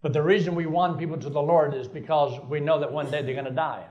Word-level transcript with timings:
But 0.00 0.12
the 0.12 0.22
reason 0.22 0.54
we 0.54 0.66
want 0.66 0.98
people 0.98 1.16
to 1.16 1.30
the 1.30 1.42
Lord 1.42 1.74
is 1.74 1.88
because 1.88 2.40
we 2.48 2.60
know 2.60 2.78
that 2.80 2.92
one 2.92 3.10
day 3.10 3.22
they're 3.22 3.34
going 3.34 3.44
to 3.46 3.50
die. 3.50 3.84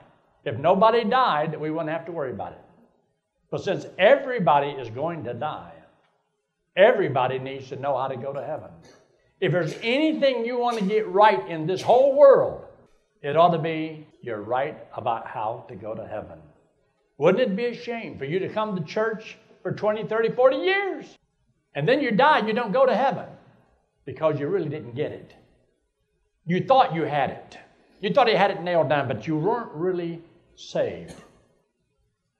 If 0.45 0.57
nobody 0.57 1.03
died, 1.03 1.59
we 1.59 1.69
wouldn't 1.69 1.89
have 1.89 2.05
to 2.05 2.11
worry 2.11 2.31
about 2.31 2.53
it. 2.53 2.61
But 3.51 3.63
since 3.63 3.85
everybody 3.97 4.69
is 4.69 4.89
going 4.89 5.25
to 5.25 5.33
die, 5.33 5.73
everybody 6.75 7.39
needs 7.39 7.69
to 7.69 7.75
know 7.75 7.97
how 7.97 8.07
to 8.07 8.15
go 8.15 8.31
to 8.31 8.43
heaven. 8.43 8.69
If 9.41 9.51
there's 9.51 9.75
anything 9.81 10.45
you 10.45 10.57
want 10.57 10.79
to 10.79 10.85
get 10.85 11.07
right 11.07 11.47
in 11.49 11.67
this 11.67 11.81
whole 11.81 12.15
world, 12.15 12.65
it 13.21 13.35
ought 13.35 13.51
to 13.51 13.59
be 13.59 14.07
you're 14.21 14.41
right 14.41 14.77
about 14.95 15.27
how 15.27 15.65
to 15.67 15.75
go 15.75 15.93
to 15.93 16.07
heaven. 16.07 16.39
Wouldn't 17.17 17.41
it 17.41 17.55
be 17.55 17.65
a 17.65 17.75
shame 17.75 18.17
for 18.17 18.25
you 18.25 18.39
to 18.39 18.49
come 18.49 18.75
to 18.75 18.83
church 18.83 19.37
for 19.63 19.71
20, 19.71 20.05
30, 20.07 20.29
40 20.29 20.57
years 20.57 21.05
and 21.75 21.87
then 21.87 22.01
you 22.01 22.11
die 22.11 22.39
and 22.39 22.47
you 22.47 22.53
don't 22.53 22.71
go 22.71 22.85
to 22.85 22.95
heaven 22.95 23.25
because 24.05 24.39
you 24.39 24.47
really 24.47 24.69
didn't 24.69 24.95
get 24.95 25.11
it? 25.11 25.33
You 26.47 26.63
thought 26.63 26.95
you 26.95 27.03
had 27.03 27.29
it. 27.29 27.57
You 27.99 28.13
thought 28.13 28.31
you 28.31 28.37
had 28.37 28.51
it 28.51 28.63
nailed 28.63 28.89
down, 28.89 29.07
but 29.07 29.27
you 29.27 29.37
weren't 29.37 29.71
really 29.73 30.21
saved. 30.55 31.13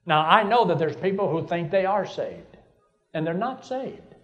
Now, 0.06 0.22
I 0.22 0.44
know 0.44 0.64
that 0.66 0.80
there's 0.80 0.96
people 0.96 1.30
who 1.30 1.46
think 1.46 1.70
they 1.70 1.86
are 1.86 2.06
saved, 2.06 2.58
and 3.14 3.28
they're 3.28 3.34
not 3.34 3.66
saved 3.66 4.16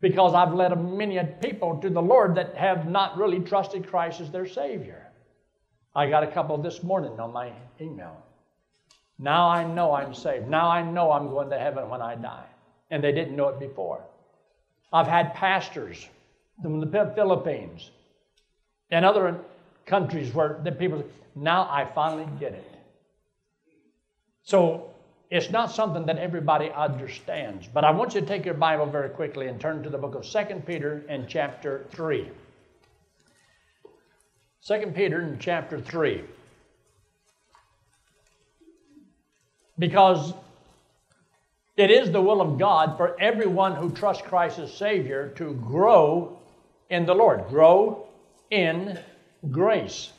because 0.00 0.34
I've 0.34 0.52
led 0.52 0.78
many 0.78 1.18
people 1.40 1.78
to 1.78 1.88
the 1.88 2.02
Lord 2.02 2.34
that 2.34 2.54
have 2.54 2.88
not 2.88 3.16
really 3.16 3.40
trusted 3.40 3.88
Christ 3.88 4.20
as 4.20 4.30
their 4.30 4.46
Savior. 4.46 5.06
I 5.94 6.08
got 6.08 6.22
a 6.22 6.30
couple 6.30 6.58
this 6.58 6.82
morning 6.82 7.18
on 7.18 7.32
my 7.32 7.52
email. 7.80 8.22
Now 9.18 9.48
I 9.48 9.64
know 9.64 9.92
I'm 9.92 10.14
saved. 10.14 10.48
Now 10.48 10.68
I 10.68 10.82
know 10.82 11.10
I'm 11.10 11.28
going 11.30 11.50
to 11.50 11.58
heaven 11.58 11.88
when 11.88 12.02
I 12.02 12.14
die. 12.14 12.46
And 12.90 13.02
they 13.02 13.12
didn't 13.12 13.36
know 13.36 13.48
it 13.48 13.58
before. 13.58 14.04
I've 14.92 15.08
had 15.08 15.34
pastors 15.34 16.06
from 16.62 16.80
the 16.80 17.12
Philippines 17.16 17.90
and 18.90 19.04
other 19.04 19.38
countries 19.86 20.34
where 20.34 20.60
the 20.64 20.72
people, 20.72 21.04
now 21.34 21.68
I 21.70 21.84
finally 21.94 22.26
get 22.38 22.52
it. 22.52 22.64
So 24.42 24.90
it's 25.30 25.50
not 25.50 25.70
something 25.70 26.06
that 26.06 26.18
everybody 26.18 26.70
understands. 26.70 27.68
But 27.72 27.84
I 27.84 27.90
want 27.90 28.14
you 28.14 28.20
to 28.20 28.26
take 28.26 28.44
your 28.44 28.54
Bible 28.54 28.86
very 28.86 29.10
quickly 29.10 29.48
and 29.48 29.60
turn 29.60 29.82
to 29.82 29.90
the 29.90 29.98
book 29.98 30.14
of 30.14 30.24
2 30.24 30.62
Peter 30.66 31.04
and 31.08 31.28
chapter 31.28 31.84
3. 31.90 32.30
2 34.66 34.92
Peter 34.94 35.20
in 35.20 35.38
chapter 35.38 35.80
3. 35.80 36.24
Because 39.78 40.32
it 41.76 41.90
is 41.90 42.10
the 42.10 42.20
will 42.20 42.40
of 42.40 42.58
God 42.58 42.96
for 42.96 43.20
everyone 43.20 43.76
who 43.76 43.90
trusts 43.90 44.26
Christ 44.26 44.58
as 44.58 44.72
Savior 44.72 45.28
to 45.36 45.54
grow 45.54 46.38
in 46.90 47.06
the 47.06 47.14
Lord, 47.14 47.46
grow 47.48 48.07
in 48.50 48.98
grace. 49.50 50.12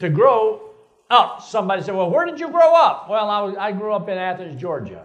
To 0.00 0.08
grow 0.08 0.70
up. 1.10 1.42
Somebody 1.42 1.82
said, 1.82 1.94
Well, 1.94 2.10
where 2.10 2.26
did 2.26 2.40
you 2.40 2.48
grow 2.50 2.74
up? 2.74 3.08
Well, 3.08 3.28
I, 3.28 3.40
was, 3.42 3.56
I 3.56 3.72
grew 3.72 3.92
up 3.92 4.08
in 4.08 4.18
Athens, 4.18 4.60
Georgia. 4.60 5.04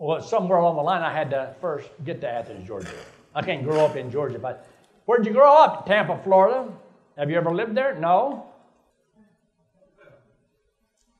Well, 0.00 0.20
somewhere 0.22 0.58
along 0.58 0.76
the 0.76 0.82
line, 0.82 1.02
I 1.02 1.12
had 1.12 1.30
to 1.30 1.54
first 1.60 1.88
get 2.04 2.20
to 2.22 2.28
Athens, 2.28 2.66
Georgia. 2.66 2.90
I 3.34 3.42
can't 3.42 3.64
grow 3.64 3.84
up 3.84 3.96
in 3.96 4.10
Georgia, 4.10 4.38
but 4.38 4.66
where'd 5.06 5.26
you 5.26 5.32
grow 5.32 5.54
up? 5.54 5.86
Tampa, 5.86 6.20
Florida. 6.24 6.72
Have 7.16 7.30
you 7.30 7.36
ever 7.36 7.52
lived 7.52 7.76
there? 7.76 7.94
No. 7.96 8.46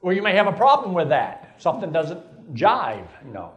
Well, 0.01 0.15
you 0.15 0.23
may 0.23 0.35
have 0.35 0.47
a 0.47 0.53
problem 0.53 0.95
with 0.95 1.09
that. 1.09 1.57
Something 1.59 1.91
doesn't 1.91 2.55
jive, 2.55 3.07
you 3.27 3.33
know. 3.33 3.53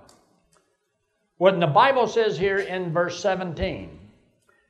What 1.37 1.59
the 1.59 1.67
Bible 1.67 2.07
says 2.07 2.37
here 2.37 2.59
in 2.59 2.91
verse 2.91 3.19
17 3.19 4.00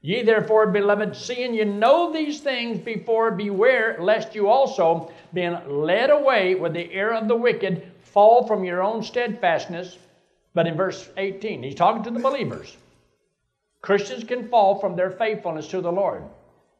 Ye 0.02 0.24
therefore, 0.24 0.68
beloved, 0.68 1.16
seeing 1.16 1.54
you 1.54 1.66
know 1.66 2.12
these 2.12 2.40
things 2.40 2.80
before, 2.80 3.32
beware 3.32 3.98
lest 4.00 4.34
you 4.34 4.50
also, 4.50 5.12
being 5.32 5.58
led 5.68 6.10
away 6.10 6.56
with 6.56 6.74
the 6.74 6.92
error 6.92 7.14
of 7.14 7.28
the 7.28 7.36
wicked, 7.36 7.92
fall 8.02 8.48
from 8.48 8.64
your 8.64 8.82
own 8.82 9.04
steadfastness. 9.04 9.98
But 10.56 10.66
in 10.66 10.76
verse 10.76 11.08
18, 11.18 11.62
he's 11.62 11.76
talking 11.76 12.04
to 12.04 12.12
the 12.12 12.20
believers. 12.20 12.76
Christians 13.82 14.24
can 14.24 14.50
fall 14.50 14.80
from 14.80 14.96
their 14.96 15.12
faithfulness 15.12 15.68
to 15.68 15.82
the 15.82 15.92
Lord. 15.92 16.24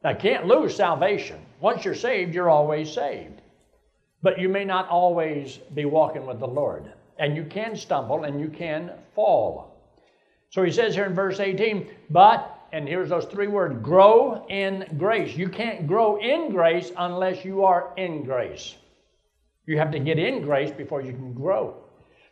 Now, 0.02 0.14
can't 0.14 0.46
lose 0.46 0.74
salvation. 0.74 1.38
Once 1.60 1.84
you're 1.84 1.94
saved, 1.94 2.34
you're 2.34 2.50
always 2.50 2.92
saved. 2.92 3.40
But 4.20 4.40
you 4.40 4.48
may 4.48 4.64
not 4.64 4.88
always 4.88 5.58
be 5.74 5.84
walking 5.84 6.26
with 6.26 6.40
the 6.40 6.46
Lord. 6.46 6.92
And 7.18 7.36
you 7.36 7.44
can 7.44 7.76
stumble 7.76 8.24
and 8.24 8.40
you 8.40 8.48
can 8.48 8.90
fall. 9.14 9.76
So 10.50 10.62
he 10.62 10.72
says 10.72 10.94
here 10.94 11.06
in 11.06 11.14
verse 11.14 11.38
18, 11.40 11.88
but 12.10 12.58
and 12.72 12.88
here's 12.88 13.10
those 13.10 13.26
three 13.26 13.48
words 13.48 13.76
grow 13.82 14.46
in 14.48 14.86
grace. 14.96 15.36
You 15.36 15.48
can't 15.48 15.86
grow 15.86 16.16
in 16.16 16.50
grace 16.50 16.90
unless 16.96 17.44
you 17.44 17.64
are 17.64 17.92
in 17.96 18.24
grace. 18.24 18.76
You 19.66 19.78
have 19.78 19.90
to 19.92 19.98
get 19.98 20.18
in 20.18 20.42
grace 20.42 20.70
before 20.70 21.02
you 21.02 21.12
can 21.12 21.34
grow. 21.34 21.76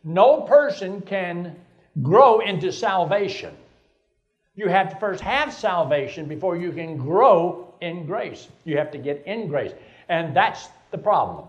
No 0.02 0.40
person 0.42 1.02
can 1.02 1.56
grow 2.02 2.40
into 2.40 2.72
salvation. 2.72 3.54
You 4.56 4.68
have 4.68 4.90
to 4.90 4.96
first 4.96 5.20
have 5.20 5.52
salvation 5.52 6.26
before 6.26 6.56
you 6.56 6.72
can 6.72 6.96
grow 6.96 7.74
in 7.82 8.06
grace. 8.06 8.48
You 8.64 8.78
have 8.78 8.90
to 8.92 8.98
get 8.98 9.22
in 9.26 9.46
grace. 9.46 9.72
And 10.08 10.34
that's 10.34 10.68
the 10.90 10.98
problem. 10.98 11.48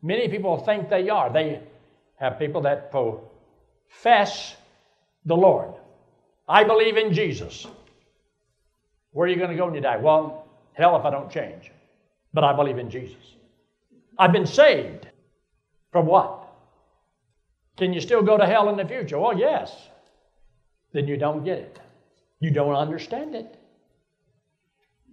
Many 0.00 0.28
people 0.28 0.58
think 0.58 0.88
they 0.88 1.08
are. 1.08 1.30
They 1.30 1.60
have 2.16 2.38
people 2.38 2.62
that 2.62 2.90
profess 2.90 4.56
the 5.26 5.36
Lord. 5.36 5.74
I 6.48 6.64
believe 6.64 6.96
in 6.96 7.12
Jesus. 7.12 7.66
Where 9.12 9.26
are 9.26 9.30
you 9.30 9.36
going 9.36 9.50
to 9.50 9.56
go 9.56 9.66
when 9.66 9.74
you 9.74 9.80
die? 9.80 9.96
Well, 9.96 10.46
hell 10.72 10.96
if 10.96 11.04
I 11.04 11.10
don't 11.10 11.30
change. 11.30 11.70
But 12.34 12.44
I 12.44 12.54
believe 12.54 12.78
in 12.78 12.90
Jesus. 12.90 13.22
I've 14.18 14.32
been 14.32 14.46
saved. 14.46 15.06
From 15.90 16.06
what? 16.06 16.48
Can 17.76 17.92
you 17.92 18.00
still 18.00 18.22
go 18.22 18.38
to 18.38 18.46
hell 18.46 18.68
in 18.70 18.76
the 18.76 18.84
future? 18.86 19.18
Well, 19.18 19.38
yes. 19.38 19.74
Then 20.92 21.06
you 21.06 21.16
don't 21.16 21.44
get 21.44 21.58
it. 21.58 21.78
You 22.40 22.50
don't 22.50 22.74
understand 22.74 23.34
it. 23.34 23.58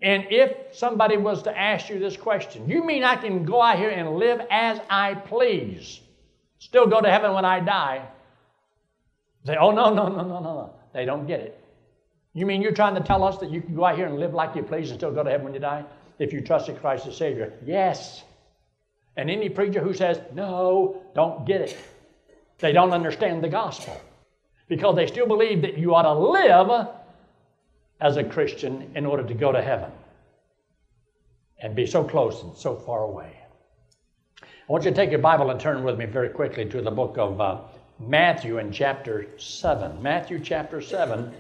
And 0.02 0.28
if 0.30 0.76
somebody 0.76 1.18
was 1.18 1.44
to 1.44 1.58
ask 1.58 1.90
you 1.90 2.00
this 2.00 2.16
question, 2.16 2.70
you 2.70 2.86
mean 2.86 3.04
I 3.04 3.18
can 3.18 3.44
go 3.44 3.62
out 3.62 3.78
here 3.78 3.90
and 3.90 4.16
live 4.16 4.42
as 4.50 4.80
I 4.90 5.14
please, 5.14 6.00
still 6.60 6.88
go 6.88 7.02
to 7.02 7.10
heaven 7.10 7.34
when 7.34 7.44
I 7.44 7.60
die? 7.60 8.08
Say, 9.46 9.58
oh, 9.60 9.72
no, 9.72 9.94
no, 9.94 10.08
no, 10.08 10.24
no, 10.24 10.40
no, 10.40 10.40
no. 10.42 10.74
They 10.94 11.06
don't 11.06 11.28
get 11.28 11.42
it. 11.42 11.59
You 12.40 12.46
mean 12.46 12.62
you're 12.62 12.72
trying 12.72 12.96
to 12.96 13.02
tell 13.02 13.26
us 13.26 13.38
that 13.40 13.52
you 13.52 13.60
can 13.60 13.76
go 13.76 13.84
out 13.84 13.98
here 13.98 14.06
and 14.06 14.18
live 14.18 14.34
like 14.34 14.56
you 14.56 14.64
please 14.64 14.92
and 14.92 14.98
still 14.98 15.12
go 15.12 15.24
to 15.24 15.30
heaven 15.30 15.44
when 15.44 15.54
you 15.54 15.60
die? 15.60 15.84
If 16.20 16.32
you 16.32 16.40
trusted 16.40 16.80
Christ 16.80 17.06
as 17.06 17.18
Savior? 17.18 17.52
Yes. 17.66 18.24
And 19.18 19.30
any 19.30 19.50
preacher 19.50 19.82
who 19.82 19.94
says, 19.94 20.22
no, 20.34 21.04
don't 21.14 21.46
get 21.46 21.60
it. 21.60 21.78
They 22.60 22.72
don't 22.72 22.94
understand 22.94 23.44
the 23.44 23.50
gospel. 23.50 24.00
Because 24.70 24.96
they 24.96 25.06
still 25.06 25.28
believe 25.28 25.64
that 25.64 25.78
you 25.78 25.94
ought 25.94 26.04
to 26.04 26.14
live 26.14 26.88
as 28.00 28.16
a 28.16 28.24
Christian 28.24 28.90
in 28.96 29.06
order 29.06 29.24
to 29.24 29.34
go 29.34 29.52
to 29.52 29.62
heaven 29.62 29.92
and 31.62 31.76
be 31.76 31.86
so 31.86 32.06
close 32.06 32.42
and 32.42 32.56
so 32.56 32.74
far 32.74 33.04
away. 33.04 33.36
I 34.42 34.72
want 34.72 34.86
you 34.86 34.92
to 34.92 34.96
take 34.96 35.10
your 35.10 35.20
Bible 35.20 35.50
and 35.50 35.60
turn 35.60 35.84
with 35.84 35.98
me 35.98 36.06
very 36.06 36.30
quickly 36.30 36.64
to 36.70 36.82
the 36.82 36.90
book 36.90 37.18
of 37.18 37.42
uh, 37.42 37.60
Matthew 38.00 38.60
in 38.60 38.72
chapter 38.72 39.28
7. 39.36 40.02
Matthew 40.02 40.40
chapter 40.40 40.80
7 40.80 41.34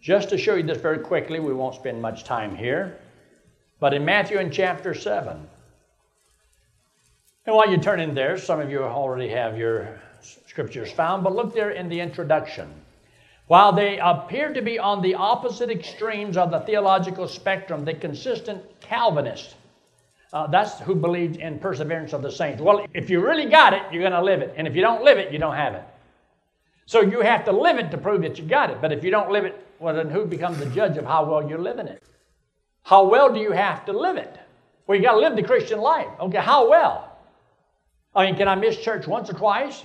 just 0.00 0.28
to 0.30 0.38
show 0.38 0.54
you 0.54 0.62
this 0.62 0.78
very 0.78 0.98
quickly, 0.98 1.40
we 1.40 1.52
won't 1.52 1.74
spend 1.74 2.00
much 2.00 2.24
time 2.24 2.54
here. 2.54 2.98
But 3.80 3.94
in 3.94 4.04
Matthew 4.04 4.38
in 4.38 4.50
chapter 4.50 4.94
7, 4.94 5.48
and 7.46 7.56
while 7.56 7.70
you 7.70 7.78
turn 7.78 8.00
in 8.00 8.14
there, 8.14 8.36
some 8.36 8.60
of 8.60 8.70
you 8.70 8.82
already 8.82 9.28
have 9.28 9.56
your 9.56 10.00
scriptures 10.20 10.92
found, 10.92 11.24
but 11.24 11.34
look 11.34 11.54
there 11.54 11.70
in 11.70 11.88
the 11.88 12.00
introduction. 12.00 12.70
While 13.46 13.72
they 13.72 13.98
appear 13.98 14.52
to 14.52 14.60
be 14.60 14.78
on 14.78 15.00
the 15.00 15.14
opposite 15.14 15.70
extremes 15.70 16.36
of 16.36 16.50
the 16.50 16.60
theological 16.60 17.26
spectrum, 17.26 17.84
the 17.86 17.94
consistent 17.94 18.62
Calvinist, 18.80 19.54
uh, 20.32 20.46
that's 20.48 20.78
who 20.80 20.94
believed 20.94 21.36
in 21.36 21.58
perseverance 21.58 22.12
of 22.12 22.20
the 22.20 22.30
saints. 22.30 22.60
Well, 22.60 22.84
if 22.92 23.08
you 23.08 23.24
really 23.24 23.46
got 23.46 23.72
it, 23.72 23.82
you're 23.90 24.02
going 24.02 24.12
to 24.12 24.22
live 24.22 24.42
it. 24.42 24.52
And 24.58 24.68
if 24.68 24.76
you 24.76 24.82
don't 24.82 25.02
live 25.02 25.16
it, 25.16 25.32
you 25.32 25.38
don't 25.38 25.56
have 25.56 25.72
it. 25.74 25.84
So 26.84 27.00
you 27.00 27.22
have 27.22 27.46
to 27.46 27.52
live 27.52 27.78
it 27.78 27.90
to 27.92 27.98
prove 27.98 28.22
that 28.22 28.38
you 28.38 28.44
got 28.44 28.68
it. 28.68 28.82
But 28.82 28.92
if 28.92 29.02
you 29.02 29.10
don't 29.10 29.30
live 29.30 29.46
it, 29.46 29.66
well, 29.80 29.94
then 29.94 30.10
who 30.10 30.24
becomes 30.24 30.58
the 30.58 30.66
judge 30.66 30.96
of 30.96 31.04
how 31.04 31.24
well 31.24 31.48
you're 31.48 31.58
living 31.58 31.86
it? 31.86 32.02
How 32.82 33.04
well 33.04 33.32
do 33.32 33.40
you 33.40 33.52
have 33.52 33.84
to 33.86 33.92
live 33.92 34.16
it? 34.16 34.38
Well, 34.86 34.96
you 34.96 35.04
got 35.04 35.12
to 35.12 35.20
live 35.20 35.36
the 35.36 35.42
Christian 35.42 35.80
life. 35.80 36.08
Okay, 36.20 36.38
how 36.38 36.68
well? 36.68 37.16
I 38.14 38.26
mean, 38.26 38.36
can 38.36 38.48
I 38.48 38.54
miss 38.54 38.78
church 38.78 39.06
once 39.06 39.28
or 39.28 39.34
twice? 39.34 39.84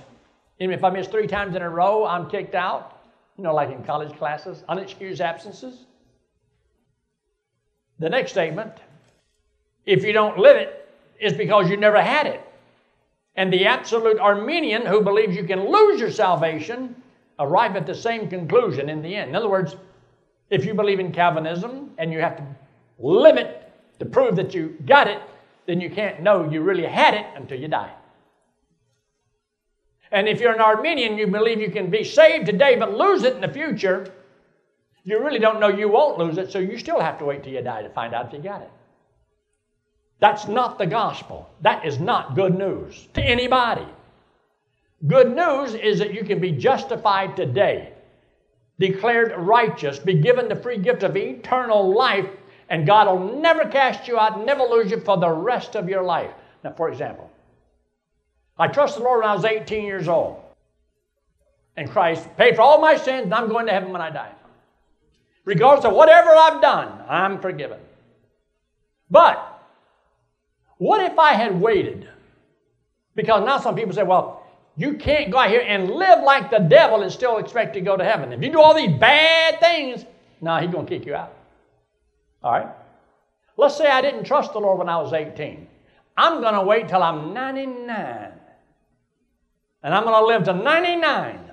Even 0.58 0.74
if 0.74 0.82
I 0.82 0.90
miss 0.90 1.06
three 1.08 1.26
times 1.26 1.54
in 1.54 1.62
a 1.62 1.68
row, 1.68 2.06
I'm 2.06 2.30
kicked 2.30 2.54
out. 2.54 3.02
You 3.36 3.44
know, 3.44 3.54
like 3.54 3.70
in 3.70 3.84
college 3.84 4.16
classes, 4.16 4.62
unexcused 4.68 5.20
absences. 5.20 5.84
The 7.98 8.08
next 8.08 8.32
statement 8.32 8.72
if 9.86 10.04
you 10.04 10.12
don't 10.12 10.38
live 10.38 10.56
it, 10.56 10.88
it, 11.20 11.32
is 11.32 11.32
because 11.34 11.68
you 11.68 11.76
never 11.76 12.00
had 12.00 12.26
it. 12.26 12.40
And 13.36 13.52
the 13.52 13.66
absolute 13.66 14.18
Arminian 14.18 14.86
who 14.86 15.02
believes 15.02 15.36
you 15.36 15.44
can 15.44 15.68
lose 15.70 16.00
your 16.00 16.10
salvation 16.10 16.96
arrive 17.38 17.76
at 17.76 17.86
the 17.86 17.94
same 17.94 18.28
conclusion 18.28 18.88
in 18.88 19.02
the 19.02 19.14
end. 19.14 19.30
In 19.30 19.36
other 19.36 19.48
words, 19.48 19.76
if 20.50 20.64
you 20.64 20.74
believe 20.74 21.00
in 21.00 21.12
Calvinism 21.12 21.90
and 21.98 22.12
you 22.12 22.20
have 22.20 22.36
to 22.36 22.46
live 22.98 23.36
it 23.36 23.72
to 23.98 24.04
prove 24.04 24.36
that 24.36 24.54
you 24.54 24.76
got 24.86 25.08
it, 25.08 25.20
then 25.66 25.80
you 25.80 25.90
can't 25.90 26.20
know 26.22 26.48
you 26.48 26.60
really 26.60 26.86
had 26.86 27.14
it 27.14 27.26
until 27.36 27.58
you 27.58 27.68
die. 27.68 27.92
And 30.12 30.28
if 30.28 30.40
you're 30.40 30.52
an 30.52 30.60
Arminian, 30.60 31.18
you 31.18 31.26
believe 31.26 31.60
you 31.60 31.70
can 31.70 31.90
be 31.90 32.04
saved 32.04 32.46
today 32.46 32.76
but 32.76 32.96
lose 32.96 33.24
it 33.24 33.34
in 33.34 33.40
the 33.40 33.48
future, 33.48 34.12
you 35.02 35.22
really 35.22 35.38
don't 35.38 35.60
know 35.60 35.68
you 35.68 35.88
won't 35.88 36.18
lose 36.18 36.38
it, 36.38 36.52
so 36.52 36.58
you 36.58 36.78
still 36.78 37.00
have 37.00 37.18
to 37.18 37.24
wait 37.24 37.42
till 37.42 37.52
you 37.52 37.62
die 37.62 37.82
to 37.82 37.90
find 37.90 38.14
out 38.14 38.26
if 38.26 38.32
you 38.32 38.38
got 38.38 38.62
it. 38.62 38.70
That's 40.20 40.46
not 40.46 40.78
the 40.78 40.86
gospel. 40.86 41.50
That 41.60 41.84
is 41.84 41.98
not 41.98 42.34
good 42.34 42.56
news 42.56 43.08
to 43.14 43.22
anybody. 43.22 43.86
Good 45.06 45.34
news 45.34 45.74
is 45.74 45.98
that 45.98 46.14
you 46.14 46.24
can 46.24 46.40
be 46.40 46.52
justified 46.52 47.36
today, 47.36 47.92
declared 48.78 49.34
righteous, 49.36 49.98
be 49.98 50.14
given 50.14 50.48
the 50.48 50.56
free 50.56 50.78
gift 50.78 51.02
of 51.02 51.16
eternal 51.16 51.94
life, 51.94 52.28
and 52.70 52.86
God 52.86 53.06
will 53.06 53.40
never 53.40 53.68
cast 53.68 54.08
you 54.08 54.18
out, 54.18 54.44
never 54.44 54.62
lose 54.62 54.90
you 54.90 55.00
for 55.00 55.18
the 55.18 55.28
rest 55.28 55.76
of 55.76 55.88
your 55.88 56.02
life. 56.02 56.30
Now, 56.62 56.72
for 56.72 56.88
example, 56.88 57.30
I 58.58 58.68
trusted 58.68 59.02
the 59.02 59.04
Lord 59.04 59.20
when 59.20 59.28
I 59.28 59.34
was 59.34 59.44
18 59.44 59.84
years 59.84 60.08
old. 60.08 60.40
And 61.76 61.90
Christ 61.90 62.28
paid 62.36 62.56
for 62.56 62.62
all 62.62 62.80
my 62.80 62.96
sins, 62.96 63.24
and 63.24 63.34
I'm 63.34 63.48
going 63.48 63.66
to 63.66 63.72
heaven 63.72 63.92
when 63.92 64.00
I 64.00 64.10
die. 64.10 64.32
Regardless 65.44 65.84
of 65.84 65.92
whatever 65.92 66.30
I've 66.30 66.62
done, 66.62 67.02
I'm 67.08 67.40
forgiven. 67.40 67.80
But 69.10 69.62
what 70.78 71.00
if 71.04 71.18
I 71.18 71.32
had 71.34 71.60
waited? 71.60 72.08
Because 73.14 73.44
now 73.44 73.58
some 73.58 73.74
people 73.74 73.92
say, 73.92 74.02
well, 74.02 74.43
you 74.76 74.94
can't 74.94 75.30
go 75.30 75.38
out 75.38 75.50
here 75.50 75.64
and 75.66 75.90
live 75.90 76.22
like 76.24 76.50
the 76.50 76.58
devil 76.58 77.02
and 77.02 77.10
still 77.10 77.38
expect 77.38 77.74
to 77.74 77.80
go 77.80 77.96
to 77.96 78.04
heaven. 78.04 78.32
If 78.32 78.42
you 78.42 78.50
do 78.50 78.60
all 78.60 78.74
these 78.74 78.92
bad 78.98 79.60
things, 79.60 80.04
no, 80.40 80.56
he's 80.58 80.70
going 80.70 80.86
to 80.86 80.98
kick 80.98 81.06
you 81.06 81.14
out. 81.14 81.32
All 82.42 82.52
right? 82.52 82.68
Let's 83.56 83.76
say 83.76 83.86
I 83.86 84.00
didn't 84.00 84.24
trust 84.24 84.52
the 84.52 84.58
Lord 84.58 84.78
when 84.78 84.88
I 84.88 85.00
was 85.00 85.12
18. 85.12 85.68
I'm 86.16 86.40
going 86.40 86.54
to 86.54 86.62
wait 86.62 86.88
till 86.88 87.02
I'm 87.02 87.32
99 87.32 88.32
and 89.82 89.94
I'm 89.94 90.04
going 90.04 90.20
to 90.20 90.26
live 90.26 90.44
to 90.44 90.54
99. 90.54 91.50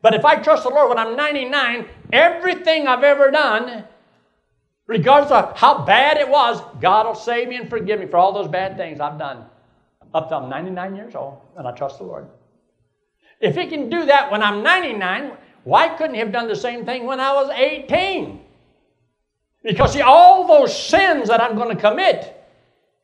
But 0.00 0.14
if 0.14 0.24
I 0.24 0.36
trust 0.36 0.62
the 0.62 0.70
Lord 0.70 0.90
when 0.90 0.98
I'm 0.98 1.16
99, 1.16 1.86
everything 2.12 2.86
I've 2.86 3.04
ever 3.04 3.30
done, 3.30 3.84
regardless 4.86 5.32
of 5.32 5.56
how 5.56 5.84
bad 5.84 6.18
it 6.18 6.28
was, 6.28 6.60
God 6.80 7.06
will 7.06 7.14
save 7.14 7.48
me 7.48 7.56
and 7.56 7.68
forgive 7.68 8.00
me 8.00 8.06
for 8.06 8.16
all 8.16 8.32
those 8.32 8.48
bad 8.48 8.76
things 8.76 9.00
I've 9.00 9.18
done 9.18 9.44
up 10.14 10.28
to 10.28 10.36
I'm 10.36 10.48
99 10.48 10.96
years 10.96 11.14
old, 11.14 11.40
and 11.56 11.66
I 11.66 11.72
trust 11.72 11.98
the 11.98 12.04
Lord. 12.04 12.26
If 13.44 13.56
He 13.56 13.66
can 13.66 13.90
do 13.90 14.06
that 14.06 14.30
when 14.30 14.42
I'm 14.42 14.62
99, 14.62 15.32
why 15.64 15.88
couldn't 15.88 16.14
He 16.14 16.20
have 16.20 16.32
done 16.32 16.48
the 16.48 16.56
same 16.56 16.86
thing 16.86 17.04
when 17.04 17.20
I 17.20 17.32
was 17.34 17.50
18? 17.50 18.40
Because, 19.62 19.92
see, 19.92 20.00
all 20.00 20.46
those 20.46 20.76
sins 20.76 21.28
that 21.28 21.42
I'm 21.42 21.54
going 21.54 21.74
to 21.74 21.80
commit, 21.80 22.42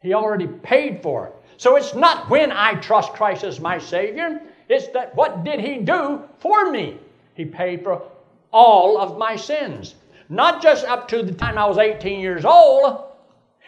He 0.00 0.14
already 0.14 0.46
paid 0.46 1.02
for. 1.02 1.32
So 1.58 1.76
it's 1.76 1.94
not 1.94 2.30
when 2.30 2.52
I 2.52 2.74
trust 2.76 3.12
Christ 3.12 3.44
as 3.44 3.60
my 3.60 3.78
Savior, 3.78 4.40
it's 4.70 4.88
that 4.88 5.14
what 5.14 5.44
did 5.44 5.60
He 5.60 5.76
do 5.76 6.22
for 6.38 6.70
me? 6.70 6.96
He 7.34 7.44
paid 7.44 7.82
for 7.82 8.02
all 8.50 8.98
of 8.98 9.18
my 9.18 9.36
sins. 9.36 9.94
Not 10.30 10.62
just 10.62 10.86
up 10.86 11.06
to 11.08 11.22
the 11.22 11.34
time 11.34 11.58
I 11.58 11.66
was 11.66 11.76
18 11.76 12.18
years 12.18 12.46
old, 12.46 13.04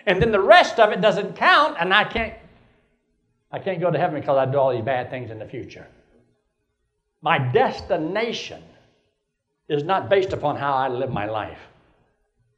and 0.06 0.22
then 0.22 0.32
the 0.32 0.40
rest 0.40 0.80
of 0.80 0.90
it 0.90 1.02
doesn't 1.02 1.36
count, 1.36 1.76
and 1.78 1.92
I 1.92 2.04
can't 2.04 2.34
I 3.54 3.58
can't 3.58 3.78
go 3.78 3.90
to 3.90 3.98
heaven 3.98 4.18
because 4.18 4.38
I 4.38 4.50
do 4.50 4.56
all 4.56 4.72
these 4.72 4.84
bad 4.84 5.10
things 5.10 5.30
in 5.30 5.38
the 5.38 5.44
future. 5.44 5.86
My 7.22 7.38
destination 7.38 8.62
is 9.68 9.84
not 9.84 10.10
based 10.10 10.32
upon 10.32 10.56
how 10.56 10.74
I 10.74 10.88
live 10.88 11.10
my 11.10 11.26
life. 11.26 11.60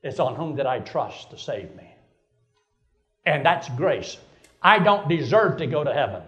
It's 0.02 0.18
on 0.18 0.34
whom 0.34 0.56
did 0.56 0.66
I 0.66 0.80
trust 0.80 1.30
to 1.30 1.38
save 1.38 1.74
me. 1.76 1.94
And 3.26 3.44
that's 3.44 3.68
grace. 3.70 4.16
I 4.62 4.78
don't 4.78 5.08
deserve 5.08 5.58
to 5.58 5.66
go 5.66 5.84
to 5.84 5.92
heaven. 5.92 6.22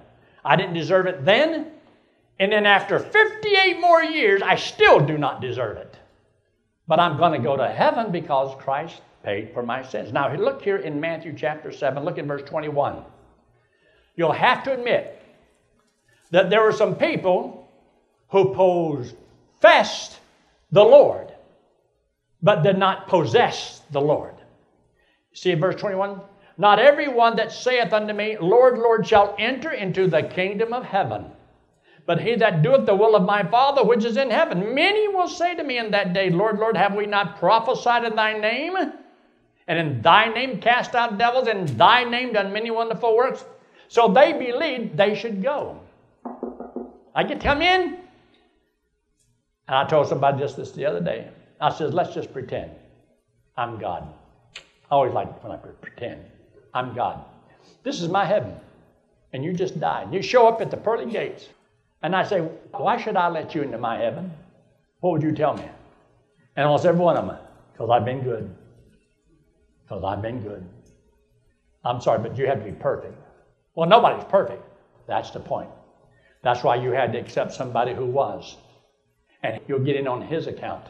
I 0.44 0.56
didn't 0.56 0.74
deserve 0.74 1.06
it 1.06 1.24
then, 1.24 1.72
and 2.38 2.52
then 2.52 2.66
after 2.66 2.98
58 2.98 3.80
more 3.80 4.02
years, 4.02 4.42
I 4.42 4.56
still 4.56 5.00
do 5.00 5.18
not 5.18 5.40
deserve 5.40 5.78
it. 5.78 5.96
But 6.86 7.00
I'm 7.00 7.16
going 7.16 7.32
to 7.32 7.38
go 7.38 7.56
to 7.56 7.68
heaven 7.68 8.12
because 8.12 8.54
Christ 8.62 9.00
paid 9.24 9.52
for 9.52 9.62
my 9.62 9.82
sins. 9.82 10.12
Now, 10.12 10.32
look 10.34 10.62
here 10.62 10.76
in 10.76 11.00
Matthew 11.00 11.34
chapter 11.36 11.72
7, 11.72 12.04
look 12.04 12.18
in 12.18 12.28
verse 12.28 12.42
21. 12.42 13.02
You'll 14.14 14.32
have 14.32 14.62
to 14.64 14.72
admit 14.72 15.20
that 16.30 16.48
there 16.48 16.62
were 16.62 16.72
some 16.72 16.94
people 16.94 17.65
who 18.28 18.55
possessed 18.55 20.19
the 20.73 20.84
Lord, 20.84 21.32
but 22.43 22.62
did 22.62 22.78
not 22.78 23.08
possess 23.08 23.82
the 23.90 24.00
Lord. 24.00 24.34
See 25.32 25.55
verse 25.55 25.76
21? 25.81 26.20
Not 26.58 26.78
everyone 26.78 27.37
that 27.37 27.52
saith 27.52 27.93
unto 27.93 28.14
me, 28.14 28.38
Lord, 28.40 28.78
Lord, 28.78 29.06
shall 29.06 29.34
enter 29.38 29.73
into 29.73 30.06
the 30.08 30.23
kingdom 30.23 30.73
of 30.73 30.84
heaven 30.84 31.26
but 32.06 32.20
he 32.20 32.37
that 32.37 32.62
doeth 32.62 32.87
the 32.87 32.94
will 32.94 33.17
of 33.17 33.25
my 33.25 33.43
Father 33.43 33.82
which 33.82 34.05
is 34.05 34.17
in 34.17 34.31
heaven. 34.31 34.75
Many 34.75 35.08
will 35.08 35.28
say 35.28 35.56
to 35.56 35.64
me 35.64 35.78
in 35.78 35.90
that 35.90 36.12
day, 36.12 36.31
Lord, 36.31 36.58
Lord, 36.58 36.76
have 36.76 36.94
we 36.94 37.05
not 37.05 37.38
prophesied 37.38 38.05
in 38.05 38.14
thy 38.14 38.38
name? 38.38 38.76
And 39.67 39.78
in 39.78 40.00
thy 40.00 40.32
name 40.32 40.61
cast 40.61 40.94
out 40.94 41.19
devils, 41.19 41.49
and 41.49 41.69
in 41.69 41.76
thy 41.76 42.05
name 42.05 42.32
done 42.32 42.52
many 42.52 42.70
wonderful 42.70 43.17
works? 43.17 43.44
So 43.88 44.06
they 44.08 44.32
believed 44.32 44.96
they 44.96 45.17
should 45.17 45.43
go. 45.43 45.81
I 47.12 47.25
get 47.25 47.40
to 47.40 47.46
come 47.46 47.61
in. 47.61 47.99
And 49.68 49.76
I 49.76 49.84
told 49.84 50.08
somebody 50.08 50.38
just 50.38 50.56
this 50.56 50.72
the 50.72 50.86
other 50.86 51.00
day. 51.00 51.28
I 51.60 51.72
said, 51.72 51.94
let's 51.94 52.14
just 52.14 52.32
pretend 52.32 52.70
I'm 53.56 53.78
God. 53.78 54.06
I 54.56 54.94
always 54.94 55.12
like 55.12 55.42
when 55.42 55.52
I 55.52 55.56
pretend 55.56 56.24
I'm 56.74 56.94
God. 56.94 57.24
This 57.82 58.00
is 58.00 58.08
my 58.08 58.24
heaven. 58.24 58.54
And 59.32 59.44
you 59.44 59.52
just 59.52 59.80
died. 59.80 60.12
You 60.12 60.22
show 60.22 60.46
up 60.46 60.60
at 60.60 60.70
the 60.70 60.76
pearly 60.76 61.10
gates. 61.10 61.48
And 62.02 62.14
I 62.14 62.24
say, 62.24 62.40
Why 62.72 62.96
should 62.96 63.16
I 63.16 63.28
let 63.28 63.54
you 63.54 63.62
into 63.62 63.78
my 63.78 63.98
heaven? 63.98 64.30
What 65.00 65.12
would 65.12 65.22
you 65.22 65.32
tell 65.32 65.56
me? 65.56 65.64
And 66.56 66.66
almost 66.66 66.86
every 66.86 67.00
one 67.00 67.16
of 67.16 67.26
them, 67.26 67.36
because 67.72 67.90
I've 67.90 68.04
been 68.04 68.22
good. 68.22 68.54
Because 69.82 70.04
I've 70.04 70.22
been 70.22 70.40
good. 70.42 70.64
I'm 71.84 72.00
sorry, 72.00 72.18
but 72.18 72.36
you 72.38 72.46
have 72.46 72.58
to 72.58 72.64
be 72.64 72.72
perfect. 72.72 73.14
Well, 73.74 73.88
nobody's 73.88 74.24
perfect. 74.24 74.62
That's 75.06 75.30
the 75.30 75.40
point. 75.40 75.70
That's 76.42 76.62
why 76.62 76.76
you 76.76 76.90
had 76.90 77.12
to 77.12 77.18
accept 77.18 77.52
somebody 77.52 77.94
who 77.94 78.06
was. 78.06 78.56
And 79.54 79.62
you'll 79.69 79.84
get 79.84 79.96
in 79.96 80.08
on 80.08 80.22
his 80.22 80.46
account. 80.46 80.87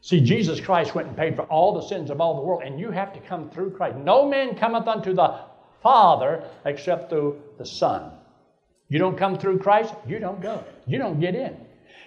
See, 0.00 0.20
Jesus 0.20 0.60
Christ 0.60 0.94
went 0.94 1.08
and 1.08 1.16
paid 1.16 1.36
for 1.36 1.42
all 1.42 1.74
the 1.74 1.86
sins 1.86 2.10
of 2.10 2.20
all 2.20 2.36
the 2.36 2.42
world, 2.42 2.62
and 2.64 2.78
you 2.78 2.90
have 2.90 3.12
to 3.14 3.20
come 3.20 3.48
through 3.50 3.70
Christ. 3.70 3.96
No 3.96 4.28
man 4.28 4.56
cometh 4.56 4.88
unto 4.88 5.14
the 5.14 5.38
Father 5.82 6.44
except 6.64 7.08
through 7.08 7.40
the 7.58 7.64
Son. 7.64 8.10
You 8.88 8.98
don't 8.98 9.16
come 9.16 9.38
through 9.38 9.60
Christ, 9.60 9.94
you 10.06 10.18
don't 10.18 10.40
go. 10.42 10.62
You 10.86 10.98
don't 10.98 11.20
get 11.20 11.34
in. 11.34 11.56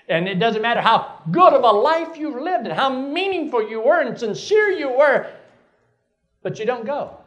And 0.07 0.27
it 0.27 0.35
doesn't 0.35 0.61
matter 0.61 0.81
how 0.81 1.21
good 1.31 1.53
of 1.53 1.63
a 1.63 1.71
life 1.71 2.17
you've 2.17 2.39
lived 2.39 2.67
and 2.67 2.73
how 2.73 2.89
meaningful 2.89 3.67
you 3.67 3.81
were 3.81 4.01
and 4.01 4.19
sincere 4.19 4.69
you 4.69 4.89
were, 4.89 5.31
but 6.43 6.59
you 6.59 6.65
don't 6.65 6.85
go. 6.85 7.17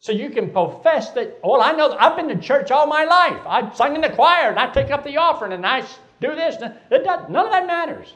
So 0.00 0.12
you 0.12 0.30
can 0.30 0.50
profess 0.50 1.10
that, 1.12 1.38
well, 1.44 1.62
I 1.62 1.72
know 1.72 1.96
I've 1.98 2.16
been 2.16 2.28
to 2.28 2.38
church 2.38 2.70
all 2.70 2.86
my 2.86 3.04
life. 3.04 3.42
I've 3.46 3.76
sung 3.76 3.94
in 3.94 4.00
the 4.00 4.10
choir 4.10 4.50
and 4.50 4.58
I 4.58 4.70
take 4.72 4.90
up 4.90 5.04
the 5.04 5.16
offering 5.18 5.52
and 5.52 5.64
I 5.64 5.84
do 6.20 6.34
this. 6.34 6.56
It 6.90 7.04
does, 7.04 7.28
none 7.28 7.46
of 7.46 7.52
that 7.52 7.66
matters. 7.66 8.14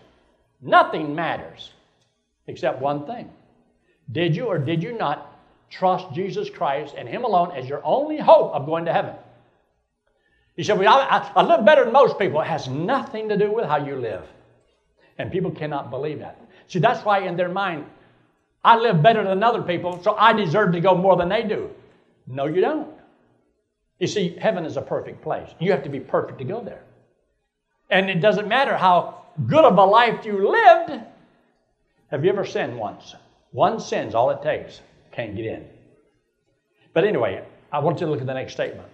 Nothing 0.61 1.14
matters 1.14 1.73
except 2.46 2.80
one 2.80 3.06
thing. 3.06 3.30
Did 4.11 4.37
you 4.37 4.46
or 4.46 4.58
did 4.58 4.82
you 4.82 4.96
not 4.96 5.30
trust 5.70 6.12
Jesus 6.12 6.50
Christ 6.50 6.94
and 6.96 7.08
Him 7.08 7.25
alone 7.25 7.52
as 7.56 7.68
your 7.68 7.80
only 7.84 8.18
hope 8.18 8.52
of 8.52 8.66
going 8.66 8.84
to 8.84 8.92
heaven? 8.92 9.14
He 10.56 10.62
said, 10.62 10.78
well, 10.78 10.88
I, 10.88 11.30
I, 11.34 11.42
live 11.42 11.64
better 11.64 11.84
than 11.84 11.92
most 11.92 12.18
people. 12.18 12.40
It 12.40 12.46
has 12.46 12.68
nothing 12.68 13.28
to 13.30 13.37
do 13.37 13.50
with 13.52 13.64
how 13.64 13.84
you 13.84 13.96
live. 13.96 14.23
And 15.18 15.32
people 15.32 15.50
cannot 15.50 15.90
believe 15.90 16.20
that. 16.20 16.40
See, 16.68 16.78
that's 16.78 17.04
why 17.04 17.20
in 17.20 17.37
their 17.37 17.49
mind, 17.49 17.87
I 18.62 18.76
live 18.76 19.02
better 19.02 19.25
than 19.25 19.42
other 19.42 19.62
people, 19.62 20.02
so 20.02 20.14
I 20.14 20.32
deserve 20.32 20.73
to 20.73 20.80
go 20.80 20.94
more 20.94 21.16
than 21.16 21.28
they 21.28 21.42
do. 21.42 21.70
No, 22.26 22.46
you 22.46 22.61
don't. 22.61 22.88
You 23.99 24.06
see, 24.06 24.37
heaven 24.40 24.64
is 24.64 24.76
a 24.76 24.82
perfect 24.82 25.23
place. 25.23 25.49
You 25.58 25.73
have 25.73 25.82
to 25.82 25.90
be 25.90 26.00
perfect 26.00 26.38
to 26.38 26.44
go 26.44 26.62
there. 26.62 26.82
And 27.90 28.10
it 28.10 28.20
doesn't 28.20 28.48
matter 28.48 28.76
how 28.76 29.22
good 29.46 29.64
of 29.64 29.76
a 29.76 29.84
life 29.84 30.24
you 30.24 30.48
lived. 30.48 31.02
Have 32.10 32.24
you 32.24 32.30
ever 32.30 32.44
sinned 32.44 32.78
once? 32.78 33.14
One 33.52 33.80
sin's 33.80 34.14
all 34.14 34.30
it 34.30 34.42
takes. 34.42 34.80
Can't 35.12 35.36
get 35.36 35.46
in. 35.46 35.64
But 36.92 37.04
anyway, 37.04 37.44
I 37.72 37.80
want 37.80 38.00
you 38.00 38.06
to 38.06 38.12
look 38.12 38.20
at 38.20 38.26
the 38.26 38.34
next 38.34 38.52
statement. 38.52 38.88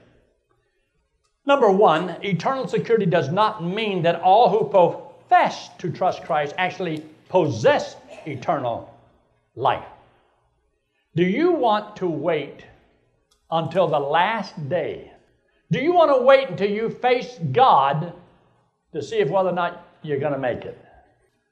Number 1.47 1.70
one, 1.70 2.16
eternal 2.23 2.68
security 2.68 3.06
does 3.06 3.30
not 3.30 3.64
mean 3.64 4.02
that 4.02 4.20
all 4.20 4.49
who 4.49 4.68
profess 4.68 5.70
to 5.78 5.90
trust 5.90 6.23
Christ 6.25 6.54
actually 6.59 7.04
possess 7.28 7.97
eternal 8.26 8.94
life. 9.56 9.85
Do 11.16 11.25
you 11.25 11.52
want 11.52 11.97
to 11.97 12.06
wait 12.06 12.64
until 13.50 13.88
the 13.88 13.99
last 13.99 14.68
day? 14.68 15.12
Do 15.70 15.80
you 15.80 15.92
want 15.92 16.11
to 16.11 16.23
wait 16.23 16.50
until 16.50 16.70
you 16.70 16.88
face 16.88 17.38
God 17.52 18.12
to 18.92 19.02
see 19.02 19.16
if 19.16 19.28
whether 19.28 19.50
or 19.50 19.54
not 19.54 19.87
you're 20.02 20.18
going 20.18 20.32
to 20.32 20.38
make 20.38 20.64
it? 20.64 20.78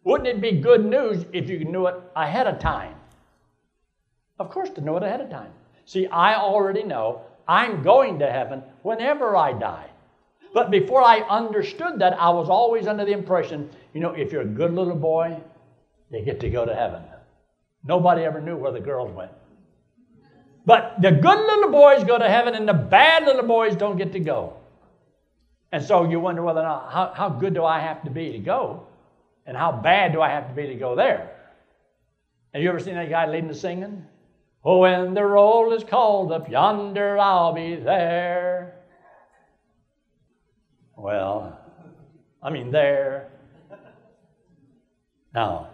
Wouldn't 0.05 0.29
it 0.29 0.41
be 0.41 0.53
good 0.53 0.85
news 0.85 1.25
if 1.33 1.51
you 1.51 1.65
knew 1.65 1.87
it 1.87 1.97
ahead 2.17 2.47
of 2.47 2.59
time? 2.59 2.95
Of 4.39 4.51
course, 4.51 4.71
to 4.71 4.81
know 4.81 4.97
it 4.97 5.03
ahead 5.03 5.21
of 5.21 5.31
time. 5.31 5.51
See, 5.85 6.07
I 6.07 6.35
already 6.35 6.83
know 6.83 7.23
I'm 7.47 7.83
going 7.83 8.19
to 8.21 8.31
heaven 8.31 8.63
whenever 8.83 9.37
I 9.37 9.53
die. 9.53 9.87
But 10.55 10.71
before 10.71 11.03
I 11.03 11.21
understood 11.29 11.99
that, 11.99 12.19
I 12.19 12.31
was 12.31 12.49
always 12.49 12.87
under 12.87 13.05
the 13.05 13.13
impression 13.13 13.69
you 13.99 14.01
know, 14.01 14.13
if 14.13 14.33
you're 14.33 14.43
a 14.43 14.47
good 14.47 14.73
little 14.75 14.95
boy, 14.95 15.41
you 16.11 16.25
get 16.25 16.41
to 16.41 16.51
go 16.51 16.65
to 16.65 16.75
heaven. 16.75 17.03
Nobody 17.85 18.23
ever 18.23 18.41
knew 18.41 18.57
where 18.57 18.73
the 18.73 18.81
girls 18.81 19.11
went. 19.13 19.33
But 20.67 21.01
the 21.01 21.11
good 21.11 21.39
little 21.39 21.71
boys 21.71 22.05
go 22.05 22.19
to 22.19 22.29
heaven, 22.29 22.55
and 22.55 22.69
the 22.69 22.75
bad 22.75 23.25
little 23.25 23.47
boys 23.47 23.75
don't 23.75 23.97
get 23.97 24.13
to 24.13 24.21
go. 24.21 24.55
And 25.73 25.85
so 25.85 26.09
you 26.09 26.19
wonder 26.21 26.43
whether 26.43 26.61
or 26.61 26.65
not, 26.65 26.93
how, 26.93 27.13
how 27.15 27.29
good 27.29 27.55
do 27.55 27.65
I 27.65 27.81
have 27.81 28.03
to 28.05 28.11
be 28.11 28.33
to 28.33 28.39
go? 28.39 28.87
And 29.47 29.57
how 29.57 29.73
bad 29.73 30.13
do 30.13 30.21
I 30.21 30.31
have 30.31 30.49
to 30.49 30.55
be 30.55 30.67
to 30.67 30.75
go 30.75 30.95
there? 30.95 31.35
Have 32.53 32.63
you 32.63 32.69
ever 32.69 32.81
seen 32.81 32.95
that 32.95 33.11
guy 33.11 33.27
leading 33.27 33.49
the 33.49 33.55
singing? 33.55 34.07
Oh, 34.65 34.79
when 34.79 35.15
the 35.15 35.25
roll 35.25 35.73
is 35.73 35.85
called 35.85 36.33
up 36.33 36.49
yonder, 36.49 37.19
I'll 37.19 37.53
be 37.53 37.77
there. 37.77 38.75
Well, 40.97 41.59
I 42.43 42.51
mean, 42.51 42.71
there. 42.71 43.31
Now, 45.35 45.69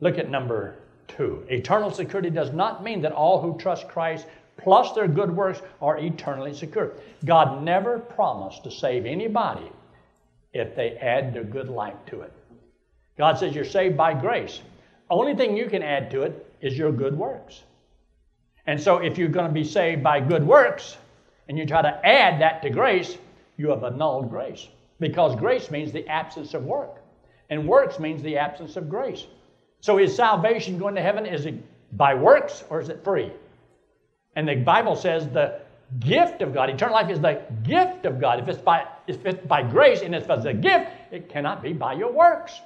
look 0.00 0.18
at 0.18 0.30
number 0.30 0.76
two. 1.06 1.44
Eternal 1.48 1.90
security 1.90 2.30
does 2.30 2.52
not 2.52 2.82
mean 2.82 3.02
that 3.02 3.12
all 3.12 3.40
who 3.40 3.58
trust 3.58 3.88
Christ 3.88 4.26
plus 4.62 4.92
their 4.92 5.08
good 5.08 5.34
works 5.34 5.60
are 5.80 5.98
eternally 5.98 6.54
secure. 6.54 6.92
God 7.24 7.62
never 7.62 7.98
promised 7.98 8.64
to 8.64 8.70
save 8.70 9.06
anybody 9.06 9.70
if 10.52 10.74
they 10.74 10.96
add 10.96 11.32
their 11.32 11.44
good 11.44 11.68
life 11.68 11.96
to 12.06 12.22
it. 12.22 12.32
God 13.18 13.38
says 13.38 13.54
you're 13.54 13.64
saved 13.64 13.96
by 13.96 14.14
grace. 14.14 14.60
Only 15.10 15.34
thing 15.34 15.56
you 15.56 15.68
can 15.68 15.82
add 15.82 16.10
to 16.12 16.22
it 16.22 16.54
is 16.60 16.78
your 16.78 16.92
good 16.92 17.16
works. 17.16 17.62
And 18.66 18.80
so 18.80 18.98
if 18.98 19.18
you're 19.18 19.28
going 19.28 19.48
to 19.48 19.52
be 19.52 19.64
saved 19.64 20.02
by 20.02 20.20
good 20.20 20.46
works 20.46 20.96
and 21.48 21.58
you 21.58 21.66
try 21.66 21.82
to 21.82 22.06
add 22.06 22.40
that 22.40 22.62
to 22.62 22.70
grace, 22.70 23.18
you 23.56 23.68
have 23.70 23.84
annulled 23.84 24.30
grace. 24.30 24.68
Because 25.00 25.34
grace 25.34 25.70
means 25.70 25.92
the 25.92 26.06
absence 26.08 26.54
of 26.54 26.64
work. 26.64 27.02
And 27.48 27.66
works 27.66 27.98
means 27.98 28.22
the 28.22 28.36
absence 28.36 28.76
of 28.76 28.88
grace. 28.88 29.26
So 29.80 29.98
is 29.98 30.14
salvation 30.14 30.78
going 30.78 30.94
to 30.94 31.02
heaven? 31.02 31.26
Is 31.26 31.46
it 31.46 31.54
by 31.96 32.14
works 32.14 32.64
or 32.70 32.80
is 32.80 32.88
it 32.90 33.02
free? 33.02 33.32
And 34.36 34.48
the 34.48 34.56
Bible 34.56 34.96
says 34.96 35.28
the 35.28 35.60
gift 35.98 36.40
of 36.42 36.54
God, 36.54 36.70
eternal 36.70 36.94
life 36.94 37.10
is 37.10 37.20
the 37.20 37.42
gift 37.64 38.06
of 38.06 38.20
God. 38.20 38.38
If 38.38 38.48
it's 38.48 38.60
by, 38.60 38.86
if 39.06 39.24
it's 39.26 39.44
by 39.46 39.62
grace 39.62 40.02
and 40.02 40.14
if 40.14 40.28
it's 40.30 40.44
a 40.44 40.54
gift, 40.54 40.90
it 41.10 41.28
cannot 41.28 41.62
be 41.62 41.72
by 41.72 41.94
your 41.94 42.12
works. 42.12 42.60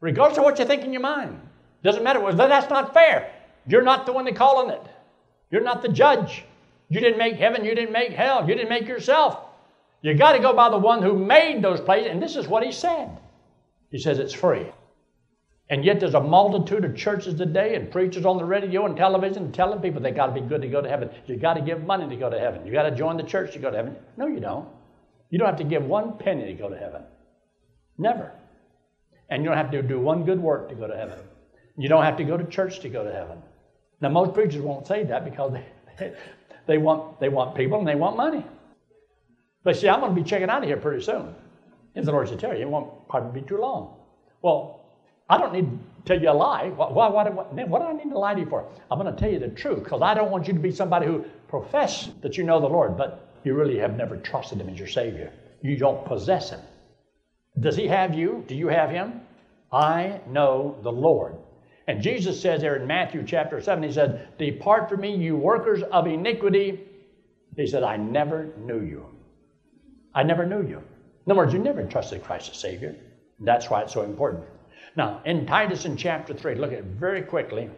Regardless 0.00 0.38
of 0.38 0.44
what 0.44 0.58
you 0.58 0.64
think 0.64 0.84
in 0.84 0.92
your 0.92 1.02
mind. 1.02 1.40
Doesn't 1.82 2.02
matter. 2.02 2.20
Well, 2.20 2.34
that's 2.34 2.70
not 2.70 2.94
fair. 2.94 3.32
You're 3.66 3.82
not 3.82 4.06
the 4.06 4.12
one 4.12 4.24
that 4.24 4.36
calling 4.36 4.70
it. 4.70 4.82
You're 5.50 5.62
not 5.62 5.82
the 5.82 5.88
judge. 5.88 6.44
You 6.88 7.00
didn't 7.00 7.18
make 7.18 7.36
heaven, 7.36 7.64
you 7.64 7.74
didn't 7.74 7.92
make 7.92 8.12
hell, 8.12 8.48
you 8.48 8.54
didn't 8.54 8.68
make 8.68 8.86
yourself. 8.86 9.40
You 10.02 10.14
got 10.14 10.32
to 10.32 10.38
go 10.38 10.52
by 10.54 10.70
the 10.70 10.78
one 10.78 11.02
who 11.02 11.18
made 11.18 11.62
those 11.62 11.80
places, 11.80 12.12
and 12.12 12.22
this 12.22 12.36
is 12.36 12.46
what 12.46 12.62
he 12.62 12.70
said. 12.70 13.10
He 13.90 13.98
says 13.98 14.18
it's 14.18 14.32
free. 14.32 14.66
And 15.68 15.84
yet 15.84 15.98
there's 15.98 16.14
a 16.14 16.20
multitude 16.20 16.84
of 16.84 16.96
churches 16.96 17.34
today 17.34 17.74
and 17.74 17.90
preachers 17.90 18.24
on 18.24 18.36
the 18.36 18.44
radio 18.44 18.86
and 18.86 18.96
television 18.96 19.50
telling 19.50 19.80
people 19.80 20.00
they 20.00 20.12
got 20.12 20.26
to 20.26 20.40
be 20.40 20.40
good 20.40 20.62
to 20.62 20.68
go 20.68 20.80
to 20.80 20.88
heaven. 20.88 21.10
You 21.26 21.36
got 21.36 21.54
to 21.54 21.60
give 21.60 21.84
money 21.84 22.08
to 22.08 22.16
go 22.16 22.30
to 22.30 22.38
heaven. 22.38 22.64
You 22.64 22.72
got 22.72 22.84
to 22.84 22.94
join 22.94 23.16
the 23.16 23.24
church 23.24 23.52
to 23.54 23.58
go 23.58 23.70
to 23.70 23.76
heaven. 23.76 23.96
No, 24.16 24.28
you 24.28 24.38
don't. 24.38 24.68
You 25.30 25.38
don't 25.38 25.48
have 25.48 25.58
to 25.58 25.64
give 25.64 25.84
one 25.84 26.18
penny 26.18 26.46
to 26.46 26.52
go 26.52 26.68
to 26.68 26.76
heaven. 26.76 27.02
Never. 27.98 28.30
And 29.28 29.42
you 29.42 29.48
don't 29.48 29.58
have 29.58 29.72
to 29.72 29.82
do 29.82 29.98
one 29.98 30.24
good 30.24 30.40
work 30.40 30.68
to 30.68 30.76
go 30.76 30.86
to 30.86 30.96
heaven. 30.96 31.18
You 31.76 31.88
don't 31.88 32.04
have 32.04 32.16
to 32.18 32.24
go 32.24 32.36
to 32.36 32.44
church 32.44 32.78
to 32.80 32.88
go 32.88 33.02
to 33.02 33.12
heaven. 33.12 33.38
Now, 34.00 34.10
most 34.10 34.34
preachers 34.34 34.62
won't 34.62 34.86
say 34.86 35.02
that 35.04 35.24
because 35.24 35.52
they, 35.98 36.12
they, 36.66 36.78
want, 36.78 37.18
they 37.18 37.28
want 37.28 37.56
people 37.56 37.78
and 37.80 37.88
they 37.88 37.96
want 37.96 38.16
money. 38.16 38.44
But 39.64 39.76
see, 39.76 39.88
I'm 39.88 39.98
going 39.98 40.14
to 40.14 40.22
be 40.22 40.28
checking 40.28 40.48
out 40.48 40.62
of 40.62 40.68
here 40.68 40.76
pretty 40.76 41.02
soon. 41.02 41.34
If 41.96 42.04
the 42.04 42.12
Lord 42.12 42.28
should 42.28 42.38
tell 42.38 42.54
you, 42.54 42.60
it 42.60 42.68
won't 42.68 43.08
probably 43.08 43.40
be 43.40 43.46
too 43.46 43.58
long. 43.58 43.96
Well, 44.42 44.85
I 45.28 45.38
don't 45.38 45.52
need 45.52 45.68
to 45.70 45.78
tell 46.04 46.22
you 46.22 46.30
a 46.30 46.32
lie. 46.32 46.68
Why, 46.68 46.90
why, 46.90 47.08
why, 47.08 47.64
what 47.64 47.80
do 47.80 47.86
I 47.86 47.92
need 47.92 48.10
to 48.10 48.18
lie 48.18 48.34
to 48.34 48.40
you 48.40 48.46
for? 48.46 48.68
I'm 48.90 48.98
going 48.98 49.12
to 49.12 49.20
tell 49.20 49.30
you 49.30 49.40
the 49.40 49.48
truth 49.48 49.82
because 49.82 50.02
I 50.02 50.14
don't 50.14 50.30
want 50.30 50.46
you 50.46 50.54
to 50.54 50.60
be 50.60 50.70
somebody 50.70 51.06
who 51.06 51.24
profess 51.48 52.10
that 52.22 52.36
you 52.36 52.44
know 52.44 52.60
the 52.60 52.68
Lord, 52.68 52.96
but 52.96 53.40
you 53.44 53.54
really 53.54 53.78
have 53.78 53.96
never 53.96 54.16
trusted 54.16 54.60
Him 54.60 54.68
as 54.68 54.78
your 54.78 54.88
Savior. 54.88 55.32
You 55.62 55.76
don't 55.76 56.04
possess 56.04 56.50
Him. 56.50 56.60
Does 57.58 57.76
He 57.76 57.88
have 57.88 58.14
you? 58.14 58.44
Do 58.46 58.54
you 58.54 58.68
have 58.68 58.90
Him? 58.90 59.20
I 59.72 60.20
know 60.28 60.78
the 60.82 60.92
Lord. 60.92 61.36
And 61.88 62.02
Jesus 62.02 62.40
says 62.40 62.60
there 62.60 62.76
in 62.76 62.86
Matthew 62.86 63.24
chapter 63.24 63.60
7, 63.60 63.82
He 63.82 63.92
said, 63.92 64.38
Depart 64.38 64.88
from 64.88 65.00
me, 65.00 65.16
you 65.16 65.36
workers 65.36 65.82
of 65.82 66.06
iniquity. 66.06 66.80
He 67.56 67.66
said, 67.66 67.82
I 67.82 67.96
never 67.96 68.52
knew 68.58 68.80
you. 68.80 69.06
I 70.14 70.22
never 70.22 70.46
knew 70.46 70.66
you. 70.66 70.82
In 71.26 71.32
other 71.32 71.38
words, 71.38 71.52
you 71.52 71.58
never 71.58 71.84
trusted 71.84 72.22
Christ 72.22 72.50
as 72.50 72.58
Savior. 72.58 72.96
That's 73.40 73.68
why 73.68 73.82
it's 73.82 73.92
so 73.92 74.02
important. 74.02 74.44
Now, 74.96 75.20
in 75.26 75.44
Titus 75.44 75.84
in 75.84 75.98
chapter 75.98 76.32
3, 76.32 76.54
look 76.54 76.72
at 76.72 76.78
it 76.78 76.84
very 76.84 77.20
quickly. 77.20 77.68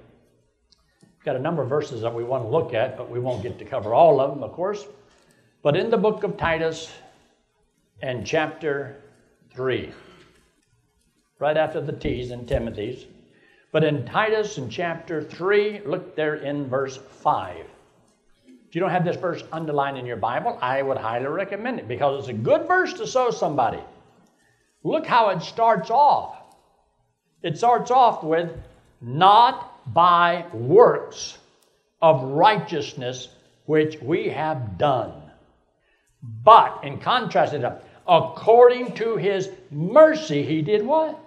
We've 1.02 1.24
got 1.24 1.34
a 1.34 1.40
number 1.40 1.62
of 1.62 1.68
verses 1.68 2.00
that 2.02 2.14
we 2.14 2.22
want 2.22 2.44
to 2.44 2.48
look 2.48 2.74
at, 2.74 2.96
but 2.96 3.10
we 3.10 3.18
won't 3.18 3.42
get 3.42 3.58
to 3.58 3.64
cover 3.64 3.92
all 3.92 4.20
of 4.20 4.30
them, 4.30 4.44
of 4.44 4.52
course. 4.52 4.86
But 5.62 5.76
in 5.76 5.90
the 5.90 5.96
book 5.96 6.22
of 6.22 6.36
Titus 6.36 6.92
and 8.00 8.24
chapter 8.24 9.02
3, 9.52 9.92
right 11.40 11.56
after 11.56 11.80
the 11.80 11.92
T's 11.92 12.30
and 12.30 12.46
Timothy's, 12.46 13.04
but 13.72 13.82
in 13.82 14.06
Titus 14.06 14.56
in 14.56 14.70
chapter 14.70 15.20
3, 15.20 15.80
look 15.84 16.14
there 16.14 16.36
in 16.36 16.68
verse 16.68 16.96
5. 16.96 17.66
If 18.68 18.74
you 18.76 18.80
don't 18.80 18.90
have 18.90 19.04
this 19.04 19.16
verse 19.16 19.42
underlined 19.50 19.98
in 19.98 20.06
your 20.06 20.16
Bible, 20.16 20.56
I 20.62 20.82
would 20.82 20.98
highly 20.98 21.26
recommend 21.26 21.80
it 21.80 21.88
because 21.88 22.20
it's 22.20 22.28
a 22.28 22.32
good 22.32 22.68
verse 22.68 22.92
to 22.94 23.06
sow 23.08 23.30
somebody. 23.30 23.80
Look 24.84 25.04
how 25.04 25.30
it 25.30 25.42
starts 25.42 25.90
off. 25.90 26.37
It 27.42 27.56
starts 27.56 27.90
off 27.90 28.24
with, 28.24 28.50
not 29.00 29.92
by 29.94 30.46
works 30.52 31.38
of 32.02 32.22
righteousness 32.22 33.28
which 33.66 34.00
we 34.00 34.28
have 34.28 34.78
done. 34.78 35.12
But, 36.22 36.80
in 36.82 36.98
contrast 36.98 37.52
to 37.52 37.58
that, 37.58 37.84
according 38.06 38.94
to 38.94 39.16
his 39.16 39.50
mercy, 39.70 40.42
he 40.42 40.62
did 40.62 40.84
what? 40.84 41.18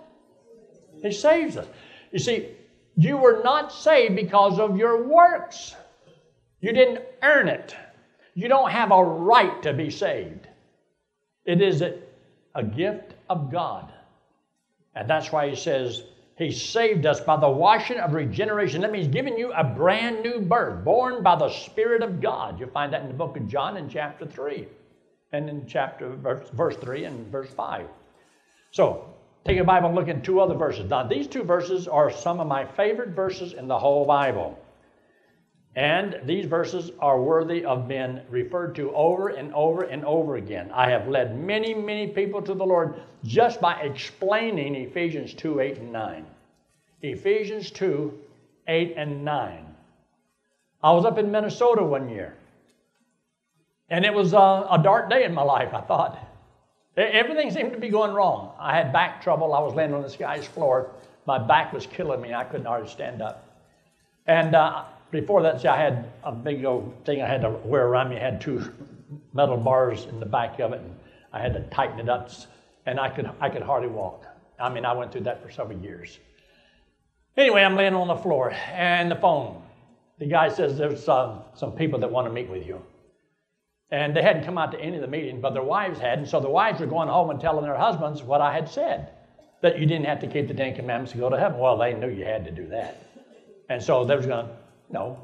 He 1.01 1.11
saves 1.11 1.57
us. 1.57 1.67
You 2.11 2.19
see, 2.19 2.49
you 2.95 3.17
were 3.17 3.41
not 3.43 3.71
saved 3.71 4.15
because 4.15 4.59
of 4.59 4.77
your 4.77 5.03
works. 5.03 5.75
You 6.59 6.73
didn't 6.73 7.03
earn 7.23 7.47
it. 7.47 7.75
You 8.33 8.47
don't 8.47 8.69
have 8.69 8.91
a 8.91 9.03
right 9.03 9.61
to 9.63 9.73
be 9.73 9.89
saved. 9.89 10.47
It 11.45 11.61
is 11.61 11.81
a, 11.81 11.93
gift 12.63 13.13
of 13.29 13.51
God. 13.51 13.91
And 14.95 15.09
that's 15.09 15.31
why 15.31 15.49
he 15.49 15.55
says, 15.55 16.03
He 16.37 16.51
saved 16.51 17.05
us 17.05 17.21
by 17.21 17.37
the 17.37 17.49
washing 17.49 17.97
of 17.99 18.13
regeneration. 18.13 18.81
That 18.81 18.91
means 18.91 19.07
giving 19.07 19.37
you 19.37 19.51
a 19.53 19.63
brand 19.63 20.21
new 20.21 20.41
birth, 20.41 20.83
born 20.83 21.23
by 21.23 21.35
the 21.35 21.49
Spirit 21.49 22.03
of 22.03 22.21
God. 22.21 22.59
You'll 22.59 22.69
find 22.69 22.91
that 22.93 23.01
in 23.01 23.07
the 23.07 23.13
book 23.13 23.37
of 23.37 23.47
John 23.47 23.77
in 23.77 23.89
chapter 23.89 24.25
3, 24.25 24.67
and 25.31 25.49
in 25.49 25.65
chapter 25.67 26.09
verse, 26.09 26.49
verse 26.49 26.75
3 26.77 27.05
and 27.05 27.31
verse 27.31 27.49
5. 27.51 27.87
So, 28.71 29.13
take 29.45 29.59
a 29.59 29.63
Bible 29.63 29.87
and 29.87 29.95
look 29.95 30.07
at 30.09 30.23
two 30.23 30.39
other 30.39 30.55
verses. 30.55 30.89
Now, 30.89 31.03
these 31.03 31.27
two 31.27 31.43
verses 31.43 31.87
are 31.87 32.11
some 32.11 32.39
of 32.39 32.47
my 32.47 32.65
favorite 32.65 33.09
verses 33.09 33.53
in 33.53 33.67
the 33.67 33.79
whole 33.79 34.05
Bible. 34.05 34.57
And 35.75 36.19
these 36.25 36.45
verses 36.45 36.91
are 36.99 37.21
worthy 37.21 37.63
of 37.63 37.87
being 37.87 38.19
referred 38.29 38.75
to 38.75 38.93
over 38.93 39.29
and 39.29 39.53
over 39.53 39.83
and 39.83 40.03
over 40.03 40.35
again. 40.35 40.69
I 40.73 40.89
have 40.89 41.07
led 41.07 41.39
many, 41.39 41.73
many 41.73 42.07
people 42.07 42.41
to 42.41 42.53
the 42.53 42.65
Lord 42.65 43.01
just 43.23 43.61
by 43.61 43.75
explaining 43.81 44.75
Ephesians 44.75 45.33
2 45.33 45.61
8 45.61 45.77
and 45.77 45.93
9. 45.93 46.25
Ephesians 47.01 47.71
2 47.71 48.19
8 48.67 48.93
and 48.97 49.23
9. 49.23 49.65
I 50.83 50.91
was 50.91 51.05
up 51.05 51.17
in 51.17 51.31
Minnesota 51.31 51.83
one 51.83 52.09
year, 52.09 52.35
and 53.89 54.03
it 54.03 54.13
was 54.13 54.33
a, 54.33 54.67
a 54.71 54.79
dark 54.83 55.09
day 55.09 55.23
in 55.23 55.33
my 55.33 55.43
life, 55.43 55.73
I 55.73 55.81
thought. 55.81 56.27
Everything 56.97 57.49
seemed 57.49 57.71
to 57.71 57.79
be 57.79 57.87
going 57.87 58.13
wrong. 58.13 58.53
I 58.59 58.75
had 58.75 58.91
back 58.91 59.21
trouble. 59.21 59.53
I 59.53 59.59
was 59.59 59.73
laying 59.73 59.93
on 59.93 60.01
this 60.01 60.17
guy's 60.17 60.45
floor. 60.45 60.91
My 61.25 61.37
back 61.37 61.71
was 61.71 61.85
killing 61.85 62.19
me. 62.19 62.33
I 62.33 62.43
couldn't 62.43 62.65
hardly 62.65 62.89
stand 62.89 63.21
up. 63.21 63.47
And 64.27 64.55
uh, 64.55 64.83
before 65.11 65.43
that, 65.43 65.61
see, 65.61 65.67
I 65.67 65.79
had 65.79 66.11
a 66.23 66.31
big 66.31 66.65
old 66.65 66.93
thing 67.05 67.21
I 67.21 67.27
had 67.27 67.41
to 67.41 67.49
wear 67.49 67.85
around 67.85 68.09
me. 68.09 68.17
I 68.17 68.19
had 68.19 68.41
two 68.41 68.71
metal 69.33 69.57
bars 69.57 70.05
in 70.05 70.19
the 70.19 70.25
back 70.25 70.59
of 70.59 70.73
it, 70.73 70.81
and 70.81 70.95
I 71.33 71.41
had 71.41 71.53
to 71.53 71.61
tighten 71.75 71.99
it 71.99 72.09
up, 72.09 72.29
and 72.85 72.99
I 72.99 73.09
could 73.09 73.29
I 73.39 73.49
could 73.49 73.61
hardly 73.61 73.89
walk. 73.89 74.25
I 74.59 74.69
mean, 74.69 74.85
I 74.85 74.93
went 74.93 75.11
through 75.11 75.21
that 75.21 75.43
for 75.43 75.51
several 75.51 75.79
years. 75.79 76.19
Anyway, 77.37 77.61
I'm 77.61 77.75
laying 77.75 77.93
on 77.93 78.07
the 78.07 78.15
floor, 78.15 78.51
and 78.51 79.09
the 79.11 79.15
phone. 79.15 79.61
The 80.19 80.27
guy 80.27 80.49
says 80.49 80.77
there's 80.77 81.07
uh, 81.09 81.39
some 81.55 81.71
people 81.71 81.99
that 81.99 82.11
want 82.11 82.27
to 82.27 82.33
meet 82.33 82.49
with 82.49 82.65
you. 82.65 82.81
And 83.89 84.15
they 84.15 84.21
hadn't 84.21 84.45
come 84.45 84.57
out 84.57 84.71
to 84.71 84.79
any 84.79 84.95
of 84.95 85.01
the 85.01 85.07
meetings, 85.07 85.41
but 85.41 85.53
their 85.53 85.63
wives 85.63 85.99
had. 85.99 86.19
And 86.19 86.27
so 86.27 86.39
the 86.39 86.49
wives 86.49 86.79
were 86.79 86.85
going 86.85 87.09
home 87.09 87.29
and 87.29 87.41
telling 87.41 87.65
their 87.65 87.75
husbands 87.75 88.21
what 88.23 88.39
I 88.39 88.53
had 88.53 88.69
said 88.69 89.09
that 89.61 89.79
you 89.79 89.85
didn't 89.85 90.05
have 90.05 90.19
to 90.19 90.27
keep 90.27 90.47
the 90.47 90.53
Ten 90.53 90.75
Commandments 90.75 91.11
to 91.11 91.17
go 91.17 91.29
to 91.29 91.37
heaven. 91.37 91.59
Well, 91.59 91.77
they 91.77 91.93
knew 91.93 92.09
you 92.09 92.23
had 92.23 92.45
to 92.45 92.51
do 92.51 92.67
that. 92.67 93.03
And 93.69 93.81
so 93.81 94.05
they 94.05 94.15
was 94.15 94.25
going 94.25 94.47
to 94.47 94.53
no, 94.91 95.17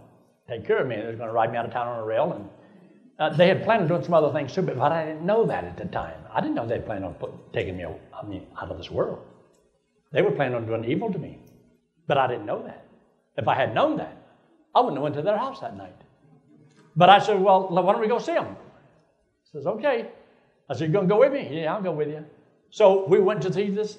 take 0.48 0.66
care 0.66 0.80
of 0.80 0.88
me. 0.88 0.96
They 0.96 1.06
were 1.06 1.14
going 1.14 1.30
to 1.30 1.34
ride 1.34 1.52
me 1.52 1.58
out 1.58 1.66
of 1.66 1.72
town 1.72 1.88
on 1.88 2.00
a 2.00 2.06
rail. 2.06 2.34
And 2.34 2.50
uh, 3.20 3.36
they 3.36 3.48
had 3.48 3.64
planned 3.64 3.84
on 3.84 3.88
doing 3.88 4.04
some 4.04 4.14
other 4.14 4.32
things 4.32 4.54
too, 4.54 4.62
but 4.62 4.80
I 4.80 5.06
didn't 5.06 5.26
know 5.26 5.46
that 5.46 5.64
at 5.64 5.78
the 5.78 5.86
time. 5.86 6.20
I 6.34 6.40
didn't 6.40 6.56
know 6.56 6.68
they 6.68 6.80
planned 6.80 7.06
on 7.06 7.16
put, 7.16 7.32
taking 7.54 7.78
me 7.78 7.86
I 7.86 8.26
mean, 8.26 8.46
out 8.62 8.70
of 8.70 8.78
this 8.78 8.92
world. 8.92 9.20
They 10.12 10.22
were 10.22 10.32
planning 10.32 10.56
on 10.56 10.66
doing 10.66 10.86
evil 10.86 11.12
to 11.12 11.20
me, 11.20 11.40
but 12.08 12.18
I 12.18 12.28
didn't 12.28 12.46
know 12.46 12.64
that. 12.64 12.86
If 13.38 13.48
I 13.48 13.56
had 13.56 13.74
known 13.74 13.98
that, 13.98 14.18
I 14.74 14.80
wouldn't 14.80 14.98
have 14.98 15.04
went 15.04 15.16
to 15.16 15.22
their 15.22 15.38
house 15.38 15.60
that 15.62 15.76
night. 15.76 15.96
But 16.96 17.10
I 17.10 17.20
said, 17.20 17.40
well, 17.40 17.68
why 17.70 17.92
don't 17.92 18.02
we 18.02 18.08
go 18.08 18.20
see 18.20 18.34
them? 18.34 18.56
He 19.44 19.58
says, 19.58 19.68
okay. 19.68 20.10
I 20.70 20.74
said, 20.74 20.88
you 20.88 20.94
going 20.94 21.08
to 21.08 21.14
go 21.14 21.20
with 21.20 21.32
me? 21.32 21.62
Yeah, 21.62 21.74
I'll 21.74 21.82
go 21.82 21.92
with 21.92 22.10
you. 22.10 22.26
So 22.70 23.08
we 23.08 23.20
went 23.20 23.42
to 23.44 23.54
see 23.54 23.70
this, 23.70 23.98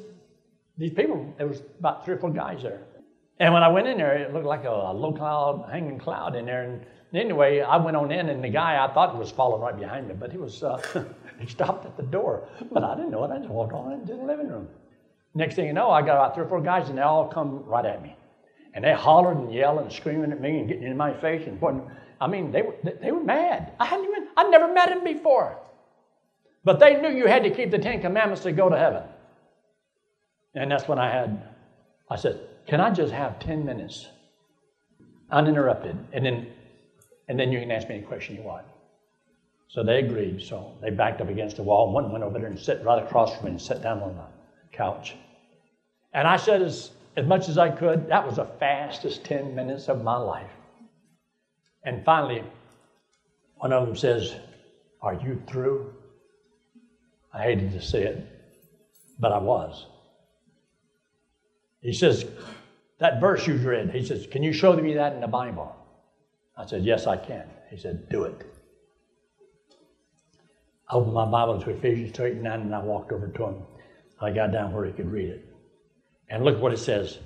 these 0.76 0.92
people. 0.92 1.34
There 1.38 1.46
was 1.46 1.62
about 1.78 2.04
three 2.04 2.14
or 2.14 2.18
four 2.18 2.30
guys 2.30 2.62
there. 2.62 2.82
And 3.40 3.54
when 3.54 3.62
I 3.62 3.68
went 3.68 3.86
in 3.86 3.98
there, 3.98 4.16
it 4.16 4.32
looked 4.32 4.46
like 4.46 4.64
a, 4.64 4.70
a 4.70 4.92
low 4.92 5.12
cloud, 5.12 5.68
hanging 5.70 5.98
cloud 5.98 6.34
in 6.34 6.46
there. 6.46 6.64
And 6.64 6.84
anyway, 7.14 7.60
I 7.60 7.76
went 7.76 7.96
on 7.96 8.10
in, 8.10 8.28
and 8.28 8.42
the 8.42 8.48
guy 8.48 8.84
I 8.84 8.92
thought 8.92 9.16
was 9.16 9.30
following 9.30 9.62
right 9.62 9.78
behind 9.78 10.08
me, 10.08 10.14
but 10.18 10.32
he 10.32 10.38
was 10.38 10.62
uh, 10.62 10.80
he 11.38 11.46
stopped 11.46 11.86
at 11.86 11.96
the 11.96 12.02
door. 12.02 12.48
But 12.72 12.82
I 12.82 12.96
didn't 12.96 13.10
know 13.10 13.24
it. 13.24 13.30
I 13.30 13.38
just 13.38 13.48
walked 13.48 13.72
on 13.72 13.92
into 13.92 14.14
the 14.14 14.24
living 14.24 14.48
room. 14.48 14.68
Next 15.34 15.54
thing 15.54 15.66
you 15.66 15.72
know, 15.72 15.90
I 15.90 16.00
got 16.00 16.16
about 16.16 16.34
three 16.34 16.44
or 16.44 16.48
four 16.48 16.60
guys, 16.60 16.88
and 16.88 16.98
they 16.98 17.02
all 17.02 17.28
come 17.28 17.64
right 17.64 17.84
at 17.84 18.02
me, 18.02 18.16
and 18.74 18.84
they 18.84 18.92
hollered 18.92 19.36
and 19.36 19.52
yelled 19.52 19.80
and 19.80 19.92
screaming 19.92 20.32
at 20.32 20.40
me 20.40 20.58
and 20.58 20.68
getting 20.68 20.84
in 20.84 20.96
my 20.96 21.14
face 21.14 21.46
and 21.46 21.60
pointing. 21.60 21.88
I 22.20 22.26
mean, 22.26 22.50
they 22.50 22.62
were 22.62 22.74
they 23.00 23.12
were 23.12 23.22
mad. 23.22 23.72
I 23.78 23.84
hadn't 23.86 24.06
even 24.06 24.26
I'd 24.36 24.50
never 24.50 24.72
met 24.72 24.88
them 24.88 25.04
before, 25.04 25.56
but 26.64 26.80
they 26.80 27.00
knew 27.00 27.10
you 27.10 27.28
had 27.28 27.44
to 27.44 27.50
keep 27.50 27.70
the 27.70 27.78
Ten 27.78 28.00
Commandments 28.00 28.42
to 28.42 28.50
go 28.50 28.68
to 28.68 28.76
heaven. 28.76 29.04
And 30.54 30.72
that's 30.72 30.88
when 30.88 30.98
I 30.98 31.08
had. 31.08 31.44
I 32.10 32.16
said, 32.16 32.47
"Can 32.68 32.80
I 32.80 32.90
just 32.90 33.12
have 33.12 33.40
ten 33.40 33.64
minutes, 33.64 34.08
uninterrupted, 35.30 35.96
and 36.12 36.24
then 36.24 36.52
and 37.28 37.38
then 37.38 37.50
you 37.50 37.60
can 37.60 37.70
ask 37.70 37.88
me 37.88 37.96
any 37.96 38.04
question 38.04 38.36
you 38.36 38.42
want." 38.42 38.66
So 39.68 39.82
they 39.82 39.98
agreed. 39.98 40.42
So 40.42 40.72
they 40.80 40.90
backed 40.90 41.20
up 41.20 41.28
against 41.28 41.56
the 41.56 41.62
wall. 41.62 41.90
One 41.92 42.10
went 42.10 42.24
over 42.24 42.38
there 42.38 42.48
and 42.48 42.58
sat 42.58 42.84
right 42.84 43.02
across 43.02 43.36
from 43.36 43.46
me 43.46 43.50
and 43.52 43.60
sat 43.60 43.82
down 43.82 44.00
on 44.00 44.16
the 44.16 44.76
couch. 44.76 45.14
And 46.12 46.26
I 46.26 46.36
said 46.36 46.62
as, 46.62 46.90
as 47.16 47.26
much 47.26 47.48
as 47.48 47.58
I 47.58 47.70
could, 47.70 48.08
that 48.08 48.26
was 48.26 48.36
the 48.36 48.46
fastest 48.58 49.24
10 49.24 49.54
minutes 49.54 49.88
of 49.88 50.02
my 50.02 50.16
life. 50.16 50.50
And 51.84 52.04
finally, 52.04 52.44
one 53.56 53.72
of 53.72 53.86
them 53.86 53.96
says, 53.96 54.34
Are 55.02 55.14
you 55.14 55.42
through? 55.46 55.92
I 57.32 57.42
hated 57.42 57.72
to 57.72 57.82
say 57.82 58.04
it, 58.04 58.26
but 59.18 59.32
I 59.32 59.38
was. 59.38 59.86
He 61.80 61.92
says, 61.92 62.26
That 62.98 63.20
verse 63.20 63.46
you 63.46 63.56
read, 63.56 63.90
he 63.90 64.04
says, 64.04 64.26
Can 64.26 64.42
you 64.42 64.52
show 64.52 64.74
me 64.74 64.94
that 64.94 65.12
in 65.14 65.20
the 65.20 65.28
Bible? 65.28 65.74
I 66.56 66.66
said, 66.66 66.84
Yes, 66.84 67.06
I 67.06 67.16
can. 67.16 67.44
He 67.70 67.76
said, 67.76 68.08
Do 68.08 68.24
it. 68.24 68.46
I 70.90 70.94
opened 70.94 71.14
my 71.14 71.26
Bible 71.26 71.60
to 71.60 71.70
Ephesians 71.70 72.12
2 72.12 72.24
8 72.24 72.32
and 72.34 72.42
9, 72.44 72.60
and 72.62 72.74
I 72.74 72.82
walked 72.82 73.12
over 73.12 73.28
to 73.28 73.44
him. 73.44 73.56
I 74.20 74.30
got 74.30 74.52
down 74.52 74.72
where 74.72 74.84
he 74.84 74.92
could 74.92 75.12
read 75.12 75.28
it. 75.28 75.44
And 76.28 76.44
look 76.44 76.60
what 76.60 76.72
it 76.72 76.78
says 76.78 77.18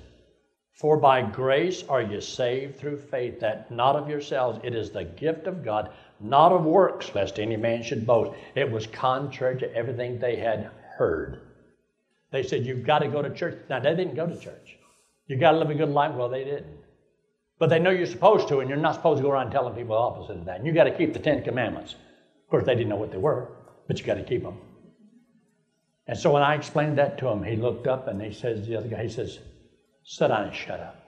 For 0.73 0.97
by 0.97 1.21
grace 1.21 1.83
are 1.89 2.01
you 2.01 2.21
saved 2.21 2.77
through 2.77 2.97
faith, 2.97 3.39
that 3.39 3.71
not 3.71 3.95
of 3.95 4.09
yourselves, 4.09 4.59
it 4.63 4.75
is 4.75 4.91
the 4.91 5.05
gift 5.05 5.47
of 5.47 5.63
God, 5.63 5.91
not 6.19 6.51
of 6.51 6.65
works, 6.65 7.13
lest 7.15 7.39
any 7.39 7.57
man 7.57 7.83
should 7.83 8.05
boast. 8.05 8.37
It 8.53 8.69
was 8.69 8.85
contrary 8.87 9.57
to 9.59 9.75
everything 9.75 10.19
they 10.19 10.35
had 10.35 10.69
heard. 10.97 11.41
They 12.33 12.41
said, 12.41 12.65
You've 12.65 12.83
got 12.83 12.99
to 12.99 13.07
go 13.07 13.21
to 13.21 13.29
church. 13.29 13.59
Now, 13.69 13.79
they 13.79 13.95
didn't 13.95 14.15
go 14.15 14.25
to 14.25 14.37
church. 14.37 14.75
You've 15.27 15.39
got 15.39 15.51
to 15.51 15.59
live 15.59 15.69
a 15.69 15.75
good 15.75 15.89
life. 15.89 16.15
Well, 16.15 16.27
they 16.27 16.43
didn't. 16.43 16.65
But 17.59 17.69
they 17.69 17.77
know 17.77 17.91
you're 17.91 18.07
supposed 18.07 18.47
to, 18.47 18.59
and 18.59 18.67
you're 18.67 18.77
not 18.77 18.95
supposed 18.95 19.19
to 19.19 19.23
go 19.23 19.29
around 19.29 19.51
telling 19.51 19.75
people 19.75 19.95
the 19.95 20.01
opposite 20.01 20.39
of 20.39 20.45
that. 20.45 20.57
And 20.57 20.65
you've 20.65 20.75
got 20.75 20.85
to 20.85 20.97
keep 20.97 21.13
the 21.13 21.19
Ten 21.19 21.43
Commandments. 21.43 21.93
Of 21.93 22.49
course, 22.49 22.65
they 22.65 22.73
didn't 22.73 22.89
know 22.89 22.95
what 22.95 23.11
they 23.11 23.19
were, 23.19 23.49
but 23.87 23.99
you 23.99 24.05
got 24.05 24.15
to 24.15 24.23
keep 24.23 24.41
them. 24.41 24.57
And 26.07 26.17
so 26.17 26.33
when 26.33 26.41
I 26.41 26.55
explained 26.55 26.97
that 26.97 27.19
to 27.19 27.27
him, 27.27 27.43
he 27.43 27.55
looked 27.55 27.85
up 27.85 28.07
and 28.07 28.19
he 28.19 28.33
says, 28.33 28.67
the 28.67 28.75
other 28.75 28.89
guy, 28.89 29.03
he 29.03 29.09
says, 29.09 29.39
sit 30.03 30.27
down 30.27 30.45
and 30.45 30.55
shut 30.55 30.79
up. 30.79 30.99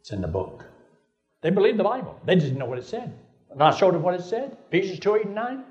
It's 0.00 0.10
in 0.10 0.20
the 0.20 0.28
book. 0.28 0.64
They 1.42 1.50
believed 1.50 1.78
the 1.78 1.84
Bible. 1.84 2.20
They 2.26 2.34
didn't 2.34 2.58
know 2.58 2.66
what 2.66 2.78
it 2.78 2.84
said. 2.84 3.16
And 3.50 3.62
I 3.62 3.70
showed 3.70 3.94
him 3.94 4.02
what 4.02 4.14
it 4.14 4.24
said. 4.24 4.56
Ephesians 4.68 4.98
2, 4.98 5.14
8, 5.14 5.24
and 5.26 5.34
9. 5.34 5.64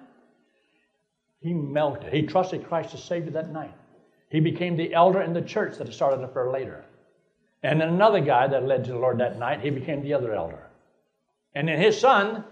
He 1.42 1.54
melted. 1.54 2.14
He 2.14 2.24
trusted 2.24 2.66
Christ 2.66 2.94
as 2.94 3.04
Savior 3.04 3.32
that 3.32 3.52
night. 3.52 3.76
He 4.34 4.40
became 4.40 4.76
the 4.76 4.96
elder 4.96 5.22
in 5.22 5.32
the 5.32 5.44
church 5.44 5.78
that 5.78 5.94
started 5.94 6.24
up 6.24 6.34
there 6.34 6.50
later. 6.50 6.84
And 7.62 7.80
then 7.80 7.90
another 7.90 8.20
guy 8.20 8.48
that 8.48 8.66
led 8.66 8.84
to 8.86 8.92
the 8.92 8.98
Lord 8.98 9.20
that 9.20 9.38
night, 9.38 9.62
he 9.62 9.70
became 9.70 10.02
the 10.02 10.16
other 10.16 10.34
elder. 10.34 10.72
And 11.54 11.68
then 11.68 11.80
his 11.80 12.00
son, 12.00 12.44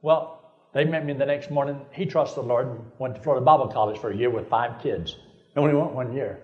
well, 0.00 0.40
they 0.72 0.86
met 0.86 1.04
me 1.04 1.12
the 1.12 1.26
next 1.26 1.50
morning. 1.50 1.84
He 1.92 2.06
trusted 2.06 2.44
the 2.44 2.48
Lord 2.48 2.68
and 2.68 2.80
went 2.98 3.14
to 3.14 3.20
Florida 3.20 3.44
Bible 3.44 3.68
College 3.68 4.00
for 4.00 4.10
a 4.10 4.16
year 4.16 4.30
with 4.30 4.48
five 4.48 4.82
kids. 4.82 5.16
He 5.52 5.60
only 5.60 5.74
went 5.74 5.92
one 5.92 6.14
year. 6.14 6.40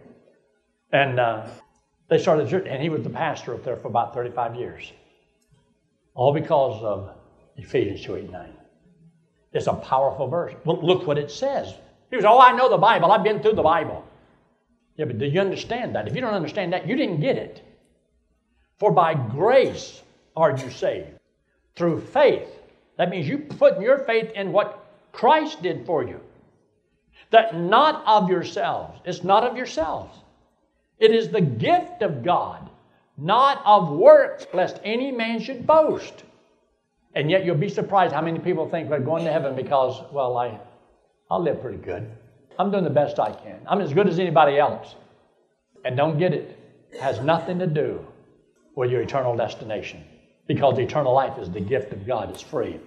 And 0.93 1.19
uh, 1.19 1.47
they 2.09 2.19
started 2.19 2.51
church, 2.51 2.67
and 2.69 2.83
he 2.83 2.91
was 2.91 3.03
the 3.03 3.11
pastor 3.11 3.55
up 3.55 3.65
there 3.65 3.77
for 3.77 3.89
about 3.89 4.13
35 4.13 4.55
years. 4.55 4.93
All 6.13 6.35
because 6.35 6.85
of 6.85 7.11
Ephesians 7.57 8.03
2 8.03 8.17
8 8.17 8.31
9. 8.31 8.53
It's 9.55 9.67
a 9.67 9.73
powerful 9.73 10.29
verse. 10.29 10.53
Well, 10.67 10.79
look 10.83 11.07
what 11.07 11.17
it 11.17 11.31
says. 11.31 11.73
He 12.11 12.17
was, 12.17 12.27
Oh, 12.27 12.39
I 12.39 12.53
know 12.53 12.69
the 12.69 12.77
Bible. 12.77 13.11
I've 13.11 13.25
been 13.25 13.41
through 13.41 13.55
the 13.55 13.63
Bible. 13.63 14.05
Yeah, 14.97 15.07
but 15.07 15.19
do 15.19 15.27
you 15.27 15.41
understand 15.41 15.95
that? 15.95 16.07
If 16.07 16.15
you 16.15 16.21
don't 16.21 16.35
understand 16.35 16.73
that, 16.73 16.87
you 16.87 16.97
didn't 16.97 17.21
get 17.21 17.37
it. 17.37 17.63
For 18.79 18.91
by 18.91 19.15
grace 19.15 20.03
are 20.37 20.57
you 20.57 20.71
saved 20.71 21.19
through 21.77 22.01
faith 22.01 22.49
that 22.97 23.11
means 23.11 23.29
you 23.29 23.39
put 23.39 23.81
your 23.81 23.99
faith 23.99 24.31
in 24.35 24.53
what 24.53 24.87
Christ 25.13 25.63
did 25.63 25.87
for 25.87 26.05
you. 26.05 26.21
That 27.31 27.57
not 27.57 28.05
of 28.07 28.29
yourselves. 28.29 29.01
It's 29.05 29.25
not 29.25 29.45
of 29.45 29.57
yourselves. 29.57 30.17
It 30.99 31.11
is 31.11 31.29
the 31.29 31.41
gift 31.41 32.03
of 32.03 32.23
God, 32.23 32.71
not 33.19 33.63
of 33.65 33.91
works, 33.91 34.47
lest 34.53 34.81
any 34.85 35.11
man 35.11 35.41
should 35.41 35.67
boast. 35.67 36.23
And 37.15 37.31
yet 37.31 37.45
you'll 37.45 37.57
be 37.57 37.69
surprised 37.69 38.15
how 38.15 38.23
many 38.23 38.39
people 38.39 38.69
think 38.69 38.89
they're 38.89 39.01
going 39.01 39.25
to 39.25 39.33
heaven 39.33 39.57
because, 39.57 40.01
well, 40.13 40.37
I, 40.37 40.59
I'll 41.31 41.43
live 41.43 41.61
pretty 41.61 41.79
good. 41.79 42.11
I'm 42.59 42.71
doing 42.71 42.85
the 42.85 42.91
best 42.91 43.19
I 43.19 43.33
can. 43.33 43.61
I'm 43.67 43.81
as 43.81 43.93
good 43.93 44.09
as 44.09 44.19
anybody 44.19 44.59
else. 44.59 44.95
And 45.85 45.97
don't 45.97 46.19
get 46.19 46.33
it. 46.33 46.59
it 46.93 47.01
has 47.01 47.21
nothing 47.21 47.59
to 47.59 47.67
do 47.67 48.05
with 48.77 48.91
your 48.91 49.03
eternal 49.03 49.37
destination 49.37 50.05
because 50.47 50.79
eternal 50.79 51.13
life 51.13 51.39
is 51.39 51.51
the 51.51 51.61
gift 51.61 51.93
of 51.93 52.07
God, 52.07 52.31
it's 52.31 52.43
free. 52.43 52.79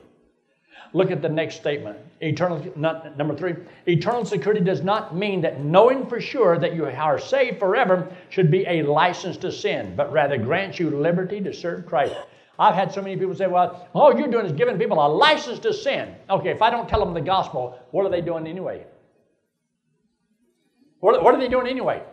Look 0.93 1.11
at 1.11 1.21
the 1.21 1.29
next 1.29 1.55
statement. 1.55 1.97
Eternal, 2.21 2.65
not, 2.75 3.17
number 3.17 3.35
three, 3.35 3.55
eternal 3.87 4.25
security 4.25 4.61
does 4.63 4.81
not 4.81 5.15
mean 5.15 5.41
that 5.41 5.63
knowing 5.63 6.07
for 6.07 6.21
sure 6.21 6.57
that 6.57 6.75
you 6.75 6.85
are 6.85 7.19
saved 7.19 7.59
forever 7.59 8.11
should 8.29 8.49
be 8.49 8.65
a 8.67 8.83
license 8.83 9.37
to 9.37 9.51
sin, 9.51 9.95
but 9.95 10.11
rather 10.11 10.37
grants 10.37 10.79
you 10.79 10.89
liberty 10.89 11.41
to 11.41 11.53
serve 11.53 11.85
Christ. 11.85 12.15
I've 12.59 12.73
had 12.73 12.91
so 12.91 13.01
many 13.01 13.17
people 13.17 13.35
say, 13.35 13.47
well, 13.47 13.87
all 13.93 14.17
you're 14.17 14.29
doing 14.29 14.45
is 14.45 14.51
giving 14.51 14.79
people 14.79 15.05
a 15.05 15.07
license 15.07 15.59
to 15.59 15.73
sin. 15.73 16.15
Okay, 16.29 16.49
if 16.49 16.61
I 16.61 16.69
don't 16.69 16.89
tell 16.89 16.99
them 16.99 17.13
the 17.13 17.21
gospel, 17.21 17.77
what 17.91 18.05
are 18.05 18.09
they 18.09 18.21
doing 18.21 18.47
anyway? 18.47 18.85
What, 21.15 21.35
are 21.35 21.39
they 21.39 21.47
doing 21.47 21.67
anyway? 21.67 22.03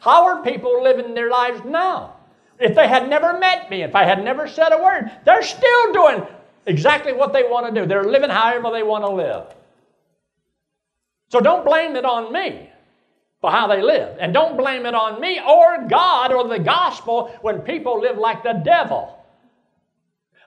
How 0.00 0.24
are 0.24 0.42
people 0.42 0.82
living 0.82 1.12
their 1.12 1.30
lives 1.30 1.62
now? 1.64 2.16
If 2.58 2.74
they 2.74 2.88
had 2.88 3.08
never 3.08 3.38
met 3.38 3.68
me, 3.68 3.82
if 3.82 3.94
I 3.94 4.04
had 4.04 4.24
never 4.24 4.48
said 4.48 4.72
a 4.72 4.82
word, 4.82 5.10
they're 5.26 5.42
still 5.42 5.92
doing 5.92 6.26
exactly 6.64 7.12
what 7.12 7.34
they 7.34 7.42
want 7.42 7.66
to 7.66 7.80
do. 7.80 7.86
They're 7.86 8.04
living 8.04 8.30
however 8.30 8.70
they 8.70 8.82
want 8.82 9.04
to 9.04 9.10
live. 9.10 9.54
So 11.30 11.40
don't 11.40 11.66
blame 11.66 11.96
it 11.96 12.06
on 12.06 12.32
me 12.32 12.70
for 13.42 13.50
how 13.50 13.66
they 13.66 13.82
live. 13.82 14.16
And 14.18 14.32
don't 14.32 14.56
blame 14.56 14.86
it 14.86 14.94
on 14.94 15.20
me 15.20 15.40
or 15.46 15.86
God 15.86 16.32
or 16.32 16.48
the 16.48 16.60
gospel 16.60 17.30
when 17.42 17.60
people 17.60 18.00
live 18.00 18.16
like 18.16 18.42
the 18.42 18.54
devil. 18.64 19.22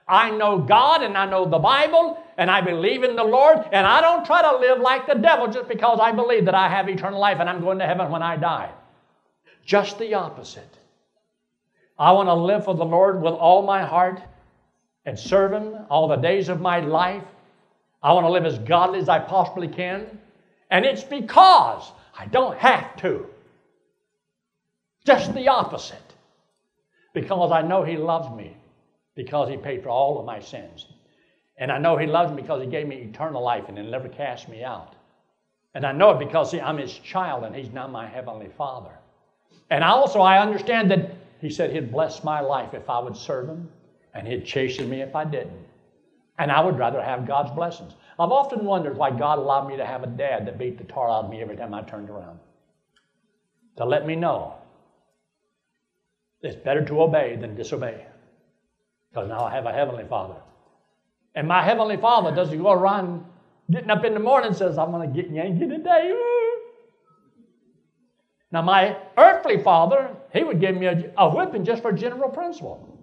I 0.08 0.30
know 0.30 0.58
God 0.58 1.02
and 1.02 1.16
I 1.18 1.26
know 1.26 1.44
the 1.44 1.58
Bible 1.58 2.22
and 2.38 2.50
I 2.50 2.62
believe 2.62 3.04
in 3.04 3.14
the 3.14 3.24
Lord 3.24 3.58
and 3.72 3.86
I 3.86 4.00
don't 4.00 4.24
try 4.24 4.42
to 4.42 4.56
live 4.56 4.80
like 4.80 5.06
the 5.06 5.14
devil 5.14 5.48
just 5.48 5.68
because 5.68 6.00
I 6.00 6.12
believe 6.12 6.46
that 6.46 6.54
I 6.54 6.68
have 6.68 6.88
eternal 6.88 7.20
life 7.20 7.38
and 7.40 7.48
I'm 7.48 7.60
going 7.60 7.78
to 7.80 7.86
heaven 7.86 8.10
when 8.10 8.22
I 8.22 8.36
die. 8.36 8.72
Just 9.66 9.98
the 9.98 10.14
opposite. 10.14 10.78
I 11.98 12.12
want 12.12 12.28
to 12.28 12.34
live 12.34 12.64
for 12.64 12.74
the 12.74 12.84
Lord 12.84 13.20
with 13.20 13.34
all 13.34 13.62
my 13.62 13.84
heart 13.84 14.22
and 15.04 15.18
serve 15.18 15.52
Him 15.52 15.74
all 15.90 16.08
the 16.08 16.16
days 16.16 16.48
of 16.48 16.60
my 16.60 16.80
life. 16.80 17.24
I 18.02 18.12
want 18.12 18.24
to 18.24 18.30
live 18.30 18.46
as 18.46 18.58
godly 18.60 19.00
as 19.00 19.08
I 19.08 19.18
possibly 19.18 19.68
can. 19.68 20.06
And 20.70 20.84
it's 20.84 21.02
because 21.02 21.90
I 22.16 22.26
don't 22.26 22.56
have 22.58 22.96
to. 22.98 23.26
Just 25.04 25.34
the 25.34 25.48
opposite. 25.48 25.96
Because 27.14 27.50
I 27.50 27.62
know 27.62 27.82
He 27.82 27.96
loves 27.96 28.34
me, 28.36 28.56
because 29.18 29.50
He 29.50 29.58
paid 29.58 29.82
for 29.82 29.90
all 29.90 30.18
of 30.18 30.24
my 30.24 30.40
sins. 30.40 30.86
And 31.58 31.70
I 31.70 31.78
know 31.78 31.98
He 31.98 32.06
loves 32.06 32.32
me 32.32 32.40
because 32.40 32.62
He 32.62 32.70
gave 32.70 32.86
me 32.86 32.96
eternal 32.96 33.42
life 33.42 33.64
and 33.68 33.76
He'll 33.76 33.90
never 33.90 34.08
cast 34.08 34.48
me 34.48 34.64
out. 34.64 34.94
And 35.74 35.84
I 35.84 35.92
know 35.92 36.12
it 36.12 36.18
because 36.18 36.52
see, 36.52 36.60
I'm 36.60 36.78
His 36.78 36.94
child 36.94 37.44
and 37.44 37.54
He's 37.54 37.70
now 37.70 37.88
my 37.88 38.06
Heavenly 38.06 38.48
Father. 38.56 38.92
And 39.70 39.84
also 39.84 40.20
I 40.20 40.40
understand 40.40 40.90
that 40.92 41.10
he 41.40 41.50
said 41.50 41.72
he'd 41.72 41.92
bless 41.92 42.24
my 42.24 42.40
life 42.40 42.74
if 42.74 42.88
I 42.88 42.98
would 42.98 43.16
serve 43.16 43.48
him 43.48 43.68
and 44.14 44.26
He'd 44.26 44.44
chasten 44.44 44.88
me 44.88 45.02
if 45.02 45.14
I 45.14 45.24
didn't. 45.24 45.66
And 46.38 46.50
I 46.50 46.60
would 46.60 46.78
rather 46.78 47.02
have 47.02 47.26
God's 47.26 47.50
blessings. 47.50 47.92
I've 48.18 48.30
often 48.30 48.64
wondered 48.64 48.96
why 48.96 49.10
God 49.10 49.38
allowed 49.38 49.68
me 49.68 49.76
to 49.76 49.86
have 49.86 50.02
a 50.02 50.08
dad 50.08 50.46
that 50.46 50.58
beat 50.58 50.78
the 50.78 50.84
tar 50.84 51.10
out 51.10 51.24
of 51.24 51.30
me 51.30 51.40
every 51.40 51.56
time 51.56 51.74
I 51.74 51.82
turned 51.82 52.10
around. 52.10 52.38
To 53.76 53.84
let 53.84 54.06
me 54.06 54.16
know 54.16 54.54
it's 56.40 56.56
better 56.56 56.84
to 56.84 57.02
obey 57.02 57.36
than 57.36 57.56
disobey. 57.56 58.06
Because 59.10 59.28
now 59.28 59.44
I 59.44 59.54
have 59.54 59.66
a 59.66 59.72
Heavenly 59.72 60.04
Father. 60.08 60.36
And 61.34 61.46
my 61.46 61.62
Heavenly 61.62 61.96
Father 61.96 62.34
doesn't 62.34 62.60
go 62.60 62.72
around 62.72 63.24
getting 63.70 63.90
up 63.90 64.04
in 64.04 64.14
the 64.14 64.20
morning 64.20 64.48
and 64.48 64.56
says, 64.56 64.78
I'm 64.78 64.90
going 64.90 65.12
to 65.12 65.22
get 65.22 65.30
Yankee 65.30 65.68
today. 65.68 66.14
Now, 68.50 68.62
my 68.62 68.96
earthly 69.16 69.62
father, 69.62 70.16
he 70.32 70.42
would 70.42 70.60
give 70.60 70.74
me 70.76 70.86
a, 70.86 71.12
a 71.18 71.28
whipping 71.28 71.64
just 71.64 71.82
for 71.82 71.92
general 71.92 72.30
principle. 72.30 72.98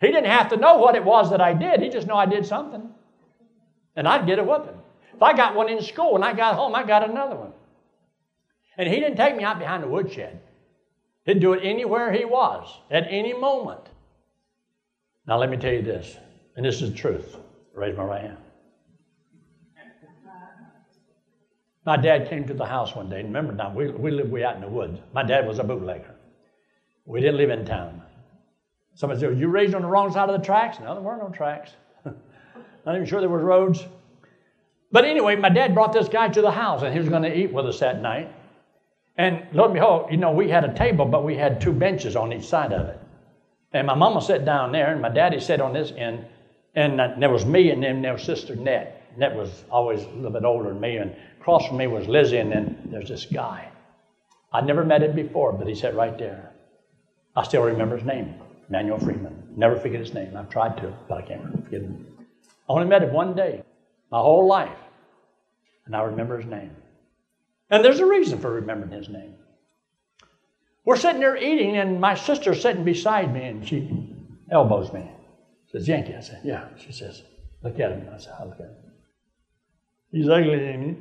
He 0.00 0.06
didn't 0.06 0.26
have 0.26 0.48
to 0.50 0.56
know 0.56 0.76
what 0.76 0.94
it 0.94 1.04
was 1.04 1.30
that 1.30 1.40
I 1.40 1.52
did. 1.54 1.80
He 1.80 1.88
just 1.88 2.06
knew 2.06 2.14
I 2.14 2.26
did 2.26 2.46
something. 2.46 2.88
And 3.96 4.06
I'd 4.06 4.26
get 4.26 4.38
a 4.38 4.44
whipping. 4.44 4.78
If 5.12 5.22
I 5.22 5.34
got 5.34 5.54
one 5.54 5.68
in 5.68 5.82
school 5.82 6.14
and 6.14 6.24
I 6.24 6.32
got 6.32 6.54
home, 6.54 6.74
I 6.74 6.84
got 6.84 7.08
another 7.08 7.36
one. 7.36 7.52
And 8.78 8.88
he 8.88 9.00
didn't 9.00 9.16
take 9.16 9.36
me 9.36 9.44
out 9.44 9.58
behind 9.58 9.82
the 9.82 9.88
woodshed. 9.88 10.40
He'd 11.26 11.40
do 11.40 11.52
it 11.52 11.60
anywhere 11.62 12.12
he 12.12 12.24
was, 12.24 12.66
at 12.90 13.06
any 13.10 13.34
moment. 13.34 13.89
Now, 15.30 15.38
let 15.38 15.48
me 15.48 15.56
tell 15.56 15.72
you 15.72 15.82
this, 15.82 16.16
and 16.56 16.66
this 16.66 16.82
is 16.82 16.90
the 16.90 16.96
truth. 16.96 17.36
Raise 17.72 17.96
my 17.96 18.02
right 18.02 18.22
hand. 18.22 18.36
My 21.86 21.96
dad 21.96 22.28
came 22.28 22.48
to 22.48 22.52
the 22.52 22.66
house 22.66 22.96
one 22.96 23.08
day. 23.08 23.22
Remember 23.22 23.52
now, 23.52 23.72
we, 23.72 23.92
we 23.92 24.10
lived 24.10 24.32
way 24.32 24.42
out 24.42 24.56
in 24.56 24.60
the 24.60 24.68
woods. 24.68 24.98
My 25.14 25.22
dad 25.22 25.46
was 25.46 25.60
a 25.60 25.64
bootlegger. 25.64 26.16
We 27.04 27.20
didn't 27.20 27.36
live 27.36 27.50
in 27.50 27.64
town. 27.64 28.02
Somebody 28.96 29.20
said, 29.20 29.38
You 29.38 29.46
raised 29.46 29.72
on 29.76 29.82
the 29.82 29.88
wrong 29.88 30.12
side 30.12 30.28
of 30.28 30.38
the 30.38 30.44
tracks? 30.44 30.80
No, 30.80 30.94
there 30.94 31.02
weren't 31.02 31.22
no 31.22 31.28
tracks. 31.28 31.70
Not 32.04 32.96
even 32.96 33.06
sure 33.06 33.20
there 33.20 33.30
were 33.30 33.38
roads. 33.38 33.86
But 34.90 35.04
anyway, 35.04 35.36
my 35.36 35.48
dad 35.48 35.74
brought 35.74 35.92
this 35.92 36.08
guy 36.08 36.28
to 36.28 36.42
the 36.42 36.50
house 36.50 36.82
and 36.82 36.92
he 36.92 36.98
was 36.98 37.08
going 37.08 37.22
to 37.22 37.38
eat 37.38 37.52
with 37.52 37.66
us 37.66 37.78
that 37.78 38.02
night. 38.02 38.34
And 39.16 39.46
lo 39.52 39.66
and 39.66 39.74
behold, 39.74 40.08
you 40.10 40.16
know, 40.16 40.32
we 40.32 40.48
had 40.48 40.64
a 40.64 40.74
table, 40.74 41.04
but 41.04 41.24
we 41.24 41.36
had 41.36 41.60
two 41.60 41.72
benches 41.72 42.16
on 42.16 42.32
each 42.32 42.48
side 42.48 42.72
of 42.72 42.88
it. 42.88 43.00
And 43.72 43.86
my 43.86 43.94
mama 43.94 44.20
sat 44.20 44.44
down 44.44 44.72
there, 44.72 44.92
and 44.92 45.00
my 45.00 45.08
daddy 45.08 45.38
sat 45.40 45.60
on 45.60 45.72
this 45.72 45.92
end, 45.96 46.26
and 46.74 46.98
there 47.22 47.30
was 47.30 47.44
me, 47.46 47.70
and 47.70 47.82
then 47.82 48.02
there 48.02 48.12
was 48.12 48.22
Sister 48.22 48.56
Net. 48.56 48.96
Net 49.16 49.34
was 49.34 49.64
always 49.70 50.02
a 50.04 50.08
little 50.10 50.30
bit 50.30 50.44
older 50.44 50.70
than 50.70 50.80
me, 50.80 50.96
and 50.96 51.14
across 51.40 51.66
from 51.66 51.76
me 51.76 51.86
was 51.86 52.08
Lizzie, 52.08 52.38
and 52.38 52.50
then 52.50 52.88
there's 52.90 53.08
this 53.08 53.26
guy. 53.26 53.68
I'd 54.52 54.66
never 54.66 54.84
met 54.84 55.02
him 55.02 55.14
before, 55.14 55.52
but 55.52 55.66
he 55.68 55.74
sat 55.74 55.94
right 55.94 56.16
there. 56.18 56.52
I 57.36 57.44
still 57.44 57.62
remember 57.62 57.96
his 57.96 58.06
name, 58.06 58.34
Manuel 58.68 58.98
Freeman. 58.98 59.48
Never 59.56 59.76
forget 59.76 60.00
his 60.00 60.14
name. 60.14 60.36
I've 60.36 60.50
tried 60.50 60.76
to, 60.78 60.92
but 61.08 61.18
I 61.18 61.22
can't 61.22 61.64
forget 61.64 61.82
him. 61.82 62.06
I 62.68 62.72
only 62.72 62.86
met 62.86 63.02
him 63.02 63.12
one 63.12 63.34
day, 63.34 63.62
my 64.10 64.18
whole 64.18 64.46
life, 64.46 64.78
and 65.86 65.94
I 65.94 66.02
remember 66.02 66.38
his 66.38 66.50
name. 66.50 66.74
And 67.70 67.84
there's 67.84 68.00
a 68.00 68.06
reason 68.06 68.40
for 68.40 68.50
remembering 68.50 68.90
his 68.90 69.08
name. 69.08 69.34
We're 70.84 70.96
sitting 70.96 71.20
there 71.20 71.36
eating, 71.36 71.76
and 71.76 72.00
my 72.00 72.14
sister's 72.14 72.60
sitting 72.62 72.84
beside 72.84 73.32
me, 73.32 73.44
and 73.44 73.66
she 73.66 74.14
elbows 74.50 74.92
me. 74.92 75.10
Says, 75.70 75.86
Yankee. 75.86 76.14
I 76.14 76.20
said, 76.20 76.40
Yeah. 76.44 76.68
She 76.78 76.92
says, 76.92 77.22
Look 77.62 77.78
at 77.78 77.92
him. 77.92 78.08
I 78.12 78.18
said, 78.18 78.34
I 78.38 78.44
look 78.44 78.54
at 78.54 78.66
him. 78.66 78.74
He's 80.10 80.28
ugly, 80.28 80.96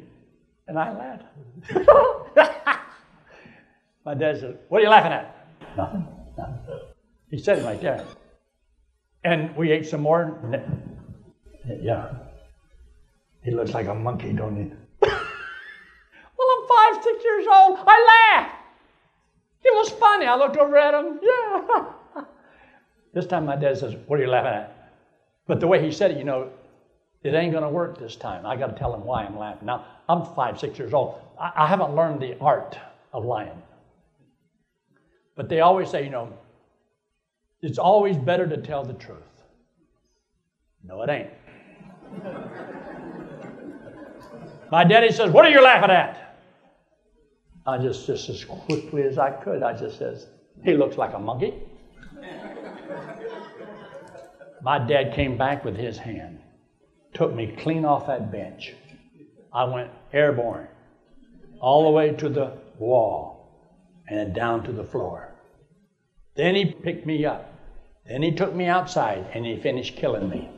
and 0.67 0.77
I 0.77 0.91
laughed. 0.91 1.23
my 4.05 4.13
dad 4.13 4.39
said, 4.39 4.59
What 4.69 4.79
are 4.79 4.83
you 4.83 4.89
laughing 4.89 5.13
at? 5.13 5.47
Nothing. 5.75 6.07
Nothing. 6.37 6.79
He 7.31 7.37
said 7.37 7.59
it 7.59 7.65
right 7.65 7.81
there. 7.81 8.05
And 9.23 9.55
we 9.55 9.71
ate 9.71 9.87
some 9.87 10.01
more. 10.01 10.39
Yeah. 11.81 12.13
He 13.43 13.51
looks 13.51 13.73
like 13.73 13.87
a 13.87 13.95
monkey, 13.95 14.33
don't 14.33 14.55
he? 14.55 14.71
five, 16.69 17.03
six 17.03 17.23
years 17.23 17.45
old. 17.51 17.79
I 17.85 18.37
laughed. 18.37 18.55
It 19.63 19.73
was 19.91 19.99
funny. 19.99 20.25
I 20.25 20.35
looked 20.35 20.57
over 20.57 20.77
at 20.77 20.93
him. 20.93 21.19
Yeah. 21.21 21.85
this 23.13 23.25
time 23.25 23.45
my 23.45 23.55
dad 23.55 23.77
says, 23.77 23.95
What 24.07 24.19
are 24.19 24.23
you 24.23 24.29
laughing 24.29 24.53
at? 24.53 24.93
But 25.47 25.59
the 25.59 25.67
way 25.67 25.83
he 25.83 25.91
said 25.91 26.11
it, 26.11 26.17
you 26.17 26.23
know, 26.23 26.49
it 27.23 27.33
ain't 27.33 27.51
going 27.51 27.63
to 27.63 27.69
work 27.69 27.99
this 27.99 28.15
time. 28.15 28.45
I 28.45 28.55
got 28.55 28.67
to 28.67 28.77
tell 28.77 28.93
him 28.93 29.03
why 29.03 29.25
I'm 29.25 29.37
laughing. 29.37 29.65
Now, 29.65 29.85
I'm 30.07 30.25
five, 30.35 30.59
six 30.59 30.77
years 30.79 30.93
old. 30.93 31.19
I, 31.39 31.51
I 31.55 31.67
haven't 31.67 31.95
learned 31.95 32.21
the 32.21 32.37
art 32.39 32.77
of 33.11 33.25
lying. 33.25 33.61
But 35.35 35.49
they 35.49 35.61
always 35.61 35.89
say, 35.89 36.03
you 36.03 36.11
know, 36.11 36.31
it's 37.61 37.77
always 37.77 38.15
better 38.15 38.47
to 38.47 38.57
tell 38.57 38.85
the 38.85 38.93
truth. 38.93 39.17
No, 40.83 41.01
it 41.01 41.09
ain't. 41.09 41.29
My 44.71 44.83
daddy 44.83 45.11
says, 45.11 45.31
What 45.31 45.45
are 45.45 45.49
you 45.49 45.61
laughing 45.61 45.89
at? 45.91 46.28
I 47.69 47.77
just, 47.77 48.07
just 48.07 48.29
as 48.29 48.43
quickly 48.43 49.03
as 49.03 49.19
I 49.19 49.29
could, 49.29 49.61
I 49.61 49.73
just 49.77 49.99
says, 49.99 50.25
he 50.63 50.73
looks 50.73 50.97
like 50.97 51.13
a 51.13 51.19
monkey. 51.19 51.53
My 54.63 54.79
dad 54.79 55.13
came 55.13 55.37
back 55.37 55.63
with 55.63 55.77
his 55.77 55.95
hand, 55.95 56.39
took 57.13 57.31
me 57.33 57.55
clean 57.59 57.85
off 57.85 58.07
that 58.07 58.31
bench. 58.31 58.73
I 59.53 59.65
went 59.65 59.91
airborne, 60.11 60.67
all 61.61 61.83
the 61.83 61.91
way 61.91 62.11
to 62.13 62.27
the 62.27 62.57
wall, 62.79 63.47
and 64.07 64.33
down 64.33 64.63
to 64.63 64.71
the 64.71 64.83
floor. 64.83 65.29
Then 66.35 66.55
he 66.55 66.65
picked 66.65 67.05
me 67.05 67.23
up. 67.23 67.53
Then 68.07 68.23
he 68.23 68.31
took 68.31 68.55
me 68.55 68.65
outside, 68.65 69.27
and 69.35 69.45
he 69.45 69.59
finished 69.59 69.95
killing 69.95 70.27
me. 70.27 70.49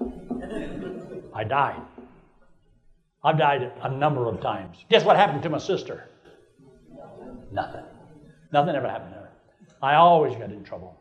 I 1.33 1.43
died. 1.43 1.81
I've 3.21 3.37
died 3.37 3.69
a 3.81 3.91
number 3.91 4.29
of 4.29 4.39
times. 4.39 4.77
Guess 4.89 5.03
what 5.03 5.17
happened 5.17 5.43
to 5.43 5.49
my 5.49 5.57
sister? 5.57 6.07
Nothing. 7.51 7.83
Nothing 8.51 8.75
ever 8.75 8.89
happened 8.89 9.13
to 9.13 9.19
her. 9.19 9.29
I 9.81 9.95
always 9.95 10.35
got 10.35 10.51
in 10.51 10.63
trouble. 10.63 10.97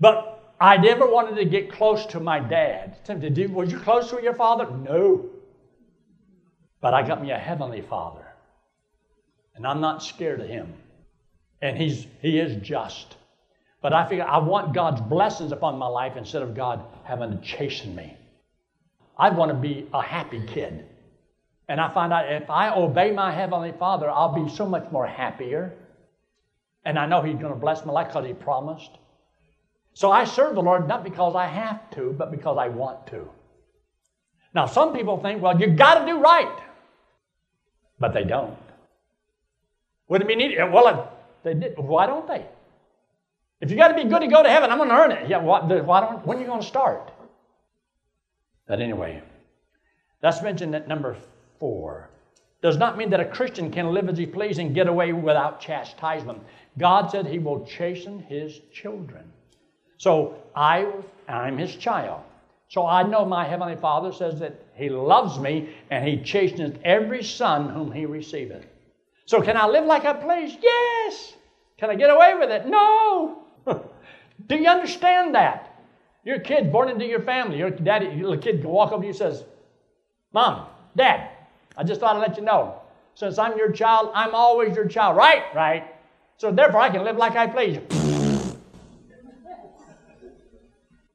But 0.00 0.54
I 0.60 0.76
never 0.76 1.06
wanted 1.06 1.36
to 1.36 1.44
get 1.44 1.70
close 1.70 2.06
to 2.06 2.20
my 2.20 2.40
dad. 2.40 2.96
Did 3.04 3.36
you, 3.36 3.48
was 3.48 3.70
you 3.70 3.78
close 3.78 4.10
to 4.10 4.22
your 4.22 4.34
father? 4.34 4.70
No. 4.70 5.26
But 6.80 6.94
I 6.94 7.06
got 7.06 7.22
me 7.22 7.30
a 7.30 7.38
heavenly 7.38 7.82
father. 7.82 8.26
And 9.54 9.66
I'm 9.66 9.80
not 9.80 10.02
scared 10.02 10.40
of 10.40 10.48
him. 10.48 10.74
And 11.62 11.76
he's, 11.76 12.06
he 12.20 12.38
is 12.38 12.62
just. 12.62 13.16
But 13.80 13.92
I 13.92 14.08
figure 14.08 14.24
I 14.24 14.38
want 14.38 14.74
God's 14.74 15.00
blessings 15.00 15.52
upon 15.52 15.78
my 15.78 15.86
life 15.86 16.16
instead 16.16 16.42
of 16.42 16.54
God 16.54 16.84
having 17.04 17.30
to 17.30 17.38
chasten 17.42 17.94
me. 17.94 18.16
I 19.18 19.30
want 19.30 19.50
to 19.50 19.56
be 19.56 19.88
a 19.94 20.02
happy 20.02 20.42
kid. 20.46 20.84
And 21.68 21.80
I 21.80 21.92
find 21.92 22.12
out 22.12 22.32
if 22.32 22.48
I 22.48 22.70
obey 22.70 23.10
my 23.10 23.32
Heavenly 23.32 23.72
Father, 23.72 24.08
I'll 24.08 24.44
be 24.44 24.54
so 24.54 24.66
much 24.66 24.90
more 24.92 25.06
happier. 25.06 25.72
And 26.84 26.98
I 26.98 27.06
know 27.06 27.22
He's 27.22 27.36
going 27.36 27.52
to 27.52 27.58
bless 27.58 27.84
my 27.84 27.92
life 27.92 28.08
because 28.08 28.26
He 28.26 28.34
promised. 28.34 28.90
So 29.94 30.12
I 30.12 30.24
serve 30.24 30.54
the 30.54 30.62
Lord 30.62 30.86
not 30.86 31.02
because 31.02 31.34
I 31.34 31.46
have 31.46 31.90
to, 31.92 32.14
but 32.16 32.30
because 32.30 32.56
I 32.58 32.68
want 32.68 33.06
to. 33.08 33.28
Now, 34.54 34.66
some 34.66 34.94
people 34.94 35.20
think, 35.20 35.42
well, 35.42 35.58
you 35.60 35.68
got 35.68 36.00
to 36.00 36.06
do 36.06 36.20
right. 36.20 36.56
But 37.98 38.14
they 38.14 38.24
don't. 38.24 38.56
Would 40.08 40.22
it 40.22 40.28
be 40.28 40.36
neat? 40.36 40.56
Well, 40.58 41.12
they 41.42 41.54
did. 41.54 41.74
Why 41.78 42.06
don't 42.06 42.28
they? 42.28 42.46
If 43.60 43.70
you 43.70 43.76
got 43.76 43.88
to 43.88 43.94
be 43.94 44.04
good 44.04 44.20
to 44.20 44.28
go 44.28 44.42
to 44.42 44.48
heaven, 44.48 44.70
I'm 44.70 44.78
going 44.78 44.90
to 44.90 44.94
earn 44.94 45.12
it. 45.12 45.28
Yeah, 45.28 45.38
why, 45.38 45.60
why 45.60 46.00
don't, 46.00 46.24
when 46.26 46.38
are 46.38 46.40
you 46.40 46.46
going 46.46 46.60
to 46.60 46.66
start? 46.66 47.10
But 48.68 48.80
anyway, 48.80 49.22
that's 50.20 50.42
mentioned 50.42 50.74
at 50.74 50.86
number 50.86 51.16
4 51.58 52.10
does 52.62 52.76
not 52.76 52.96
mean 52.96 53.10
that 53.10 53.20
a 53.20 53.24
Christian 53.24 53.70
can 53.70 53.92
live 53.92 54.08
as 54.08 54.18
he 54.18 54.26
pleases 54.26 54.58
and 54.58 54.74
get 54.74 54.88
away 54.88 55.12
without 55.12 55.60
chastisement. 55.60 56.42
God 56.78 57.10
said 57.10 57.26
he 57.26 57.38
will 57.38 57.64
chasten 57.64 58.18
his 58.18 58.60
children. 58.72 59.24
So 59.98 60.36
I, 60.54 60.90
I'm 61.28 61.58
his 61.58 61.76
child. 61.76 62.22
So 62.68 62.86
I 62.86 63.02
know 63.04 63.24
my 63.24 63.44
Heavenly 63.46 63.76
Father 63.76 64.12
says 64.12 64.40
that 64.40 64.58
he 64.74 64.88
loves 64.88 65.38
me 65.38 65.68
and 65.90 66.06
he 66.06 66.22
chasteneth 66.22 66.78
every 66.82 67.22
son 67.22 67.68
whom 67.68 67.92
he 67.92 68.06
receiveth. 68.06 68.66
So 69.26 69.40
can 69.40 69.56
I 69.56 69.66
live 69.66 69.84
like 69.84 70.04
I 70.04 70.14
please? 70.14 70.56
Yes. 70.60 71.34
Can 71.78 71.90
I 71.90 71.94
get 71.94 72.10
away 72.10 72.34
with 72.38 72.50
it? 72.50 72.66
No. 72.66 73.44
Do 74.46 74.56
you 74.56 74.68
understand 74.68 75.34
that? 75.34 75.72
Your 76.24 76.40
kid 76.40 76.72
born 76.72 76.88
into 76.88 77.06
your 77.06 77.22
family, 77.22 77.58
your 77.58 77.70
daddy, 77.70 78.06
your 78.06 78.30
little 78.30 78.38
kid 78.38 78.60
can 78.62 78.70
walk 78.70 78.92
up 78.92 78.98
to 78.98 79.04
you 79.04 79.10
and 79.10 79.16
says, 79.16 79.44
Mom, 80.32 80.66
Dad, 80.96 81.30
I 81.76 81.84
just 81.84 82.00
thought 82.00 82.16
I'd 82.16 82.20
let 82.20 82.36
you 82.36 82.42
know. 82.42 82.80
Since 83.14 83.38
I'm 83.38 83.56
your 83.56 83.72
child, 83.72 84.10
I'm 84.14 84.34
always 84.34 84.74
your 84.74 84.86
child. 84.86 85.16
Right? 85.16 85.42
Right. 85.54 85.84
So 86.36 86.50
therefore, 86.52 86.80
I 86.80 86.90
can 86.90 87.04
live 87.04 87.16
like 87.16 87.36
I 87.36 87.46
please. 87.46 87.76
You. 87.76 88.58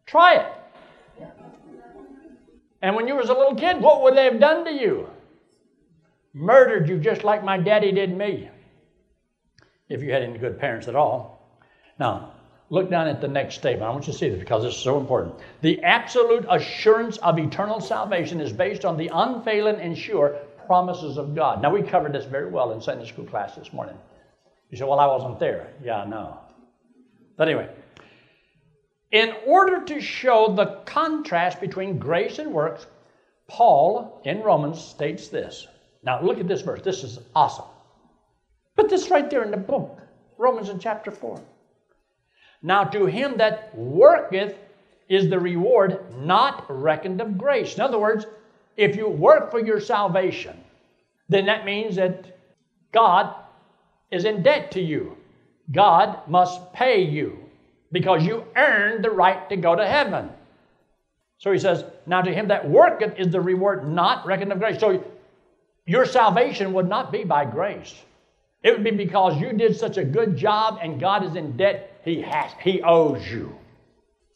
Try 0.05 0.35
it. 0.35 0.47
And 2.81 2.95
when 2.95 3.07
you 3.07 3.15
was 3.15 3.29
a 3.29 3.33
little 3.33 3.55
kid, 3.55 3.79
what 3.79 4.01
would 4.01 4.15
they 4.15 4.25
have 4.25 4.39
done 4.39 4.65
to 4.65 4.71
you? 4.71 5.07
Murdered 6.33 6.89
you 6.89 6.97
just 6.97 7.23
like 7.23 7.43
my 7.43 7.57
daddy 7.57 7.91
did 7.91 8.17
me. 8.17 8.49
If 9.87 10.01
you 10.01 10.11
had 10.11 10.23
any 10.23 10.39
good 10.39 10.59
parents 10.59 10.87
at 10.87 10.95
all. 10.95 11.59
Now, 11.99 12.33
Look 12.71 12.89
down 12.89 13.09
at 13.09 13.19
the 13.19 13.27
next 13.27 13.55
statement. 13.55 13.83
I 13.83 13.89
want 13.89 14.07
you 14.07 14.13
to 14.13 14.17
see 14.17 14.29
this 14.29 14.39
because 14.39 14.63
this 14.63 14.75
is 14.75 14.79
so 14.79 14.97
important. 14.97 15.35
The 15.59 15.83
absolute 15.83 16.45
assurance 16.49 17.17
of 17.17 17.37
eternal 17.37 17.81
salvation 17.81 18.39
is 18.39 18.53
based 18.53 18.85
on 18.85 18.95
the 18.95 19.09
unfailing 19.13 19.75
and 19.75 19.95
sure 19.95 20.37
promises 20.71 21.17
of 21.17 21.35
God. 21.35 21.61
Now, 21.61 21.69
we 21.69 21.81
covered 21.81 22.13
this 22.13 22.23
very 22.23 22.49
well 22.49 22.71
in 22.71 22.79
Sunday 22.79 23.05
school 23.05 23.25
class 23.25 23.55
this 23.55 23.73
morning. 23.73 23.97
You 24.69 24.77
say, 24.77 24.85
Well, 24.85 25.01
I 25.01 25.05
wasn't 25.05 25.37
there. 25.37 25.67
Yeah, 25.83 25.97
I 25.97 26.05
know. 26.05 26.39
But 27.35 27.49
anyway, 27.49 27.67
in 29.11 29.33
order 29.45 29.83
to 29.83 29.99
show 29.99 30.53
the 30.55 30.79
contrast 30.85 31.59
between 31.59 31.99
grace 31.99 32.39
and 32.39 32.53
works, 32.53 32.85
Paul 33.49 34.21
in 34.23 34.39
Romans 34.39 34.79
states 34.79 35.27
this. 35.27 35.67
Now, 36.03 36.23
look 36.23 36.39
at 36.39 36.47
this 36.47 36.61
verse. 36.61 36.81
This 36.81 37.03
is 37.03 37.19
awesome. 37.35 37.65
Put 38.77 38.89
this 38.89 39.09
right 39.09 39.29
there 39.29 39.43
in 39.43 39.51
the 39.51 39.57
book, 39.57 39.99
Romans 40.37 40.69
in 40.69 40.79
chapter 40.79 41.11
4. 41.11 41.37
Now, 42.61 42.85
to 42.85 43.07
him 43.07 43.35
that 43.39 43.77
worketh 43.77 44.55
is 45.09 45.29
the 45.29 45.37
reward 45.37 46.15
not 46.17 46.63
reckoned 46.69 47.19
of 47.19 47.37
grace. 47.37 47.75
In 47.75 47.81
other 47.81 47.99
words, 47.99 48.25
if 48.77 48.95
you 48.95 49.07
work 49.07 49.51
for 49.51 49.59
your 49.59 49.79
salvation, 49.79 50.57
then 51.29 51.45
that 51.45 51.65
means 51.65 51.95
that 51.95 52.37
God 52.91 53.35
is 54.11 54.25
in 54.25 54.43
debt 54.43 54.71
to 54.71 54.81
you. 54.81 55.17
God 55.71 56.27
must 56.27 56.73
pay 56.73 57.03
you 57.03 57.45
because 57.91 58.25
you 58.25 58.45
earned 58.55 59.03
the 59.03 59.11
right 59.11 59.47
to 59.49 59.55
go 59.55 59.75
to 59.75 59.87
heaven. 59.87 60.29
So 61.37 61.51
he 61.51 61.59
says, 61.59 61.85
Now 62.05 62.21
to 62.21 62.33
him 62.33 62.47
that 62.49 62.69
worketh 62.69 63.17
is 63.17 63.29
the 63.29 63.41
reward 63.41 63.89
not 63.89 64.25
reckoned 64.25 64.51
of 64.51 64.59
grace. 64.59 64.79
So 64.79 65.03
your 65.85 66.05
salvation 66.05 66.73
would 66.73 66.87
not 66.87 67.11
be 67.11 67.23
by 67.23 67.45
grace. 67.45 67.95
It 68.63 68.71
would 68.71 68.83
be 68.83 68.91
because 68.91 69.39
you 69.41 69.53
did 69.53 69.75
such 69.75 69.97
a 69.97 70.03
good 70.03 70.37
job 70.37 70.79
and 70.81 70.99
God 70.99 71.23
is 71.23 71.35
in 71.35 71.57
debt, 71.57 71.99
He 72.03 72.21
has, 72.21 72.51
He 72.61 72.81
owes 72.81 73.27
you. 73.27 73.55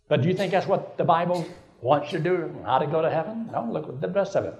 But 0.07 0.21
do 0.21 0.27
you 0.27 0.33
think 0.33 0.51
that's 0.51 0.67
what 0.67 0.97
the 0.97 1.03
Bible 1.03 1.45
wants 1.85 2.11
you 2.11 2.17
to 2.17 2.23
do? 2.23 2.55
How 2.65 2.79
to 2.79 2.87
go 2.87 3.01
to 3.01 3.09
heaven? 3.09 3.49
No, 3.51 3.63
look 3.71 3.87
at 3.87 4.01
the 4.01 4.09
rest 4.09 4.35
of 4.35 4.45
it. 4.45 4.55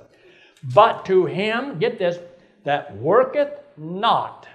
But 0.73 1.05
to 1.05 1.25
him, 1.25 1.79
get 1.79 1.97
this, 1.99 2.17
that 2.63 2.95
worketh 2.97 3.51
not, 3.77 4.47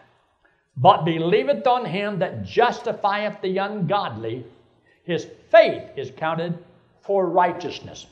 but 0.76 1.04
believeth 1.04 1.66
on 1.66 1.85
him 1.85 2.18
that 2.20 2.44
justifieth 2.44 3.40
the 3.42 3.59
ungodly, 3.59 4.44
his 5.04 5.26
faith 5.50 5.83
is 5.96 6.12
counted 6.16 6.59
for 7.02 7.26
righteousness. 7.26 8.06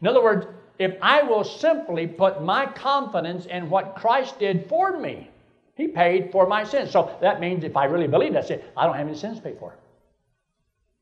In 0.00 0.06
other 0.06 0.22
words, 0.22 0.46
if 0.78 0.96
I 1.02 1.22
will 1.22 1.44
simply 1.44 2.06
put 2.06 2.42
my 2.42 2.66
confidence 2.66 3.46
in 3.46 3.68
what 3.68 3.96
Christ 3.96 4.38
did 4.38 4.68
for 4.68 4.98
me, 4.98 5.30
he 5.76 5.88
paid 5.88 6.30
for 6.30 6.46
my 6.46 6.64
sins. 6.64 6.90
So 6.90 7.16
that 7.20 7.40
means 7.40 7.64
if 7.64 7.76
I 7.76 7.84
really 7.86 8.06
believe 8.06 8.32
that, 8.34 8.50
I 8.76 8.86
don't 8.86 8.96
have 8.96 9.08
any 9.08 9.16
sins 9.16 9.40
pay 9.40 9.54
for. 9.58 9.74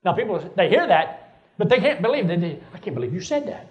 Now, 0.05 0.15
people, 0.15 0.39
they 0.57 0.69
hear 0.69 0.87
that, 0.87 1.22
but 1.63 1.69
they 1.69 1.79
can't 1.79 2.03
believe 2.03 2.27
that. 2.27 2.43
I 2.75 2.79
can't 2.79 2.93
believe 2.93 3.15
you 3.15 3.21
said 3.21 3.47
that. 3.47 3.69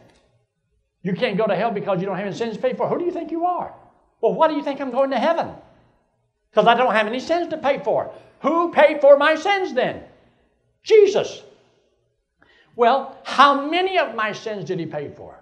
You 1.04 1.14
can't 1.14 1.38
go 1.38 1.46
to 1.46 1.54
hell 1.54 1.72
because 1.72 2.00
you 2.00 2.06
don't 2.06 2.16
have 2.16 2.26
any 2.26 2.34
sins 2.34 2.56
to 2.56 2.62
pay 2.62 2.74
for. 2.74 2.88
Who 2.88 2.98
do 2.98 3.04
you 3.04 3.12
think 3.12 3.32
you 3.32 3.44
are? 3.44 3.76
Well, 4.22 4.34
why 4.34 4.48
do 4.48 4.54
you 4.54 4.64
think 4.64 4.80
I'm 4.80 4.92
going 4.92 5.10
to 5.10 5.20
heaven? 5.20 5.50
Because 6.50 6.68
I 6.68 6.76
don't 6.76 6.94
have 6.94 7.06
any 7.06 7.20
sins 7.20 7.50
to 7.50 7.58
pay 7.58 7.84
for. 7.84 8.14
Who 8.44 8.72
paid 8.72 9.02
for 9.02 9.18
my 9.18 9.36
sins 9.36 9.74
then? 9.74 10.04
Jesus. 10.84 11.44
Well, 12.78 13.18
how 13.26 13.70
many 13.70 13.98
of 13.98 14.16
my 14.16 14.32
sins 14.32 14.64
did 14.64 14.80
he 14.80 14.86
pay 14.86 15.10
for? 15.10 15.38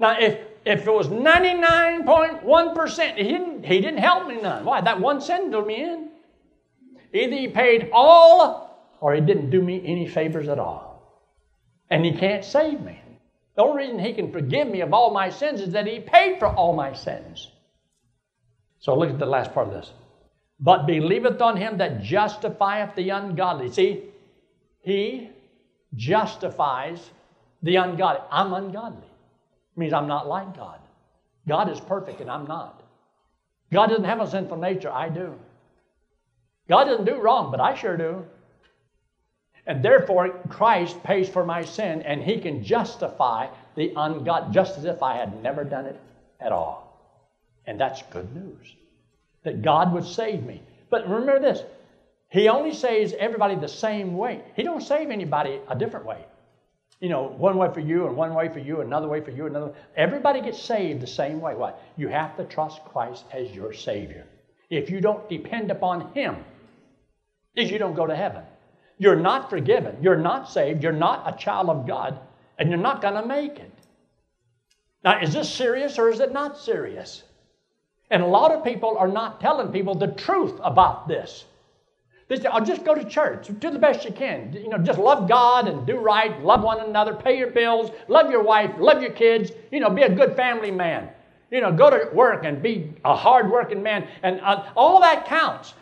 Now, 0.00 0.18
if 0.18 0.40
if 0.64 0.88
it 0.88 0.92
was 0.92 1.06
99.1%, 1.06 3.16
he 3.16 3.22
didn't, 3.22 3.64
he 3.64 3.80
didn't 3.80 4.00
help 4.00 4.26
me 4.26 4.40
none. 4.40 4.64
Why? 4.64 4.80
That 4.80 5.00
one 5.00 5.20
sin 5.20 5.52
drew 5.52 5.64
me 5.64 5.84
in. 5.84 6.08
Either 7.12 7.36
he 7.36 7.46
paid 7.46 7.90
all 7.92 8.76
or 9.00 9.14
he 9.14 9.20
didn't 9.20 9.50
do 9.50 9.62
me 9.62 9.80
any 9.86 10.08
favors 10.08 10.48
at 10.48 10.58
all. 10.58 10.87
And 11.90 12.04
he 12.04 12.12
can't 12.12 12.44
save 12.44 12.80
me. 12.80 13.00
The 13.56 13.62
only 13.62 13.84
reason 13.84 13.98
he 13.98 14.12
can 14.12 14.30
forgive 14.30 14.68
me 14.68 14.82
of 14.82 14.92
all 14.92 15.10
my 15.10 15.30
sins 15.30 15.60
is 15.60 15.72
that 15.72 15.86
he 15.86 16.00
paid 16.00 16.38
for 16.38 16.46
all 16.46 16.74
my 16.74 16.92
sins. 16.92 17.50
So 18.78 18.96
look 18.96 19.10
at 19.10 19.18
the 19.18 19.26
last 19.26 19.52
part 19.52 19.68
of 19.68 19.74
this. 19.74 19.92
But 20.60 20.86
believeth 20.86 21.40
on 21.40 21.56
him 21.56 21.78
that 21.78 22.02
justifieth 22.02 22.94
the 22.94 23.10
ungodly. 23.10 23.70
See, 23.70 24.04
he 24.80 25.30
justifies 25.94 27.10
the 27.62 27.76
ungodly. 27.76 28.22
I'm 28.30 28.52
ungodly 28.52 29.08
means 29.78 29.92
I'm 29.92 30.08
not 30.08 30.26
like 30.26 30.56
God. 30.56 30.80
God 31.46 31.70
is 31.70 31.80
perfect 31.80 32.20
and 32.20 32.30
I'm 32.30 32.46
not. 32.46 32.82
God 33.72 33.88
doesn't 33.88 34.04
have 34.04 34.20
a 34.20 34.30
sinful 34.30 34.56
nature, 34.58 34.90
I 34.90 35.08
do. 35.08 35.34
God 36.68 36.84
doesn't 36.84 37.06
do 37.06 37.20
wrong, 37.20 37.50
but 37.50 37.60
I 37.60 37.74
sure 37.74 37.96
do. 37.96 38.24
And 39.68 39.84
therefore, 39.84 40.30
Christ 40.48 41.02
pays 41.04 41.28
for 41.28 41.44
my 41.44 41.62
sin 41.62 42.00
and 42.00 42.22
he 42.22 42.40
can 42.40 42.64
justify 42.64 43.48
the 43.76 43.90
ungod, 43.90 44.50
just 44.50 44.78
as 44.78 44.86
if 44.86 45.02
I 45.02 45.16
had 45.16 45.42
never 45.42 45.62
done 45.62 45.84
it 45.84 46.00
at 46.40 46.52
all. 46.52 46.88
And 47.66 47.78
that's 47.78 48.02
good 48.10 48.34
news 48.34 48.74
that 49.44 49.60
God 49.60 49.92
would 49.92 50.06
save 50.06 50.42
me. 50.42 50.62
But 50.88 51.06
remember 51.06 51.38
this 51.38 51.62
He 52.30 52.48
only 52.48 52.72
saves 52.72 53.12
everybody 53.18 53.56
the 53.56 53.68
same 53.68 54.16
way, 54.16 54.42
He 54.56 54.62
don't 54.62 54.82
save 54.82 55.10
anybody 55.10 55.60
a 55.68 55.76
different 55.76 56.06
way. 56.06 56.24
You 57.00 57.10
know, 57.10 57.28
one 57.28 57.58
way 57.58 57.72
for 57.72 57.80
you 57.80 58.06
and 58.06 58.16
one 58.16 58.34
way 58.34 58.48
for 58.48 58.58
you, 58.58 58.80
another 58.80 59.06
way 59.06 59.20
for 59.20 59.30
you, 59.30 59.46
another. 59.46 59.72
Everybody 59.96 60.40
gets 60.40 60.60
saved 60.60 61.00
the 61.02 61.06
same 61.06 61.40
way. 61.40 61.54
What? 61.54 61.80
You 61.96 62.08
have 62.08 62.36
to 62.38 62.44
trust 62.44 62.84
Christ 62.86 63.24
as 63.32 63.50
your 63.52 63.74
Savior. 63.74 64.26
If 64.70 64.90
you 64.90 65.00
don't 65.02 65.28
depend 65.28 65.70
upon 65.70 66.12
Him, 66.14 66.42
is 67.54 67.70
you 67.70 67.78
don't 67.78 67.94
go 67.94 68.06
to 68.06 68.16
heaven. 68.16 68.42
You're 68.98 69.16
not 69.16 69.48
forgiven. 69.48 69.96
You're 70.02 70.16
not 70.16 70.50
saved. 70.50 70.82
You're 70.82 70.92
not 70.92 71.22
a 71.32 71.36
child 71.36 71.70
of 71.70 71.86
God, 71.86 72.18
and 72.58 72.68
you're 72.68 72.78
not 72.78 73.00
going 73.00 73.14
to 73.14 73.26
make 73.26 73.58
it. 73.58 73.72
Now, 75.04 75.20
is 75.20 75.32
this 75.32 75.48
serious 75.48 75.98
or 75.98 76.10
is 76.10 76.20
it 76.20 76.32
not 76.32 76.58
serious? 76.58 77.22
And 78.10 78.22
a 78.22 78.26
lot 78.26 78.52
of 78.52 78.64
people 78.64 78.96
are 78.98 79.08
not 79.08 79.40
telling 79.40 79.70
people 79.70 79.94
the 79.94 80.08
truth 80.08 80.58
about 80.62 81.06
this. 81.06 81.44
They 82.28 82.36
say, 82.36 82.48
oh, 82.52 82.60
just 82.60 82.84
go 82.84 82.94
to 82.94 83.04
church. 83.04 83.48
Do 83.58 83.70
the 83.70 83.78
best 83.78 84.04
you 84.04 84.12
can. 84.12 84.52
You 84.52 84.68
know, 84.68 84.78
just 84.78 84.98
love 84.98 85.28
God 85.28 85.66
and 85.66 85.86
do 85.86 85.96
right, 85.96 86.42
love 86.42 86.62
one 86.62 86.80
another, 86.80 87.14
pay 87.14 87.38
your 87.38 87.50
bills, 87.50 87.90
love 88.06 88.30
your 88.30 88.42
wife, 88.42 88.70
love 88.78 89.00
your 89.00 89.12
kids, 89.12 89.50
you 89.70 89.80
know, 89.80 89.88
be 89.88 90.02
a 90.02 90.14
good 90.14 90.36
family 90.36 90.70
man. 90.70 91.08
You 91.50 91.62
know, 91.62 91.72
go 91.72 91.88
to 91.88 92.14
work 92.14 92.44
and 92.44 92.62
be 92.62 92.92
a 93.04 93.16
hard-working 93.16 93.82
man. 93.82 94.06
And 94.22 94.40
uh, 94.42 94.66
all 94.76 95.00
that 95.00 95.26
counts. 95.26 95.72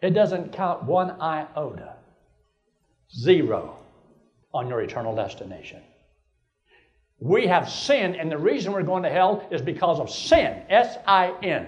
It 0.00 0.10
doesn't 0.10 0.52
count 0.52 0.84
one 0.84 1.20
iota. 1.20 1.94
Zero 3.14 3.76
on 4.52 4.68
your 4.68 4.80
eternal 4.82 5.14
destination. 5.14 5.82
We 7.20 7.46
have 7.46 7.68
sinned, 7.68 8.16
and 8.16 8.30
the 8.30 8.38
reason 8.38 8.72
we're 8.72 8.82
going 8.82 9.02
to 9.02 9.10
hell 9.10 9.46
is 9.50 9.60
because 9.60 9.98
of 9.98 10.10
sin. 10.10 10.62
S 10.68 10.98
I 11.06 11.34
N. 11.42 11.66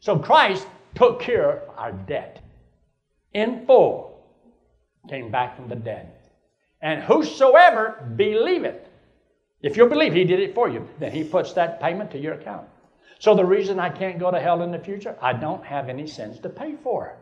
So 0.00 0.18
Christ 0.18 0.66
took 0.94 1.20
care 1.20 1.62
of 1.62 1.78
our 1.78 1.92
debt 1.92 2.40
in 3.32 3.66
full 3.66 4.14
came 5.08 5.30
back 5.30 5.56
from 5.56 5.68
the 5.68 5.76
dead. 5.76 6.12
And 6.80 7.02
whosoever 7.02 8.12
believeth, 8.16 8.88
if 9.62 9.76
you 9.76 9.86
believe 9.86 10.12
he 10.12 10.24
did 10.24 10.40
it 10.40 10.54
for 10.54 10.68
you, 10.68 10.88
then 10.98 11.12
he 11.12 11.24
puts 11.24 11.52
that 11.54 11.80
payment 11.80 12.10
to 12.12 12.18
your 12.18 12.34
account. 12.34 12.68
So 13.18 13.34
the 13.34 13.44
reason 13.44 13.78
I 13.78 13.90
can't 13.90 14.18
go 14.18 14.30
to 14.30 14.40
hell 14.40 14.62
in 14.62 14.70
the 14.70 14.78
future, 14.78 15.16
I 15.20 15.32
don't 15.32 15.64
have 15.64 15.88
any 15.88 16.06
sins 16.06 16.38
to 16.40 16.48
pay 16.48 16.74
for. 16.82 17.16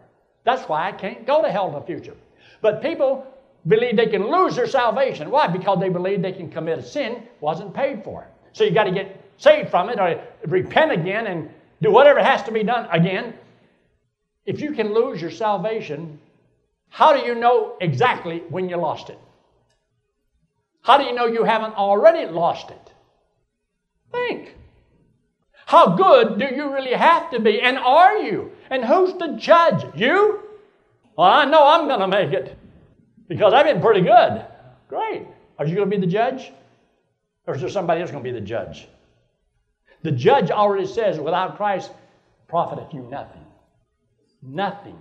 That's 0.44 0.68
why 0.68 0.88
I 0.88 0.92
can't 0.92 1.27
go 1.27 1.42
to 1.42 1.51
hell 1.51 1.68
in 1.68 1.75
the 1.75 1.81
future. 1.81 2.16
But 2.62 2.81
people 2.81 3.27
believe 3.68 3.96
they 3.96 4.07
can 4.07 4.31
lose 4.31 4.57
their 4.57 4.66
salvation. 4.66 5.31
Why? 5.31 5.46
Because 5.48 5.79
they 5.79 5.90
believe 5.90 6.22
they 6.22 6.33
can 6.33 6.51
commit 6.51 6.79
a 6.79 6.83
sin 6.83 7.22
wasn't 7.40 7.75
paid 7.75 8.03
for. 8.03 8.27
So 8.55 8.64
you 8.64 8.70
got 8.70 8.85
to 8.85 8.92
get 8.92 9.22
saved 9.37 9.68
from 9.68 9.90
it 9.90 10.01
or 10.01 10.22
repent 10.46 10.92
again 10.92 11.27
and 11.27 11.51
do 11.83 11.90
whatever 11.90 12.22
has 12.22 12.42
to 12.44 12.53
be 12.53 12.62
done 12.62 12.88
again 12.90 13.35
if 14.44 14.61
you 14.61 14.72
can 14.72 14.92
lose 14.92 15.20
your 15.20 15.31
salvation, 15.31 16.18
how 16.88 17.16
do 17.16 17.25
you 17.25 17.35
know 17.35 17.77
exactly 17.81 18.42
when 18.48 18.68
you 18.68 18.77
lost 18.77 19.09
it? 19.09 19.18
How 20.83 20.98
do 20.98 21.05
you 21.05 21.14
know 21.14 21.27
you 21.27 21.44
haven't 21.44 21.75
already 21.75 22.31
lost 22.31 22.70
it? 22.70 22.92
Think. 24.11 24.57
How 25.64 25.96
good 25.96 26.38
do 26.38 26.55
you 26.55 26.72
really 26.72 26.92
have 26.92 27.31
to 27.31 27.40
be? 27.40 27.61
And 27.61 27.79
are 27.79 28.18
you? 28.18 28.51
And 28.68 28.85
who's 28.85 29.14
the 29.14 29.37
judge? 29.38 29.85
You? 29.94 30.40
Well, 31.16 31.31
I 31.31 31.44
know 31.44 31.66
I'm 31.66 31.88
going 31.88 32.01
to 32.01 32.09
make 32.09 32.33
it 32.33 32.57
because 33.29 33.53
I've 33.53 33.66
been 33.66 33.81
pretty 33.81 34.01
good. 34.01 34.44
Great. 34.88 35.27
Are 35.59 35.66
you 35.66 35.75
going 35.75 35.90
to 35.90 35.96
be 35.96 36.01
the 36.01 36.11
judge? 36.11 36.53
Or 37.46 37.55
is 37.55 37.61
there 37.61 37.70
somebody 37.70 38.01
else 38.01 38.11
going 38.11 38.22
to 38.22 38.31
be 38.31 38.38
the 38.38 38.44
judge? 38.44 38.88
The 40.03 40.12
judge 40.12 40.51
already 40.51 40.87
says, 40.87 41.18
without 41.20 41.57
Christ, 41.57 41.90
profiteth 42.48 42.92
you 42.92 43.03
nothing. 43.03 43.44
Nothing. 44.42 45.01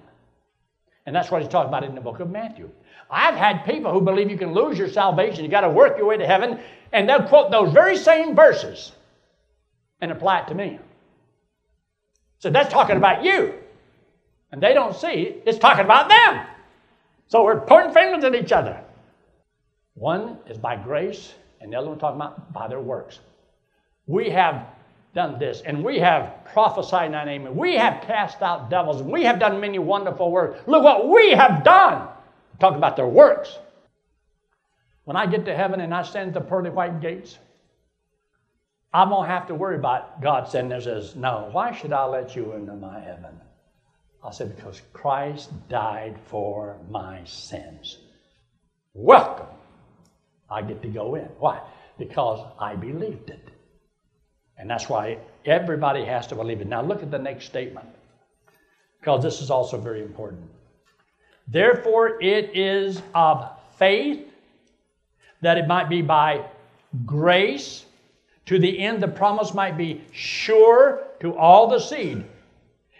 And 1.05 1.15
that's 1.15 1.31
what 1.31 1.41
he's 1.41 1.51
talking 1.51 1.69
about 1.69 1.83
in 1.83 1.95
the 1.95 2.01
book 2.01 2.19
of 2.19 2.29
Matthew. 2.29 2.69
I've 3.09 3.35
had 3.35 3.65
people 3.65 3.91
who 3.91 4.01
believe 4.01 4.29
you 4.29 4.37
can 4.37 4.53
lose 4.53 4.77
your 4.77 4.89
salvation, 4.89 5.43
you 5.43 5.49
got 5.49 5.61
to 5.61 5.69
work 5.69 5.97
your 5.97 6.07
way 6.07 6.17
to 6.17 6.25
heaven, 6.25 6.59
and 6.93 7.09
they'll 7.09 7.23
quote 7.23 7.51
those 7.51 7.73
very 7.73 7.97
same 7.97 8.35
verses 8.35 8.91
and 9.99 10.11
apply 10.11 10.41
it 10.41 10.47
to 10.47 10.55
me. 10.55 10.79
So 12.39 12.49
that's 12.49 12.71
talking 12.71 12.97
about 12.97 13.23
you. 13.23 13.55
And 14.51 14.61
they 14.61 14.73
don't 14.73 14.95
see 14.95 15.41
it's 15.45 15.57
talking 15.57 15.85
about 15.85 16.09
them. 16.09 16.45
So 17.27 17.43
we're 17.43 17.61
pointing 17.61 17.93
fingers 17.93 18.23
at 18.23 18.35
each 18.35 18.51
other. 18.51 18.79
One 19.93 20.37
is 20.47 20.57
by 20.57 20.75
grace, 20.75 21.33
and 21.59 21.71
the 21.71 21.77
other 21.77 21.89
one 21.89 21.99
talking 21.99 22.17
about 22.17 22.51
by 22.51 22.67
their 22.67 22.79
works. 22.79 23.19
We 24.07 24.29
have 24.29 24.67
done 25.13 25.39
this, 25.39 25.61
and 25.61 25.83
we 25.83 25.99
have 25.99 26.45
prophesied 26.53 27.07
in 27.07 27.11
thy 27.13 27.25
name, 27.25 27.45
and 27.45 27.55
we 27.55 27.75
have 27.75 28.03
cast 28.03 28.41
out 28.41 28.69
devils, 28.69 29.01
and 29.01 29.11
we 29.11 29.23
have 29.23 29.39
done 29.39 29.59
many 29.59 29.79
wonderful 29.79 30.31
works. 30.31 30.59
Look 30.67 30.83
what 30.83 31.09
we 31.09 31.31
have 31.31 31.63
done. 31.63 32.07
Talk 32.59 32.75
about 32.75 32.95
their 32.95 33.07
works. 33.07 33.57
When 35.05 35.17
I 35.17 35.25
get 35.25 35.45
to 35.45 35.55
heaven 35.55 35.81
and 35.81 35.93
I 35.93 36.03
stand 36.03 36.29
at 36.29 36.33
the 36.33 36.41
pearly 36.41 36.69
white 36.69 37.01
gates, 37.01 37.39
I 38.93 39.05
won't 39.05 39.27
have 39.27 39.47
to 39.47 39.55
worry 39.55 39.75
about 39.75 40.21
God 40.21 40.51
there 40.51 40.81
says, 40.81 41.15
No, 41.15 41.49
why 41.51 41.71
should 41.71 41.93
I 41.93 42.05
let 42.05 42.35
you 42.35 42.53
into 42.53 42.73
my 42.73 42.99
heaven? 42.99 43.39
I 44.23 44.31
said, 44.31 44.55
Because 44.55 44.81
Christ 44.93 45.51
died 45.69 46.17
for 46.25 46.77
my 46.89 47.23
sins. 47.25 47.97
Welcome. 48.93 49.47
I 50.49 50.61
get 50.61 50.81
to 50.81 50.87
go 50.87 51.15
in. 51.15 51.25
Why? 51.39 51.61
Because 51.97 52.45
I 52.59 52.75
believed 52.75 53.29
it. 53.29 53.49
And 54.57 54.69
that's 54.69 54.89
why 54.89 55.17
everybody 55.45 56.05
has 56.05 56.27
to 56.27 56.35
believe 56.35 56.61
it. 56.61 56.67
Now 56.67 56.81
look 56.81 57.01
at 57.01 57.09
the 57.09 57.17
next 57.17 57.45
statement, 57.45 57.87
because 58.99 59.23
this 59.23 59.41
is 59.41 59.49
also 59.49 59.77
very 59.77 60.01
important. 60.01 60.43
Therefore, 61.47 62.21
it 62.21 62.55
is 62.55 63.01
of 63.15 63.49
faith 63.77 64.27
that 65.41 65.57
it 65.57 65.67
might 65.67 65.89
be 65.89 66.01
by 66.01 66.45
grace 67.05 67.85
to 68.45 68.59
the 68.59 68.79
end 68.79 69.01
the 69.01 69.07
promise 69.07 69.53
might 69.53 69.77
be 69.77 70.01
sure 70.11 71.07
to 71.21 71.35
all 71.35 71.67
the 71.67 71.79
seed. 71.79 72.23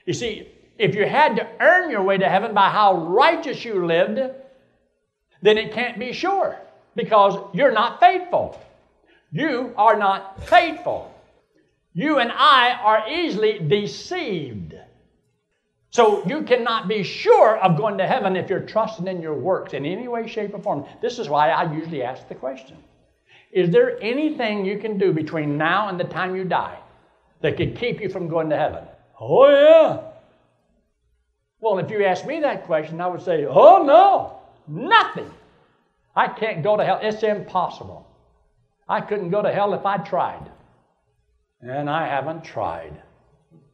You 0.06 0.14
see, 0.14 0.48
if 0.82 0.96
you 0.96 1.06
had 1.06 1.36
to 1.36 1.48
earn 1.60 1.92
your 1.92 2.02
way 2.02 2.18
to 2.18 2.28
heaven 2.28 2.56
by 2.56 2.70
how 2.70 3.06
righteous 3.06 3.64
you 3.64 3.86
lived, 3.86 4.20
then 5.42 5.58
it 5.60 5.74
can't 5.74 6.00
be 6.00 6.12
sure 6.12 6.58
because 6.96 7.40
you're 7.54 7.72
not 7.72 8.00
faithful. 8.00 8.60
You 9.32 9.74
are 9.78 9.96
not 9.96 10.44
faithful. 10.48 11.14
You 11.94 12.18
and 12.18 12.32
I 12.32 12.72
are 12.72 13.08
easily 13.10 13.60
deceived. 13.60 14.74
So 15.92 16.26
you 16.26 16.42
cannot 16.44 16.88
be 16.88 17.04
sure 17.04 17.58
of 17.60 17.78
going 17.78 18.00
to 18.00 18.08
heaven 18.08 18.36
if 18.36 18.50
you're 18.50 18.62
trusting 18.62 19.08
in 19.08 19.22
your 19.22 19.36
works 19.36 19.74
in 19.74 19.86
any 19.86 20.08
way, 20.08 20.28
shape, 20.28 20.56
or 20.56 20.60
form. 20.60 20.86
This 21.00 21.20
is 21.20 21.30
why 21.30 21.52
I 21.52 21.72
usually 21.72 22.02
ask 22.02 22.28
the 22.28 22.36
question 22.36 22.78
Is 23.52 23.70
there 23.70 24.02
anything 24.02 24.66
you 24.66 24.80
can 24.80 24.98
do 24.98 25.14
between 25.14 25.58
now 25.58 25.90
and 25.90 26.00
the 26.00 26.06
time 26.06 26.36
you 26.36 26.44
die 26.44 26.80
that 27.42 27.58
could 27.58 27.78
keep 27.78 28.02
you 28.02 28.10
from 28.10 28.30
going 28.30 28.50
to 28.50 28.58
heaven? 28.58 28.86
Oh, 29.20 29.48
yeah. 29.50 30.11
Well, 31.62 31.78
if 31.78 31.92
you 31.92 32.04
ask 32.04 32.26
me 32.26 32.40
that 32.42 32.66
question, 32.66 33.00
I 33.00 33.08
would 33.08 33.22
say, 33.22 33.46
Oh, 33.48 33.84
no, 33.84 34.40
nothing. 34.68 35.32
I 36.16 36.28
can't 36.28 36.64
go 36.64 36.76
to 36.76 36.84
hell. 36.84 37.00
It's 37.02 37.24
impossible. 37.24 38.06
I 38.90 39.00
couldn't 39.00 39.30
go 39.30 39.42
to 39.42 39.52
hell 39.52 39.74
if 39.74 39.86
I 39.86 39.98
tried. 39.98 40.50
And 41.62 41.90
I 41.90 42.08
haven't 42.08 42.44
tried. 42.44 43.02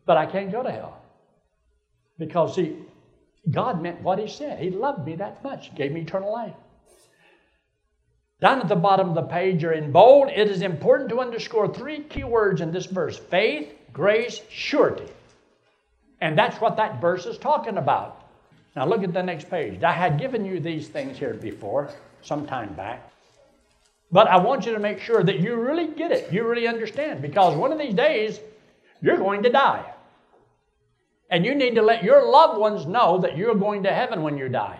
But 0.05 0.17
I 0.17 0.25
can't 0.25 0.51
go 0.51 0.61
to 0.61 0.69
hell. 0.69 1.01
Because, 2.19 2.55
see, 2.55 2.77
God 3.49 3.81
meant 3.81 4.01
what 4.01 4.19
He 4.19 4.27
said. 4.27 4.59
He 4.59 4.69
loved 4.69 5.05
me 5.05 5.15
that 5.15 5.43
much, 5.43 5.69
He 5.69 5.75
gave 5.75 5.93
me 5.93 6.01
eternal 6.01 6.31
life. 6.31 6.53
Down 8.39 8.61
at 8.61 8.67
the 8.67 8.75
bottom 8.75 9.09
of 9.09 9.15
the 9.15 9.23
page, 9.23 9.63
or 9.63 9.71
in 9.71 9.91
bold, 9.91 10.29
it 10.29 10.49
is 10.49 10.61
important 10.61 11.09
to 11.09 11.21
underscore 11.21 11.73
three 11.73 12.03
key 12.03 12.23
words 12.23 12.61
in 12.61 12.71
this 12.71 12.85
verse 12.85 13.17
faith, 13.17 13.73
grace, 13.93 14.41
surety. 14.49 15.11
And 16.21 16.37
that's 16.37 16.59
what 16.59 16.77
that 16.77 16.99
verse 16.99 17.25
is 17.25 17.37
talking 17.37 17.77
about. 17.77 18.23
Now, 18.75 18.85
look 18.85 19.03
at 19.03 19.13
the 19.13 19.23
next 19.23 19.49
page. 19.49 19.83
I 19.83 19.91
had 19.91 20.19
given 20.19 20.45
you 20.45 20.59
these 20.59 20.87
things 20.87 21.17
here 21.17 21.33
before, 21.33 21.89
some 22.21 22.45
time 22.45 22.73
back. 22.73 23.11
But 24.11 24.27
I 24.27 24.37
want 24.37 24.65
you 24.65 24.73
to 24.73 24.79
make 24.79 24.99
sure 24.99 25.23
that 25.23 25.39
you 25.39 25.55
really 25.55 25.87
get 25.87 26.11
it, 26.11 26.31
you 26.31 26.47
really 26.47 26.67
understand, 26.67 27.21
because 27.21 27.55
one 27.55 27.71
of 27.71 27.79
these 27.79 27.93
days, 27.93 28.39
you're 29.01 29.17
going 29.17 29.43
to 29.43 29.49
die. 29.49 29.93
And 31.29 31.45
you 31.45 31.55
need 31.55 31.75
to 31.75 31.81
let 31.81 32.03
your 32.03 32.25
loved 32.25 32.59
ones 32.59 32.85
know 32.85 33.17
that 33.19 33.37
you're 33.37 33.55
going 33.55 33.83
to 33.83 33.91
heaven 33.91 34.21
when 34.21 34.37
you 34.37 34.47
die. 34.47 34.79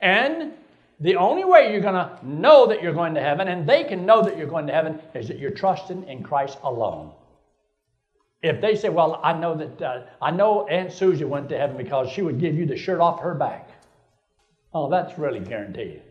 And 0.00 0.52
the 1.00 1.16
only 1.16 1.44
way 1.44 1.72
you're 1.72 1.80
going 1.80 1.94
to 1.94 2.18
know 2.22 2.66
that 2.66 2.82
you're 2.82 2.94
going 2.94 3.14
to 3.14 3.20
heaven, 3.20 3.48
and 3.48 3.68
they 3.68 3.84
can 3.84 4.06
know 4.06 4.22
that 4.22 4.36
you're 4.38 4.46
going 4.46 4.66
to 4.66 4.72
heaven, 4.72 5.00
is 5.14 5.28
that 5.28 5.38
you're 5.38 5.50
trusting 5.50 6.06
in 6.08 6.22
Christ 6.22 6.58
alone. 6.62 7.12
If 8.42 8.60
they 8.60 8.74
say, 8.74 8.88
"Well, 8.88 9.20
I 9.22 9.32
know 9.32 9.54
that 9.56 9.82
uh, 9.82 10.02
I 10.22 10.30
know 10.30 10.66
Aunt 10.66 10.92
Susie 10.92 11.24
went 11.24 11.48
to 11.50 11.58
heaven 11.58 11.76
because 11.76 12.10
she 12.10 12.22
would 12.22 12.40
give 12.40 12.54
you 12.54 12.66
the 12.66 12.76
shirt 12.76 13.00
off 13.00 13.20
her 13.20 13.34
back," 13.34 13.68
oh, 14.72 14.88
that's 14.88 15.18
really 15.18 15.40
guaranteed. 15.40 16.02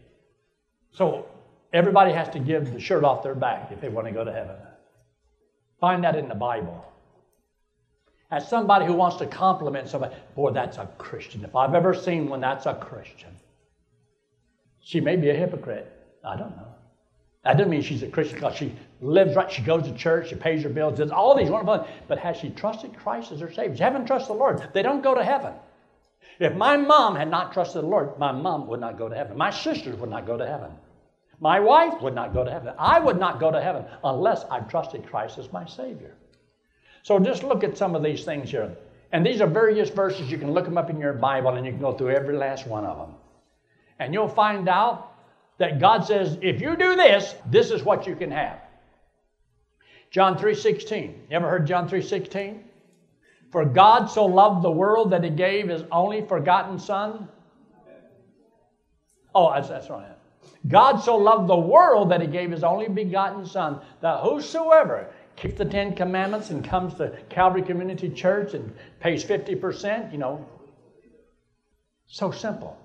So 0.92 1.26
everybody 1.74 2.12
has 2.14 2.30
to 2.30 2.40
give 2.40 2.74
the 2.74 2.80
shirt 2.80 3.04
off 3.04 3.24
their 3.24 3.36
back 3.36 3.72
if 3.72 3.82
they 3.82 3.90
want 3.90 4.08
to 4.08 4.14
go 4.14 4.24
to 4.24 4.32
heaven. 4.32 4.56
Find 5.80 6.04
that 6.04 6.16
in 6.16 6.28
the 6.28 6.36
Bible 6.36 6.86
as 8.32 8.48
somebody 8.48 8.86
who 8.86 8.94
wants 8.94 9.18
to 9.18 9.26
compliment 9.26 9.90
somebody. 9.90 10.16
Boy, 10.36 10.52
that's 10.52 10.78
a 10.78 10.88
Christian. 10.98 11.44
If 11.44 11.56
I've 11.56 11.74
ever 11.74 11.94
seen 11.94 12.30
one, 12.30 12.42
that's 12.42 12.66
a 12.66 12.76
Christian. 12.76 13.36
She 14.82 15.00
may 15.00 15.16
be 15.16 15.30
a 15.30 15.34
hypocrite. 15.34 15.92
I 16.24 16.36
don't 16.36 16.56
know. 16.56 16.68
That 17.44 17.54
doesn't 17.54 17.70
mean 17.70 17.82
she's 17.82 18.04
a 18.04 18.08
Christian 18.08 18.36
because 18.36 18.58
she 18.58 18.76
lives 19.00 19.36
right. 19.36 19.50
She 19.50 19.62
goes 19.62 19.84
to 19.84 19.94
church. 19.94 20.30
She 20.30 20.36
pays 20.36 20.64
her 20.64 20.70
bills. 20.70 20.98
Does 20.98 21.12
all 21.12 21.36
these 21.38 21.50
wonderful 21.50 21.86
things. 21.86 21.90
But 22.08 22.20
has 22.20 22.38
she 22.38 22.50
trusted 22.50 22.98
Christ 22.98 23.32
as 23.32 23.40
her 23.40 23.52
Savior? 23.52 23.78
She 23.78 23.84
haven't 23.84 24.08
trusted 24.08 24.36
the 24.36 24.40
Lord. 24.40 24.70
They 24.74 24.82
don't 24.82 25.02
go 25.02 25.16
to 25.16 25.24
heaven. 25.24 25.54
If 26.40 26.56
my 26.56 26.76
mom 26.76 27.16
had 27.16 27.30
not 27.30 27.54
trusted 27.54 27.84
the 27.84 27.88
Lord, 27.88 28.18
my 28.20 28.32
mom 28.32 28.68
would 28.68 28.82
not 28.82 28.98
go 28.98 29.08
to 29.08 29.16
heaven. 29.16 29.38
My 29.38 29.52
sisters 29.52 29.96
would 29.98 30.10
not 30.10 30.26
go 30.26 30.38
to 30.38 30.46
heaven. 30.46 30.72
My 31.40 31.60
wife 31.60 32.02
would 32.02 32.16
not 32.16 32.34
go 32.34 32.44
to 32.44 32.52
heaven. 32.52 32.74
I 32.78 33.00
would 33.00 33.18
not 33.18 33.40
go 33.40 33.52
to 33.52 33.62
heaven 33.62 33.86
unless 34.04 34.44
I 34.46 34.60
trusted 34.60 35.08
Christ 35.08 35.38
as 35.38 35.52
my 35.54 35.66
Savior. 35.66 36.16
So 37.04 37.20
just 37.20 37.44
look 37.44 37.64
at 37.64 37.78
some 37.78 37.96
of 37.96 38.04
these 38.04 38.26
things 38.26 38.52
here. 38.52 38.76
And 39.12 39.26
these 39.26 39.40
are 39.42 39.48
various 39.48 39.90
verses. 39.90 40.30
You 40.30 40.38
can 40.38 40.52
look 40.52 40.66
them 40.66 40.78
up 40.78 40.90
in 40.90 41.00
your 41.00 41.14
Bible 41.14 41.52
and 41.52 41.66
you 41.66 41.72
can 41.72 41.82
go 41.82 41.94
through 41.94 42.10
every 42.10 42.36
last 42.36 42.68
one 42.68 42.86
of 42.86 42.98
them. 42.98 43.16
And 43.98 44.14
you'll 44.14 44.28
find 44.28 44.68
out 44.68 45.09
that 45.60 45.80
God 45.80 46.06
says, 46.06 46.38
if 46.42 46.62
you 46.62 46.76
do 46.76 46.96
this, 46.96 47.36
this 47.46 47.70
is 47.70 47.84
what 47.84 48.08
you 48.08 48.16
can 48.16 48.32
have. 48.32 48.60
John 50.10 50.38
3.16. 50.38 51.04
You 51.04 51.14
ever 51.32 51.48
heard 51.48 51.68
John 51.68 51.88
3.16? 51.88 52.62
For 53.52 53.66
God 53.66 54.08
so 54.08 54.26
loved 54.26 54.64
the 54.64 54.72
world 54.72 55.12
that 55.12 55.24
he 55.24 55.30
gave 55.30 55.70
his 55.70 55.84
only 55.92 56.26
forgotten 56.26 56.80
son. 56.80 57.28
Oh, 59.36 59.54
that's, 59.54 59.70
that's 59.70 59.90
right. 59.90 60.08
God 60.68 60.98
so 60.98 61.18
loved 61.18 61.48
the 61.48 61.58
world 61.58 62.10
that 62.12 62.22
he 62.22 62.28
gave 62.28 62.52
his 62.52 62.64
only 62.64 62.88
begotten 62.88 63.46
son, 63.46 63.80
that 64.02 64.22
whosoever 64.22 65.08
keeps 65.36 65.56
the 65.56 65.66
Ten 65.66 65.96
Commandments 65.96 66.50
and 66.50 66.64
comes 66.64 66.96
to 66.96 67.18
Calvary 67.30 67.62
Community 67.62 68.10
Church 68.10 68.54
and 68.54 68.74
pays 69.00 69.24
50%, 69.24 70.12
you 70.12 70.18
know. 70.18 70.46
So 72.08 72.32
simple. 72.32 72.78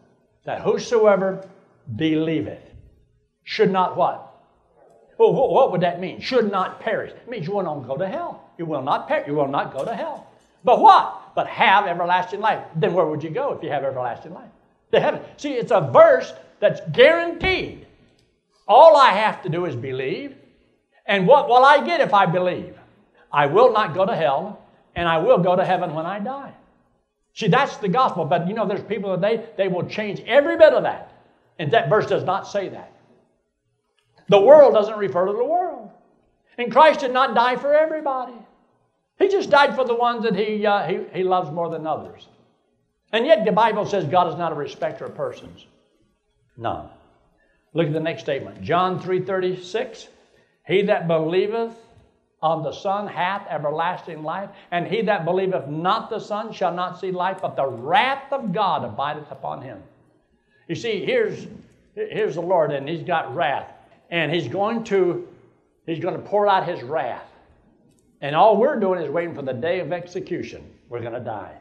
That 0.45 0.61
whosoever 0.61 1.49
believeth 1.97 2.63
should 3.45 3.71
not 3.71 3.97
what? 3.97 4.31
Well, 5.19 5.33
what 5.33 5.71
would 5.71 5.83
that 5.83 6.01
mean? 6.01 6.21
Should 6.21 6.51
not 6.51 6.81
perish. 6.81 7.13
It 7.13 7.29
means 7.29 7.47
you 7.47 7.55
will 7.55 7.63
not 7.63 7.87
go 7.87 7.97
to 7.97 8.09
hell. 8.09 8.51
You 8.59 8.67
will 8.67 8.83
not 8.83 9.07
perish. 9.07 9.29
You 9.29 9.35
will 9.35 9.49
not 9.49 9.73
go 9.73 9.85
to 9.85 9.95
hell. 9.95 10.27
But 10.65 10.81
what? 10.81 11.35
But 11.35 11.47
have 11.47 11.87
everlasting 11.87 12.41
life. 12.41 12.65
Then 12.75 12.95
where 12.95 13.07
would 13.07 13.23
you 13.23 13.31
go 13.31 13.53
if 13.53 13.63
you 13.63 13.71
have 13.71 13.85
everlasting 13.85 14.35
life? 14.35 14.51
To 14.93 15.01
heaven. 15.01 15.21
See, 15.37 15.53
it's 15.53 15.71
a 15.71 15.81
verse 15.93 16.33
that's 16.59 16.81
guaranteed. 16.93 17.87
All 18.67 18.97
I 18.97 19.11
have 19.11 19.43
to 19.43 19.49
do 19.49 19.67
is 19.67 19.77
believe 19.77 20.35
and 21.07 21.27
what 21.27 21.49
will 21.49 21.65
I 21.65 21.85
get 21.85 22.01
if 22.01 22.15
I 22.15 22.27
believe? 22.27 22.77
I 23.33 23.47
will 23.47 23.73
not 23.73 23.95
go 23.95 24.07
to 24.07 24.15
hell, 24.15 24.63
and 24.95 25.09
I 25.09 25.19
will 25.19 25.39
go 25.39 25.57
to 25.57 25.65
heaven 25.65 25.93
when 25.93 26.07
I 26.07 26.19
die. 26.19 26.53
See, 27.35 27.49
that's 27.49 27.77
the 27.79 27.89
gospel. 27.89 28.25
But 28.25 28.49
you 28.49 28.55
know, 28.55 28.67
there's 28.67 28.83
people 28.83 29.15
today, 29.15 29.45
they 29.57 29.69
will 29.69 29.87
change 29.87 30.21
every 30.21 30.57
bit 30.57 30.73
of 30.73 30.85
that. 30.85 31.13
And 31.59 31.73
that 31.73 31.89
verse 31.89 32.07
does 32.07 32.25
not 32.25 32.47
say 32.47 32.69
that. 32.69 32.93
The 34.29 34.41
world 34.41 34.75
doesn't 34.75 34.99
refer 34.99 35.27
to 35.27 35.33
the 35.33 35.45
world. 35.45 35.91
And 36.59 36.73
Christ 36.73 37.01
did 37.01 37.13
not 37.13 37.35
die 37.35 37.57
for 37.57 37.75
everybody. 37.75 38.35
He 39.19 39.29
just 39.29 39.51
died 39.51 39.75
for 39.75 39.85
the 39.85 39.95
ones 39.95 40.25
that 40.25 40.35
he, 40.35 40.67
uh, 40.67 40.87
he, 40.87 41.01
he 41.13 41.25
loves 41.25 41.51
more 41.51 41.69
than 41.69 41.87
others. 41.87 42.27
And 43.13 43.27
yet 43.27 43.45
the 43.45 43.53
Bible 43.53 43.87
says 43.87 44.05
God 44.05 44.29
is 44.29 44.37
not 44.37 44.53
a 44.53 44.57
respecter 44.57 45.05
of 45.05 45.15
persons. 45.15 45.67
None. 46.57 46.89
Look 47.73 47.89
at 47.89 47.93
the 47.93 48.01
next 48.01 48.23
statement. 48.23 48.63
John 48.63 49.01
3.36. 49.01 50.09
He 50.67 50.83
that 50.83 51.07
believeth 51.07 51.77
on 52.41 52.63
the 52.63 52.73
Son 52.73 53.07
hath 53.07 53.47
everlasting 53.49 54.23
life, 54.23 54.51
and 54.71 54.87
he 54.87 55.03
that 55.03 55.25
believeth 55.25 55.67
not 55.67 56.11
the 56.11 56.19
Son 56.19 56.53
shall 56.53 56.75
not 56.75 57.01
see 57.01 57.11
life, 57.11 57.39
but 57.41 57.57
the 57.57 57.67
wrath 57.67 58.33
of 58.33 58.53
God 58.53 58.85
abideth 58.85 59.31
upon 59.31 59.63
him. 59.63 59.83
You 60.69 60.75
see, 60.75 61.05
here's, 61.05 61.47
here's 61.95 62.35
the 62.37 62.43
Lord, 62.43 62.73
and 62.73 62.89
he's 62.89 63.03
got 63.03 63.35
wrath, 63.35 63.71
and 64.11 64.33
he's 64.33 64.49
going 64.49 64.85
to 64.85 65.29
he's 65.87 66.01
going 66.01 66.17
to 66.17 66.23
pour 66.23 66.49
out 66.49 66.67
his 66.67 66.83
wrath. 66.83 67.27
And 68.21 68.35
all 68.35 68.57
we're 68.57 68.81
doing 68.81 69.03
is 69.03 69.11
waiting 69.11 69.35
for 69.35 69.43
the 69.43 69.53
day 69.53 69.81
of 69.81 69.93
execution. 69.93 70.65
We're 70.89 71.01
going 71.01 71.13
to 71.13 71.21
die. 71.21 71.59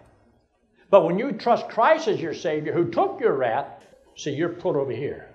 But 0.89 1.05
when 1.05 1.19
you 1.19 1.33
trust 1.33 1.67
Christ 1.69 2.07
as 2.07 2.21
your 2.21 2.33
Savior 2.33 2.71
who 2.71 2.89
took 2.89 3.19
your 3.19 3.33
wrath, 3.33 3.67
see, 4.15 4.31
you're 4.31 4.49
put 4.49 4.75
over 4.75 4.91
here. 4.91 5.29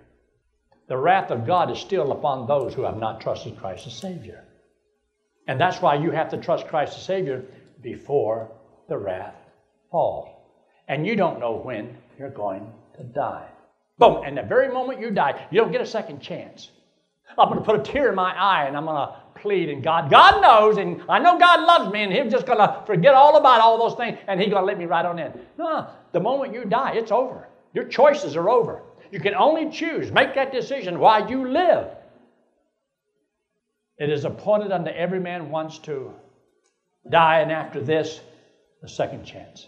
The 0.88 0.96
wrath 0.96 1.30
of 1.30 1.46
God 1.46 1.70
is 1.70 1.78
still 1.78 2.12
upon 2.12 2.46
those 2.46 2.72
who 2.72 2.82
have 2.82 2.96
not 2.96 3.20
trusted 3.20 3.58
Christ 3.58 3.86
as 3.86 3.92
Savior. 3.92 4.44
And 5.46 5.60
that's 5.60 5.82
why 5.82 5.96
you 5.96 6.10
have 6.10 6.30
to 6.30 6.38
trust 6.38 6.68
Christ 6.68 6.96
as 6.96 7.04
Savior 7.04 7.44
before 7.82 8.50
the 8.88 8.96
wrath 8.96 9.34
falls. 9.90 10.28
And 10.86 11.06
you 11.06 11.16
don't 11.16 11.40
know 11.40 11.56
when 11.56 11.96
you're 12.18 12.30
going 12.30 12.72
to 12.96 13.02
die. 13.04 13.48
Boom. 13.98 14.22
And 14.24 14.38
the 14.38 14.42
very 14.42 14.72
moment 14.72 15.00
you 15.00 15.10
die, 15.10 15.46
you 15.50 15.60
don't 15.60 15.72
get 15.72 15.80
a 15.80 15.86
second 15.86 16.20
chance. 16.20 16.70
I'm 17.36 17.48
going 17.48 17.60
to 17.60 17.64
put 17.64 17.78
a 17.78 17.82
tear 17.82 18.08
in 18.10 18.14
my 18.14 18.32
eye 18.32 18.66
and 18.66 18.76
I'm 18.76 18.84
going 18.84 18.96
to 18.96 19.14
plead. 19.40 19.68
And 19.68 19.82
God, 19.82 20.10
God 20.10 20.42
knows, 20.42 20.78
and 20.78 21.02
I 21.08 21.18
know 21.18 21.38
God 21.38 21.64
loves 21.64 21.92
me, 21.92 22.02
and 22.02 22.12
He's 22.12 22.32
just 22.32 22.46
going 22.46 22.58
to 22.58 22.82
forget 22.86 23.14
all 23.14 23.36
about 23.36 23.60
all 23.60 23.78
those 23.78 23.96
things, 23.96 24.18
and 24.26 24.40
He's 24.40 24.50
going 24.50 24.62
to 24.62 24.66
let 24.66 24.78
me 24.78 24.84
right 24.84 25.04
on 25.04 25.18
in. 25.18 25.32
No, 25.56 25.88
the 26.12 26.20
moment 26.20 26.52
you 26.52 26.64
die, 26.64 26.92
it's 26.94 27.12
over. 27.12 27.48
Your 27.74 27.84
choices 27.84 28.36
are 28.36 28.48
over. 28.48 28.82
You 29.10 29.20
can 29.20 29.34
only 29.34 29.70
choose, 29.70 30.10
make 30.12 30.34
that 30.34 30.52
decision 30.52 30.98
while 30.98 31.30
you 31.30 31.48
live. 31.48 31.88
It 33.98 34.10
is 34.10 34.24
appointed 34.24 34.70
unto 34.70 34.90
every 34.90 35.20
man 35.20 35.50
once 35.50 35.78
to 35.80 36.12
die, 37.10 37.40
and 37.40 37.50
after 37.50 37.80
this, 37.80 38.20
the 38.82 38.88
second 38.88 39.24
chance. 39.24 39.66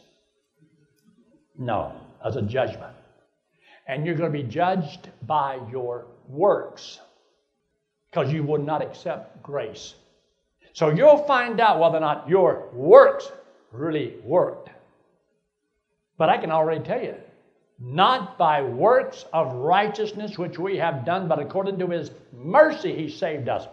No, 1.59 1.93
as 2.25 2.37
a 2.37 2.43
judgment. 2.43 2.95
And 3.91 4.07
you're 4.07 4.15
going 4.15 4.33
to 4.33 4.39
be 4.39 4.49
judged 4.49 5.09
by 5.27 5.59
your 5.69 6.07
works 6.29 7.01
because 8.09 8.33
you 8.33 8.45
would 8.45 8.65
not 8.65 8.83
accept 8.83 9.43
grace. 9.43 9.97
So 10.75 10.91
you'll 10.91 11.25
find 11.25 11.59
out 11.59 11.81
whether 11.81 11.97
or 11.97 12.01
not 12.01 12.29
your 12.29 12.69
works 12.73 13.33
really 13.73 14.15
worked. 14.23 14.71
But 16.19 16.29
I 16.29 16.39
can 16.39 16.53
already 16.53 16.85
tell 16.85 17.03
you, 17.03 17.17
not 17.81 18.39
by 18.39 18.63
works 18.63 19.25
of 19.33 19.55
righteousness 19.55 20.39
which 20.39 20.57
we 20.57 20.77
have 20.77 21.05
done, 21.05 21.27
but 21.27 21.41
according 21.41 21.81
to 21.81 21.89
his 21.89 22.13
mercy 22.33 22.95
he 22.95 23.11
saved 23.11 23.49
us. 23.49 23.67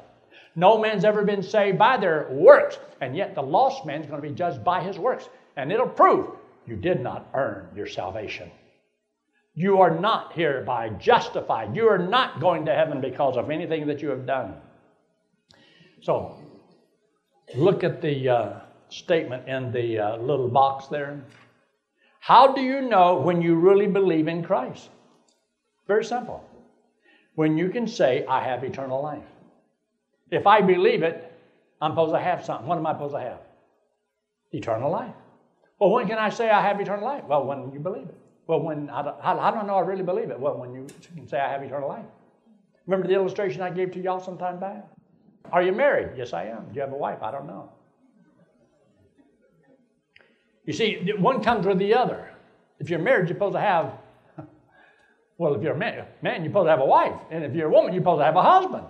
No 0.55 0.79
man's 0.79 1.05
ever 1.05 1.23
been 1.25 1.43
saved 1.43 1.77
by 1.77 1.95
their 1.97 2.27
works, 2.31 2.79
and 3.01 3.15
yet 3.15 3.35
the 3.35 3.43
lost 3.43 3.85
man's 3.85 4.07
going 4.07 4.19
to 4.19 4.27
be 4.27 4.33
judged 4.33 4.63
by 4.63 4.81
his 4.81 4.97
works. 4.97 5.29
And 5.57 5.71
it'll 5.71 5.87
prove 5.87 6.31
you 6.65 6.75
did 6.75 7.01
not 7.01 7.27
earn 7.35 7.67
your 7.75 7.85
salvation. 7.85 8.49
You 9.57 9.81
are 9.81 9.89
not 9.89 10.33
hereby 10.33 10.89
justified. 10.99 11.75
You 11.75 11.89
are 11.89 11.97
not 11.97 12.39
going 12.39 12.63
to 12.67 12.75
heaven 12.75 13.01
because 13.01 13.37
of 13.37 13.49
anything 13.49 13.87
that 13.87 14.03
you 14.03 14.09
have 14.09 14.27
done. 14.27 14.53
So, 15.99 16.37
look 17.55 17.83
at 17.83 17.99
the 17.99 18.29
uh, 18.29 18.59
statement 18.89 19.47
in 19.47 19.71
the 19.71 19.97
uh, 19.97 20.17
little 20.17 20.47
box 20.47 20.85
there. 20.89 21.19
How 22.19 22.53
do 22.53 22.61
you 22.61 22.81
know 22.81 23.15
when 23.19 23.41
you 23.41 23.55
really 23.55 23.87
believe 23.87 24.27
in 24.27 24.43
Christ? 24.43 24.89
Very 25.87 26.05
simple. 26.05 26.47
When 27.33 27.57
you 27.57 27.69
can 27.69 27.87
say, 27.87 28.27
I 28.27 28.43
have 28.43 28.63
eternal 28.63 29.01
life. 29.01 29.25
If 30.29 30.45
I 30.45 30.61
believe 30.61 31.01
it, 31.01 31.33
I'm 31.81 31.93
supposed 31.93 32.13
to 32.13 32.19
have 32.19 32.45
something. 32.45 32.67
What 32.67 32.77
am 32.77 32.85
I 32.85 32.93
supposed 32.93 33.15
to 33.15 33.21
have? 33.21 33.39
Eternal 34.51 34.91
life. 34.91 35.15
Well, 35.79 35.89
when 35.89 36.07
can 36.07 36.19
I 36.19 36.29
say 36.29 36.47
I 36.47 36.61
have 36.61 36.79
eternal 36.79 37.05
life? 37.05 37.23
Well, 37.23 37.43
when 37.43 37.71
you 37.73 37.79
believe 37.79 38.07
it. 38.07 38.17
Well, 38.47 38.61
when 38.61 38.89
I 38.89 39.01
don't, 39.01 39.17
I 39.23 39.63
know 39.63 39.75
I 39.75 39.81
really 39.81 40.03
believe 40.03 40.29
it? 40.31 40.39
Well, 40.39 40.57
when 40.57 40.73
you 40.73 40.87
can 41.15 41.27
say 41.27 41.39
I 41.39 41.51
have 41.51 41.61
eternal 41.61 41.89
life. 41.89 42.05
Remember 42.85 43.07
the 43.07 43.13
illustration 43.13 43.61
I 43.61 43.69
gave 43.69 43.91
to 43.91 43.99
y'all 43.99 44.21
sometime 44.21 44.59
back? 44.59 44.87
Are 45.51 45.61
you 45.61 45.73
married? 45.73 46.17
Yes, 46.17 46.31
I 46.33 46.45
am. 46.45 46.69
Do 46.69 46.75
you 46.75 46.81
have 46.81 46.93
a 46.93 46.97
wife? 46.97 47.21
I 47.21 47.31
don't 47.31 47.45
know. 47.45 47.69
You 50.65 50.73
see, 50.73 51.11
one 51.17 51.43
comes 51.43 51.65
with 51.65 51.77
the 51.79 51.93
other. 51.93 52.31
If 52.79 52.89
you're 52.89 52.99
married, 52.99 53.27
you're 53.27 53.35
supposed 53.35 53.55
to 53.55 53.59
have, 53.59 53.93
well, 55.37 55.55
if 55.55 55.61
you're 55.61 55.73
a 55.73 55.77
man, 55.77 56.05
man, 56.21 56.43
you're 56.43 56.51
supposed 56.51 56.67
to 56.67 56.71
have 56.71 56.81
a 56.81 56.85
wife. 56.85 57.15
And 57.31 57.43
if 57.43 57.53
you're 57.53 57.67
a 57.67 57.71
woman, 57.71 57.93
you're 57.93 58.01
supposed 58.01 58.19
to 58.19 58.25
have 58.25 58.35
a 58.35 58.41
husband. 58.41 58.85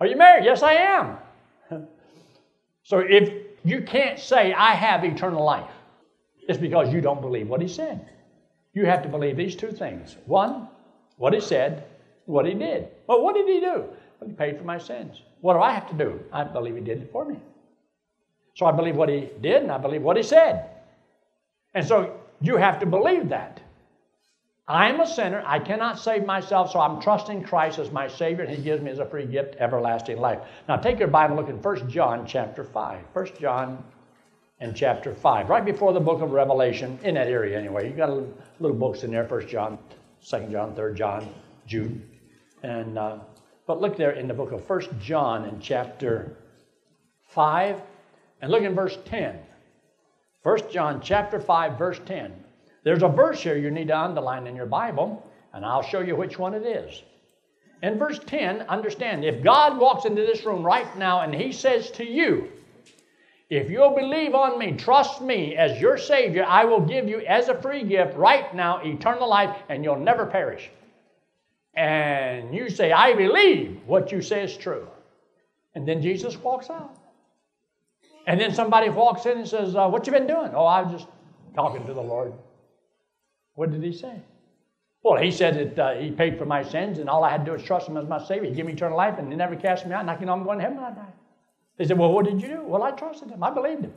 Are 0.00 0.06
you 0.06 0.16
married? 0.16 0.44
Yes, 0.44 0.62
I 0.62 0.74
am. 0.74 1.18
so 2.82 2.98
if 2.98 3.32
you 3.64 3.82
can't 3.82 4.18
say, 4.18 4.52
I 4.52 4.74
have 4.74 5.04
eternal 5.04 5.44
life, 5.44 5.70
it's 6.48 6.58
because 6.58 6.92
you 6.92 7.00
don't 7.00 7.20
believe 7.20 7.48
what 7.48 7.60
he 7.62 7.68
said. 7.68 8.08
You 8.74 8.86
have 8.86 9.02
to 9.02 9.08
believe 9.08 9.36
these 9.36 9.56
two 9.56 9.70
things. 9.72 10.16
One, 10.26 10.68
what 11.16 11.34
he 11.34 11.40
said, 11.40 11.84
what 12.26 12.46
he 12.46 12.54
did. 12.54 12.88
Well, 13.06 13.22
what 13.22 13.34
did 13.34 13.48
he 13.48 13.60
do? 13.60 13.84
Well, 14.20 14.28
he 14.28 14.32
paid 14.32 14.58
for 14.58 14.64
my 14.64 14.78
sins. 14.78 15.22
What 15.40 15.54
do 15.54 15.60
I 15.60 15.72
have 15.72 15.88
to 15.90 15.94
do? 15.94 16.20
I 16.32 16.44
believe 16.44 16.76
he 16.76 16.80
did 16.80 17.02
it 17.02 17.12
for 17.12 17.24
me. 17.24 17.38
So 18.54 18.66
I 18.66 18.72
believe 18.72 18.96
what 18.96 19.08
he 19.08 19.28
did 19.40 19.62
and 19.62 19.72
I 19.72 19.78
believe 19.78 20.02
what 20.02 20.16
he 20.16 20.22
said. 20.22 20.70
And 21.74 21.86
so 21.86 22.20
you 22.40 22.56
have 22.56 22.80
to 22.80 22.86
believe 22.86 23.28
that. 23.30 23.60
I'm 24.68 25.00
a 25.00 25.06
sinner. 25.06 25.42
I 25.44 25.58
cannot 25.58 25.98
save 25.98 26.24
myself, 26.24 26.70
so 26.70 26.80
I'm 26.80 27.00
trusting 27.00 27.42
Christ 27.42 27.78
as 27.78 27.90
my 27.90 28.06
Savior, 28.06 28.44
and 28.44 28.54
He 28.56 28.62
gives 28.62 28.80
me 28.80 28.90
as 28.90 29.00
a 29.00 29.06
free 29.06 29.26
gift 29.26 29.56
everlasting 29.58 30.18
life. 30.18 30.38
Now 30.68 30.76
take 30.76 30.98
your 30.98 31.08
Bible 31.08 31.36
and 31.36 31.46
look 31.46 31.54
in 31.54 31.60
1 31.60 31.90
John 31.90 32.26
chapter 32.26 32.62
5. 32.62 33.04
1 33.12 33.26
John 33.40 33.84
and 34.62 34.76
chapter 34.76 35.12
5, 35.12 35.48
right 35.48 35.64
before 35.64 35.92
the 35.92 35.98
book 35.98 36.22
of 36.22 36.30
Revelation, 36.30 36.96
in 37.02 37.16
that 37.16 37.26
area 37.26 37.58
anyway. 37.58 37.88
You've 37.88 37.96
got 37.96 38.10
a 38.10 38.14
little, 38.14 38.32
little 38.60 38.76
books 38.76 39.02
in 39.02 39.10
there, 39.10 39.24
1 39.24 39.48
John, 39.48 39.76
2 40.24 40.46
John, 40.52 40.76
3 40.76 40.94
John, 40.94 41.34
Jude. 41.66 42.00
And 42.62 42.96
uh, 42.96 43.18
but 43.66 43.80
look 43.80 43.96
there 43.96 44.12
in 44.12 44.28
the 44.28 44.34
book 44.34 44.52
of 44.52 44.68
1 44.70 45.00
John 45.00 45.46
in 45.46 45.58
chapter 45.58 46.36
5, 47.30 47.82
and 48.40 48.52
look 48.52 48.62
in 48.62 48.72
verse 48.72 48.96
10. 49.04 49.36
1 50.44 50.58
John 50.70 51.00
chapter 51.02 51.40
5, 51.40 51.76
verse 51.76 52.00
10. 52.06 52.32
There's 52.84 53.02
a 53.02 53.08
verse 53.08 53.42
here 53.42 53.56
you 53.56 53.70
need 53.72 53.88
to 53.88 53.98
underline 53.98 54.46
in 54.46 54.54
your 54.54 54.66
Bible, 54.66 55.28
and 55.52 55.66
I'll 55.66 55.82
show 55.82 56.00
you 56.00 56.14
which 56.14 56.38
one 56.38 56.54
it 56.54 56.64
is. 56.64 57.02
In 57.82 57.98
verse 57.98 58.20
10, 58.26 58.60
understand 58.62 59.24
if 59.24 59.42
God 59.42 59.80
walks 59.80 60.04
into 60.04 60.22
this 60.22 60.44
room 60.46 60.62
right 60.62 60.96
now 60.96 61.22
and 61.22 61.34
He 61.34 61.50
says 61.50 61.90
to 61.92 62.04
you, 62.04 62.48
if 63.52 63.68
you'll 63.68 63.94
believe 63.94 64.34
on 64.34 64.58
me, 64.58 64.72
trust 64.72 65.20
me 65.20 65.56
as 65.56 65.78
your 65.78 65.98
Savior, 65.98 66.42
I 66.48 66.64
will 66.64 66.80
give 66.80 67.06
you 67.06 67.20
as 67.20 67.48
a 67.48 67.60
free 67.60 67.84
gift 67.84 68.16
right 68.16 68.54
now 68.54 68.80
eternal 68.82 69.28
life 69.28 69.54
and 69.68 69.84
you'll 69.84 69.98
never 69.98 70.24
perish. 70.24 70.70
And 71.74 72.54
you 72.54 72.70
say, 72.70 72.92
I 72.92 73.12
believe 73.12 73.78
what 73.84 74.10
you 74.10 74.22
say 74.22 74.42
is 74.42 74.56
true. 74.56 74.88
And 75.74 75.86
then 75.86 76.00
Jesus 76.00 76.34
walks 76.38 76.70
out. 76.70 76.96
And 78.26 78.40
then 78.40 78.54
somebody 78.54 78.88
walks 78.88 79.26
in 79.26 79.36
and 79.36 79.46
says, 79.46 79.76
uh, 79.76 79.86
What 79.86 80.06
you 80.06 80.14
been 80.14 80.26
doing? 80.26 80.52
Oh, 80.54 80.64
I 80.64 80.80
was 80.80 80.92
just 80.92 81.10
talking 81.54 81.86
to 81.86 81.92
the 81.92 82.00
Lord. 82.00 82.32
What 83.54 83.70
did 83.70 83.82
he 83.82 83.92
say? 83.92 84.14
Well, 85.02 85.20
he 85.20 85.30
said 85.30 85.76
that 85.76 85.78
uh, 85.78 86.00
he 86.00 86.10
paid 86.10 86.38
for 86.38 86.46
my 86.46 86.62
sins, 86.62 87.00
and 87.00 87.10
all 87.10 87.22
I 87.22 87.30
had 87.30 87.38
to 87.40 87.44
do 87.44 87.52
was 87.52 87.62
trust 87.62 87.88
him 87.88 87.98
as 87.98 88.08
my 88.08 88.24
Savior. 88.24 88.48
He 88.48 88.54
gave 88.54 88.64
me 88.64 88.72
eternal 88.72 88.96
life, 88.96 89.18
and 89.18 89.28
he 89.28 89.36
never 89.36 89.56
cast 89.56 89.84
me 89.84 89.92
out. 89.92 90.00
And 90.00 90.10
I 90.10 90.16
know 90.16 90.32
I'm 90.32 90.44
going 90.44 90.58
to 90.58 90.62
heaven 90.62 90.78
when 90.78 90.86
I 90.86 90.94
die. 90.94 91.12
They 91.82 91.88
said, 91.88 91.98
Well, 91.98 92.12
what 92.12 92.26
did 92.26 92.40
you 92.40 92.46
do? 92.46 92.62
Well, 92.62 92.84
I 92.84 92.92
trusted 92.92 93.28
him. 93.28 93.42
I 93.42 93.50
believed 93.50 93.82
him. 93.82 93.92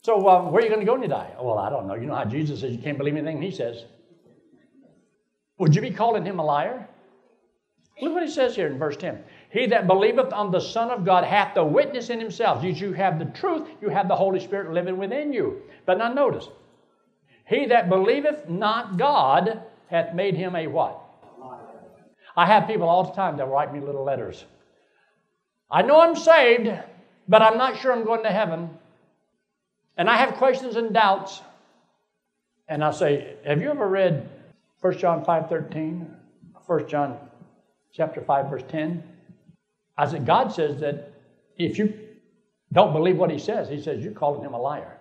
So, 0.00 0.26
um, 0.26 0.50
where 0.50 0.62
are 0.62 0.64
you 0.64 0.70
going 0.70 0.80
to 0.80 0.86
go 0.86 0.92
when 0.92 1.02
you 1.02 1.08
die? 1.08 1.30
Well, 1.38 1.58
I 1.58 1.68
don't 1.68 1.86
know. 1.86 1.92
You 1.92 2.06
know 2.06 2.14
how 2.14 2.24
Jesus 2.24 2.60
says 2.60 2.72
you 2.72 2.78
can't 2.78 2.96
believe 2.96 3.14
anything 3.14 3.42
he 3.42 3.50
says. 3.50 3.84
Would 5.58 5.74
you 5.74 5.82
be 5.82 5.90
calling 5.90 6.24
him 6.24 6.38
a 6.38 6.42
liar? 6.42 6.88
Look 8.00 8.14
what 8.14 8.22
he 8.22 8.30
says 8.30 8.56
here 8.56 8.68
in 8.68 8.78
verse 8.78 8.96
10. 8.96 9.22
He 9.50 9.66
that 9.66 9.86
believeth 9.86 10.32
on 10.32 10.50
the 10.50 10.60
Son 10.60 10.90
of 10.90 11.04
God 11.04 11.24
hath 11.24 11.54
the 11.54 11.62
witness 11.62 12.08
in 12.08 12.18
himself. 12.18 12.64
You 12.64 12.94
have 12.94 13.18
the 13.18 13.26
truth, 13.26 13.68
you 13.82 13.90
have 13.90 14.08
the 14.08 14.16
Holy 14.16 14.40
Spirit 14.40 14.72
living 14.72 14.96
within 14.96 15.30
you. 15.30 15.60
But 15.84 15.98
now 15.98 16.10
notice, 16.10 16.48
he 17.46 17.66
that 17.66 17.90
believeth 17.90 18.48
not 18.48 18.96
God 18.96 19.62
hath 19.88 20.14
made 20.14 20.36
him 20.36 20.56
a 20.56 20.68
what? 20.68 21.02
I 22.34 22.46
have 22.46 22.66
people 22.66 22.88
all 22.88 23.04
the 23.04 23.12
time 23.12 23.36
that 23.36 23.44
write 23.44 23.74
me 23.74 23.80
little 23.80 24.04
letters. 24.04 24.46
I 25.70 25.82
know 25.82 26.00
I'm 26.00 26.16
saved, 26.16 26.70
but 27.28 27.42
I'm 27.42 27.58
not 27.58 27.78
sure 27.78 27.92
I'm 27.92 28.04
going 28.04 28.22
to 28.22 28.30
heaven. 28.30 28.70
And 29.96 30.10
I 30.10 30.16
have 30.16 30.34
questions 30.34 30.76
and 30.76 30.92
doubts. 30.92 31.40
And 32.68 32.82
I 32.82 32.90
say, 32.90 33.36
Have 33.46 33.60
you 33.60 33.70
ever 33.70 33.86
read 33.86 34.28
1 34.80 34.98
John 34.98 35.24
5 35.24 35.48
13? 35.48 36.14
1 36.66 36.88
John 36.88 37.18
chapter 37.92 38.20
5, 38.20 38.50
verse 38.50 38.62
10? 38.68 39.02
I 39.96 40.06
said, 40.06 40.26
God 40.26 40.52
says 40.52 40.80
that 40.80 41.12
if 41.56 41.78
you 41.78 41.94
don't 42.72 42.92
believe 42.92 43.16
what 43.16 43.30
he 43.30 43.38
says, 43.38 43.68
he 43.68 43.80
says, 43.80 44.02
you're 44.02 44.12
calling 44.12 44.42
him 44.42 44.54
a 44.54 44.60
liar. 44.60 44.98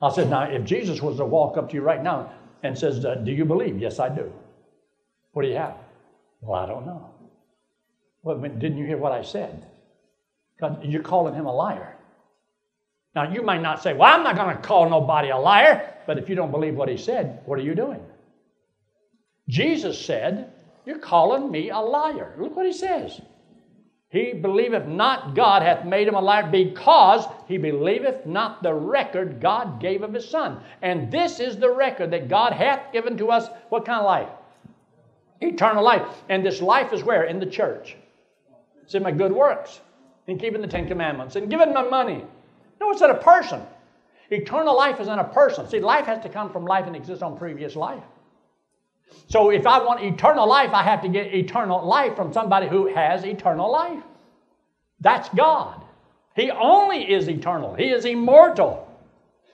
I 0.00 0.10
said, 0.10 0.30
now, 0.30 0.44
if 0.44 0.64
Jesus 0.64 1.02
was 1.02 1.18
to 1.18 1.24
walk 1.24 1.56
up 1.56 1.68
to 1.70 1.74
you 1.74 1.82
right 1.82 2.02
now 2.02 2.32
and 2.62 2.76
says, 2.76 3.04
uh, 3.04 3.16
do 3.16 3.32
you 3.32 3.44
believe? 3.44 3.78
Yes, 3.78 3.98
I 3.98 4.08
do. 4.08 4.32
What 5.32 5.42
do 5.42 5.48
you 5.48 5.56
have? 5.56 5.76
Well, 6.40 6.60
I 6.60 6.66
don't 6.66 6.86
know. 6.86 7.10
Well, 8.22 8.38
didn't 8.38 8.78
you 8.78 8.86
hear 8.86 8.96
what 8.96 9.12
I 9.12 9.22
said? 9.22 9.66
God, 10.60 10.84
you're 10.84 11.02
calling 11.02 11.34
him 11.34 11.46
a 11.46 11.54
liar. 11.54 11.96
Now, 13.14 13.32
you 13.32 13.42
might 13.42 13.62
not 13.62 13.82
say, 13.82 13.92
well, 13.94 14.12
I'm 14.12 14.24
not 14.24 14.36
going 14.36 14.56
to 14.56 14.62
call 14.62 14.88
nobody 14.90 15.30
a 15.30 15.36
liar, 15.36 15.94
but 16.06 16.18
if 16.18 16.28
you 16.28 16.34
don't 16.34 16.50
believe 16.50 16.74
what 16.74 16.88
he 16.88 16.96
said, 16.96 17.40
what 17.44 17.58
are 17.58 17.62
you 17.62 17.74
doing? 17.74 18.00
Jesus 19.48 20.04
said, 20.04 20.52
You're 20.86 20.98
calling 20.98 21.50
me 21.50 21.70
a 21.70 21.78
liar. 21.78 22.34
Look 22.38 22.56
what 22.56 22.66
he 22.66 22.72
says. 22.72 23.20
He 24.08 24.32
believeth 24.32 24.86
not 24.86 25.34
God 25.34 25.62
hath 25.62 25.84
made 25.84 26.06
him 26.06 26.14
a 26.14 26.20
liar 26.20 26.48
because 26.48 27.26
he 27.48 27.58
believeth 27.58 28.26
not 28.26 28.62
the 28.62 28.72
record 28.72 29.40
God 29.40 29.80
gave 29.80 30.02
of 30.02 30.14
his 30.14 30.28
Son. 30.28 30.60
And 30.82 31.10
this 31.10 31.40
is 31.40 31.56
the 31.56 31.70
record 31.70 32.12
that 32.12 32.28
God 32.28 32.52
hath 32.52 32.92
given 32.92 33.16
to 33.18 33.30
us 33.32 33.48
what 33.70 33.84
kind 33.84 33.98
of 33.98 34.06
life? 34.06 34.28
Eternal 35.40 35.82
life. 35.82 36.06
And 36.28 36.46
this 36.46 36.62
life 36.62 36.92
is 36.92 37.02
where? 37.02 37.24
In 37.24 37.40
the 37.40 37.46
church. 37.46 37.96
It's 38.84 38.94
in 38.94 39.02
my 39.02 39.10
good 39.10 39.32
works, 39.32 39.80
in 40.26 40.38
keeping 40.38 40.60
the 40.60 40.66
Ten 40.66 40.88
Commandments, 40.88 41.36
and 41.36 41.50
giving 41.50 41.72
my 41.72 41.82
money. 41.82 42.24
No, 42.80 42.90
it's 42.90 43.02
in 43.02 43.10
a 43.10 43.14
person. 43.14 43.62
Eternal 44.30 44.74
life 44.74 45.00
is 45.00 45.08
in 45.08 45.18
a 45.18 45.24
person. 45.24 45.68
See, 45.68 45.80
life 45.80 46.06
has 46.06 46.22
to 46.22 46.28
come 46.28 46.50
from 46.50 46.64
life 46.64 46.86
and 46.86 46.96
exist 46.96 47.22
on 47.22 47.36
previous 47.36 47.76
life. 47.76 48.02
So 49.28 49.50
if 49.50 49.66
I 49.66 49.82
want 49.82 50.02
eternal 50.02 50.48
life, 50.48 50.70
I 50.72 50.82
have 50.82 51.02
to 51.02 51.08
get 51.08 51.34
eternal 51.34 51.86
life 51.86 52.16
from 52.16 52.32
somebody 52.32 52.68
who 52.68 52.92
has 52.94 53.24
eternal 53.24 53.70
life. 53.70 54.02
That's 55.00 55.28
God. 55.30 55.84
He 56.34 56.50
only 56.50 57.12
is 57.12 57.28
eternal, 57.28 57.74
He 57.74 57.90
is 57.90 58.04
immortal. 58.04 58.80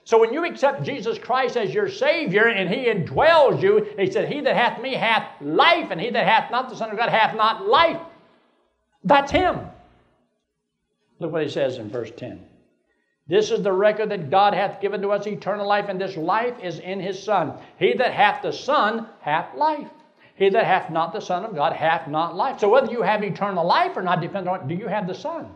So 0.03 0.17
when 0.17 0.33
you 0.33 0.45
accept 0.45 0.83
Jesus 0.83 1.19
Christ 1.19 1.55
as 1.55 1.73
your 1.73 1.87
Savior 1.87 2.47
and 2.47 2.69
He 2.69 2.85
indwells 2.85 3.61
you, 3.61 3.87
He 3.97 4.09
said, 4.09 4.31
He 4.31 4.41
that 4.41 4.55
hath 4.55 4.81
me 4.81 4.95
hath 4.95 5.27
life, 5.41 5.91
and 5.91 6.01
he 6.01 6.09
that 6.09 6.25
hath 6.25 6.49
not 6.49 6.69
the 6.69 6.75
Son 6.75 6.89
of 6.89 6.97
God 6.97 7.09
hath 7.09 7.35
not 7.35 7.67
life. 7.67 8.01
That's 9.03 9.31
Him. 9.31 9.59
Look 11.21 11.31
what 11.31 11.43
He 11.43 11.49
says 11.49 11.77
in 11.77 11.89
verse 11.89 12.11
10. 12.17 12.45
This 13.27 13.51
is 13.51 13.61
the 13.61 13.71
record 13.71 14.09
that 14.09 14.29
God 14.29 14.53
hath 14.53 14.81
given 14.81 15.01
to 15.03 15.09
us 15.11 15.25
eternal 15.25 15.67
life, 15.67 15.85
and 15.87 16.01
this 16.01 16.17
life 16.17 16.55
is 16.61 16.79
in 16.79 16.99
his 16.99 17.21
Son. 17.21 17.53
He 17.77 17.93
that 17.93 18.13
hath 18.13 18.41
the 18.41 18.51
Son 18.51 19.07
hath 19.21 19.55
life. 19.55 19.87
He 20.35 20.49
that 20.49 20.65
hath 20.65 20.89
not 20.89 21.13
the 21.13 21.21
Son 21.21 21.45
of 21.45 21.55
God 21.55 21.71
hath 21.71 22.09
not 22.09 22.35
life. 22.35 22.59
So 22.59 22.67
whether 22.67 22.91
you 22.91 23.03
have 23.03 23.23
eternal 23.23 23.65
life 23.65 23.95
or 23.95 24.01
not 24.01 24.19
depends 24.19 24.49
on 24.49 24.67
do 24.67 24.75
you 24.75 24.87
have 24.87 25.07
the 25.07 25.13
Son? 25.13 25.47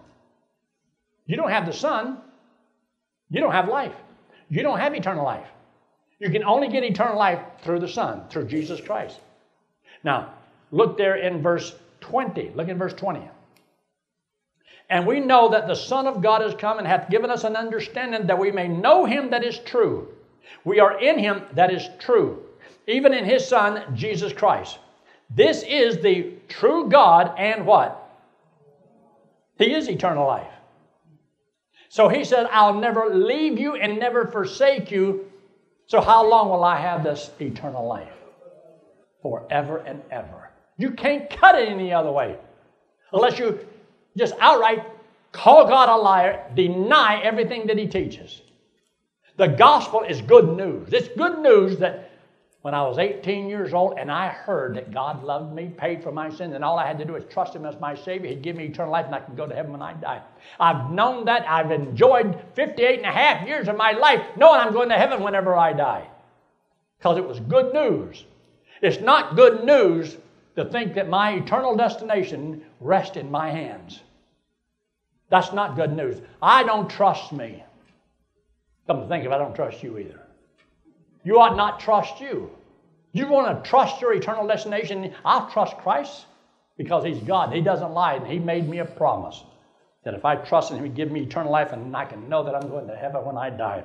You 1.26 1.36
don't 1.36 1.50
have 1.50 1.66
the 1.66 1.74
Son, 1.74 2.20
you 3.30 3.42
don't 3.42 3.52
have 3.52 3.68
life. 3.68 3.96
You 4.48 4.62
don't 4.62 4.80
have 4.80 4.94
eternal 4.94 5.26
life. 5.26 5.48
You 6.20 6.30
can 6.30 6.44
only 6.44 6.70
get 6.70 6.84
eternal 6.84 7.18
life 7.18 7.42
through 7.64 7.80
the 7.80 7.88
Son, 7.88 8.24
through 8.30 8.46
Jesus 8.46 8.80
Christ. 8.80 9.20
Now, 10.04 10.36
look 10.72 10.98
there 10.98 11.16
in 11.16 11.42
verse 11.42 11.76
20. 12.02 12.52
Look 12.56 12.70
in 12.70 12.78
verse 12.78 12.94
20. 12.94 13.28
And 14.90 15.08
we 15.08 15.20
know 15.20 15.50
that 15.50 15.68
the 15.68 15.76
Son 15.76 16.06
of 16.06 16.22
God 16.22 16.44
is 16.44 16.54
come 16.54 16.78
and 16.78 16.88
hath 16.88 17.10
given 17.10 17.32
us 17.32 17.44
an 17.44 17.56
understanding 17.56 18.28
that 18.28 18.38
we 18.38 18.52
may 18.52 18.68
know 18.68 19.06
him 19.06 19.32
that 19.32 19.44
is 19.44 19.58
true. 19.60 20.10
We 20.64 20.80
are 20.80 21.00
in 21.00 21.18
him 21.18 21.44
that 21.54 21.74
is 21.74 21.90
true, 22.00 22.44
even 22.88 23.14
in 23.14 23.26
his 23.26 23.48
Son, 23.48 23.96
Jesus 23.96 24.32
Christ. 24.32 24.78
This 25.30 25.64
is 25.64 25.98
the 25.98 26.34
true 26.48 26.88
God 26.90 27.34
and 27.38 27.66
what? 27.66 28.02
He 29.58 29.74
is 29.74 29.90
eternal 29.90 30.28
life. 30.28 30.52
So 31.90 32.10
he 32.10 32.24
said, 32.24 32.48
I'll 32.52 32.74
never 32.74 33.10
leave 33.16 33.58
you 33.58 33.76
and 33.76 33.98
never 33.98 34.28
forsake 34.28 34.92
you. 34.92 35.32
So 35.88 36.02
how 36.02 36.28
long 36.28 36.50
will 36.50 36.64
I 36.64 36.80
have 36.80 37.04
this 37.04 37.32
eternal 37.40 37.88
life? 37.88 38.12
Forever 39.22 39.78
and 39.78 40.02
ever. 40.12 40.52
You 40.78 40.92
can't 40.92 41.30
cut 41.30 41.56
it 41.56 41.70
any 41.70 41.94
other 41.94 42.12
way. 42.12 42.38
Unless 43.14 43.40
you 43.40 43.66
just 44.18 44.34
outright 44.40 44.86
call 45.36 45.68
God 45.68 45.90
a 45.90 46.02
liar, 46.02 46.50
deny 46.56 47.22
everything 47.22 47.68
that 47.68 47.78
he 47.78 47.88
teaches. 47.88 48.42
The 49.38 49.48
gospel 49.48 50.02
is 50.02 50.22
good 50.22 50.56
news. 50.56 50.94
It's 50.94 51.10
good 51.10 51.40
news 51.40 51.78
that 51.80 52.12
when 52.62 52.74
I 52.74 52.82
was 52.82 52.98
18 52.98 53.48
years 53.48 53.74
old 53.74 54.00
and 54.00 54.10
I 54.10 54.30
heard 54.30 54.76
that 54.78 54.92
God 54.92 55.24
loved 55.24 55.54
me, 55.54 55.68
paid 55.78 56.02
for 56.02 56.12
my 56.12 56.30
sins, 56.30 56.56
and 56.56 56.64
all 56.64 56.80
I 56.80 56.88
had 56.88 56.98
to 56.98 57.06
do 57.06 57.14
was 57.14 57.24
trust 57.26 57.54
Him 57.54 57.66
as 57.66 57.80
my 57.80 57.94
Savior, 57.94 58.30
He'd 58.30 58.42
give 58.42 58.56
me 58.56 58.66
eternal 58.66 58.92
life 58.92 59.06
and 59.06 59.14
I 59.14 59.20
could 59.20 59.38
go 59.38 59.46
to 59.46 59.54
heaven 59.54 59.74
when 59.74 59.82
I 59.82 59.94
die. 59.94 60.22
I've 60.60 60.90
known 60.90 61.26
that. 61.26 61.48
I've 61.48 61.72
enjoyed 61.72 62.42
58 62.56 62.98
and 63.00 63.06
a 63.06 63.12
half 63.12 63.46
years 63.46 63.68
of 63.68 63.76
my 63.76 63.92
life 63.92 64.26
knowing 64.38 64.62
I'm 64.62 64.74
going 64.74 64.90
to 64.90 64.98
heaven 64.98 65.22
whenever 65.22 65.56
I 65.56 65.74
die. 65.74 66.08
Because 66.98 67.18
it 67.18 67.28
was 67.28 67.40
good 67.42 67.74
news. 67.74 68.24
It's 68.82 69.02
not 69.02 69.36
good 69.36 69.64
news 69.66 70.18
to 70.56 70.66
think 70.66 70.96
that 70.96 71.10
my 71.10 71.34
eternal 71.34 71.76
destination 71.76 72.64
rests 72.80 73.18
in 73.18 73.30
my 73.30 73.52
hands. 73.52 74.02
That's 75.30 75.54
not 75.54 75.76
good 75.76 75.96
news. 75.96 76.22
I 76.42 76.64
don't 76.64 76.90
trust 76.90 77.32
me. 77.32 77.64
Come 78.88 79.02
to 79.02 79.08
think 79.08 79.26
of 79.26 79.32
it, 79.32 79.36
I 79.36 79.38
don't 79.38 79.56
trust 79.56 79.84
you 79.84 79.98
either. 79.98 80.22
You 81.24 81.40
ought 81.40 81.58
not 81.58 81.80
trust 81.80 82.22
you. 82.22 82.52
You 83.12 83.28
want 83.28 83.64
to 83.64 83.70
trust 83.70 84.02
your 84.02 84.14
eternal 84.14 84.46
destination? 84.46 85.14
I'll 85.24 85.50
trust 85.50 85.78
Christ 85.78 86.26
because 86.78 87.04
He's 87.04 87.20
God. 87.20 87.54
He 87.54 87.62
doesn't 87.62 87.94
lie, 87.94 88.16
and 88.16 88.28
He 88.28 88.40
made 88.40 88.70
me 88.70 88.80
a 88.80 88.86
promise 88.86 89.44
that 90.04 90.14
if 90.14 90.24
I 90.24 90.36
trust 90.36 90.72
in 90.72 90.78
Him, 90.78 90.84
He'd 90.84 90.96
give 90.96 91.12
me 91.12 91.22
eternal 91.22 91.52
life, 91.52 91.72
and 91.72 91.96
I 91.96 92.06
can 92.06 92.30
know 92.30 92.44
that 92.44 92.54
I'm 92.54 92.70
going 92.70 92.88
to 92.88 92.96
heaven 92.96 93.26
when 93.26 93.38
I 93.38 93.50
die. 93.50 93.84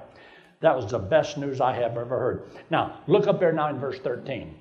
That 0.61 0.77
was 0.77 0.91
the 0.91 0.99
best 0.99 1.39
news 1.39 1.61
I 1.61 1.73
have 1.73 1.97
ever 1.97 2.19
heard. 2.19 2.51
Now, 2.69 3.01
look 3.07 3.27
up 3.27 3.41
there 3.41 3.53
now 3.53 3.69
in 3.69 3.79
verse 3.79 3.99
13. 4.01 4.55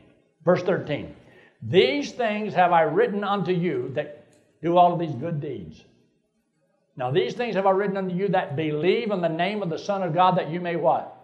Verse 0.46 0.64
13. 0.64 1.14
These 1.62 2.14
things 2.14 2.54
have 2.54 2.72
I 2.72 2.82
written 2.82 3.24
unto 3.24 3.52
you 3.52 3.92
that 3.96 4.26
do 4.62 4.78
all 4.78 4.94
of 4.94 5.00
these 5.00 5.16
good 5.16 5.42
deeds 5.42 5.84
now 7.00 7.12
these 7.12 7.34
things 7.34 7.56
have 7.56 7.66
I 7.66 7.72
written 7.72 7.96
unto 7.96 8.14
you 8.14 8.28
that 8.28 8.58
believe 8.58 9.12
in 9.12 9.22
the 9.22 9.30
name 9.30 9.64
of 9.64 9.70
the 9.70 9.80
Son 9.80 10.04
of 10.04 10.14
God, 10.14 10.38
that 10.38 10.50
you 10.50 10.60
may 10.60 10.76
what? 10.76 11.16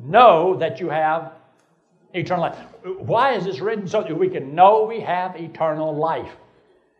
Know 0.00 0.56
that 0.56 0.80
you 0.80 0.88
have 0.88 1.30
eternal 2.12 2.42
life. 2.42 2.58
Why 2.98 3.34
is 3.34 3.44
this 3.44 3.60
written? 3.60 3.86
So 3.86 4.02
that 4.02 4.12
we 4.12 4.28
can 4.28 4.52
know 4.56 4.84
we 4.86 4.98
have 4.98 5.36
eternal 5.36 5.94
life. 5.94 6.32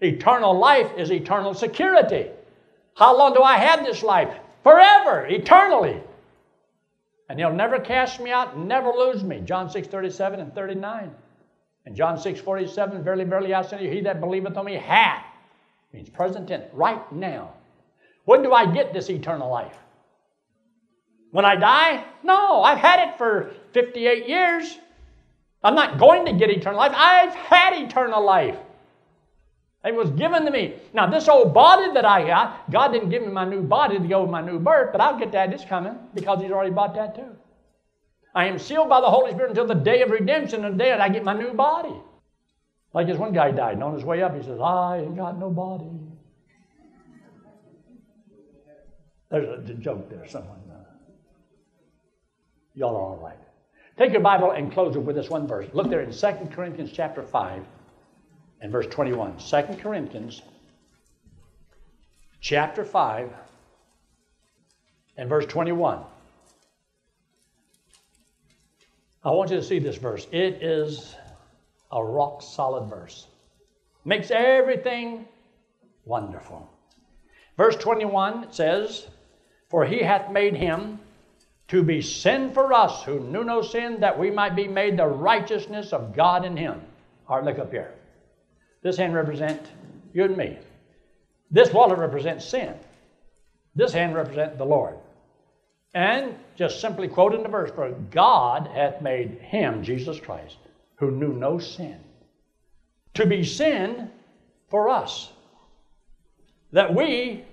Eternal 0.00 0.56
life 0.56 0.88
is 0.96 1.10
eternal 1.10 1.52
security. 1.52 2.30
How 2.94 3.18
long 3.18 3.34
do 3.34 3.42
I 3.42 3.56
have 3.56 3.84
this 3.84 4.04
life? 4.04 4.32
Forever, 4.62 5.26
eternally. 5.26 6.00
And 7.28 7.40
he'll 7.40 7.52
never 7.52 7.80
cast 7.80 8.20
me 8.20 8.30
out, 8.30 8.56
never 8.56 8.92
lose 8.92 9.24
me. 9.24 9.40
John 9.40 9.68
6, 9.68 9.88
37 9.88 10.38
and 10.38 10.54
39. 10.54 11.10
And 11.90 11.96
John 11.96 12.16
6, 12.16 12.40
47, 12.42 13.02
verily, 13.02 13.24
verily, 13.24 13.52
I 13.52 13.62
say 13.62 13.78
to 13.78 13.82
you, 13.82 13.90
he 13.90 14.00
that 14.02 14.20
believeth 14.20 14.56
on 14.56 14.64
me 14.64 14.74
hath, 14.74 15.24
means 15.92 16.08
present 16.08 16.46
tense, 16.46 16.66
right 16.72 17.10
now, 17.12 17.54
when 18.26 18.44
do 18.44 18.52
I 18.52 18.72
get 18.72 18.92
this 18.92 19.10
eternal 19.10 19.50
life? 19.50 19.76
When 21.32 21.44
I 21.44 21.56
die? 21.56 22.04
No, 22.22 22.62
I've 22.62 22.78
had 22.78 23.08
it 23.08 23.18
for 23.18 23.50
58 23.72 24.28
years. 24.28 24.78
I'm 25.64 25.74
not 25.74 25.98
going 25.98 26.26
to 26.26 26.32
get 26.32 26.48
eternal 26.48 26.78
life. 26.78 26.92
I've 26.94 27.34
had 27.34 27.82
eternal 27.82 28.24
life. 28.24 28.56
It 29.84 29.92
was 29.92 30.10
given 30.10 30.44
to 30.44 30.52
me. 30.52 30.76
Now, 30.94 31.10
this 31.10 31.26
old 31.26 31.52
body 31.52 31.92
that 31.94 32.04
I 32.04 32.24
got, 32.24 32.70
God 32.70 32.92
didn't 32.92 33.10
give 33.10 33.22
me 33.22 33.32
my 33.32 33.44
new 33.44 33.62
body 33.62 33.98
to 33.98 34.06
go 34.06 34.22
with 34.22 34.30
my 34.30 34.42
new 34.42 34.60
birth, 34.60 34.90
but 34.92 35.00
I'll 35.00 35.18
get 35.18 35.32
that. 35.32 35.52
It's 35.52 35.64
coming 35.64 35.98
because 36.14 36.40
He's 36.40 36.52
already 36.52 36.70
bought 36.70 36.94
that 36.94 37.16
too. 37.16 37.36
I 38.34 38.46
am 38.46 38.58
sealed 38.58 38.88
by 38.88 39.00
the 39.00 39.10
Holy 39.10 39.32
Spirit 39.32 39.50
until 39.50 39.66
the 39.66 39.74
day 39.74 40.02
of 40.02 40.10
redemption, 40.10 40.64
and 40.64 40.78
that 40.80 41.00
I 41.00 41.08
get 41.08 41.24
my 41.24 41.34
new 41.34 41.52
body. 41.52 41.94
Like 42.92 43.06
this 43.06 43.18
one 43.18 43.32
guy 43.32 43.50
died, 43.50 43.74
and 43.74 43.84
on 43.84 43.94
his 43.94 44.04
way 44.04 44.22
up, 44.22 44.36
he 44.36 44.42
says, 44.42 44.60
I 44.60 44.98
ain't 44.98 45.16
got 45.16 45.38
no 45.38 45.50
body. 45.50 45.90
There's 49.30 49.70
a 49.70 49.74
joke 49.74 50.10
there 50.10 50.26
somewhere. 50.26 50.56
Y'all 52.74 52.96
are 52.96 53.00
all 53.00 53.20
right. 53.22 53.38
Take 53.98 54.12
your 54.12 54.22
Bible 54.22 54.52
and 54.52 54.72
close 54.72 54.96
it 54.96 55.00
with 55.00 55.16
this 55.16 55.28
one 55.28 55.46
verse. 55.46 55.68
Look 55.72 55.90
there 55.90 56.00
in 56.00 56.12
2 56.12 56.26
Corinthians 56.52 56.90
chapter 56.92 57.22
5 57.22 57.62
and 58.60 58.72
verse 58.72 58.86
21. 58.86 59.36
2 59.38 59.62
Corinthians 59.80 60.42
chapter 62.40 62.84
5 62.84 63.30
and 65.16 65.28
verse 65.28 65.46
21. 65.46 66.00
I 69.22 69.30
want 69.30 69.50
you 69.50 69.56
to 69.56 69.62
see 69.62 69.78
this 69.78 69.96
verse. 69.96 70.26
It 70.32 70.62
is 70.62 71.14
a 71.92 72.02
rock 72.02 72.42
solid 72.42 72.88
verse. 72.88 73.26
Makes 74.04 74.30
everything 74.30 75.26
wonderful. 76.04 76.68
Verse 77.56 77.76
21 77.76 78.52
says, 78.52 79.06
for 79.68 79.84
he 79.84 79.98
hath 79.98 80.30
made 80.30 80.56
him 80.56 80.98
to 81.68 81.82
be 81.82 82.00
sin 82.00 82.52
for 82.52 82.72
us 82.72 83.04
who 83.04 83.20
knew 83.20 83.44
no 83.44 83.62
sin, 83.62 84.00
that 84.00 84.18
we 84.18 84.30
might 84.30 84.56
be 84.56 84.66
made 84.66 84.96
the 84.96 85.06
righteousness 85.06 85.92
of 85.92 86.16
God 86.16 86.44
in 86.44 86.56
him. 86.56 86.80
All 87.28 87.36
right, 87.36 87.44
look 87.44 87.60
up 87.60 87.70
here. 87.70 87.94
This 88.82 88.96
hand 88.96 89.14
represents 89.14 89.70
you 90.12 90.24
and 90.24 90.36
me. 90.36 90.58
This 91.50 91.72
wallet 91.72 91.98
represents 91.98 92.44
sin. 92.44 92.74
This 93.76 93.92
hand 93.92 94.14
represents 94.14 94.56
the 94.58 94.64
Lord. 94.64 94.96
And 95.94 96.36
just 96.56 96.80
simply 96.80 97.08
quoting 97.08 97.42
the 97.42 97.48
verse, 97.48 97.70
for 97.70 97.90
God 97.90 98.68
hath 98.68 99.02
made 99.02 99.38
him, 99.40 99.82
Jesus 99.82 100.20
Christ, 100.20 100.56
who 100.96 101.10
knew 101.10 101.32
no 101.32 101.58
sin, 101.58 101.98
to 103.14 103.26
be 103.26 103.42
sin 103.42 104.10
for 104.68 104.88
us, 104.88 105.32
that 106.72 106.94
we 106.94 107.44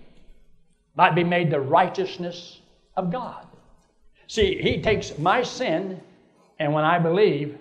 might 0.96 1.16
be 1.16 1.24
made 1.24 1.50
the 1.50 1.60
righteousness 1.60 2.60
of 2.96 3.12
God. 3.12 3.48
See, 4.28 4.62
He 4.62 4.82
takes 4.82 5.18
my 5.18 5.42
sin, 5.42 6.02
and 6.60 6.74
when 6.74 6.84
I 6.84 7.00
believe, 7.00 7.58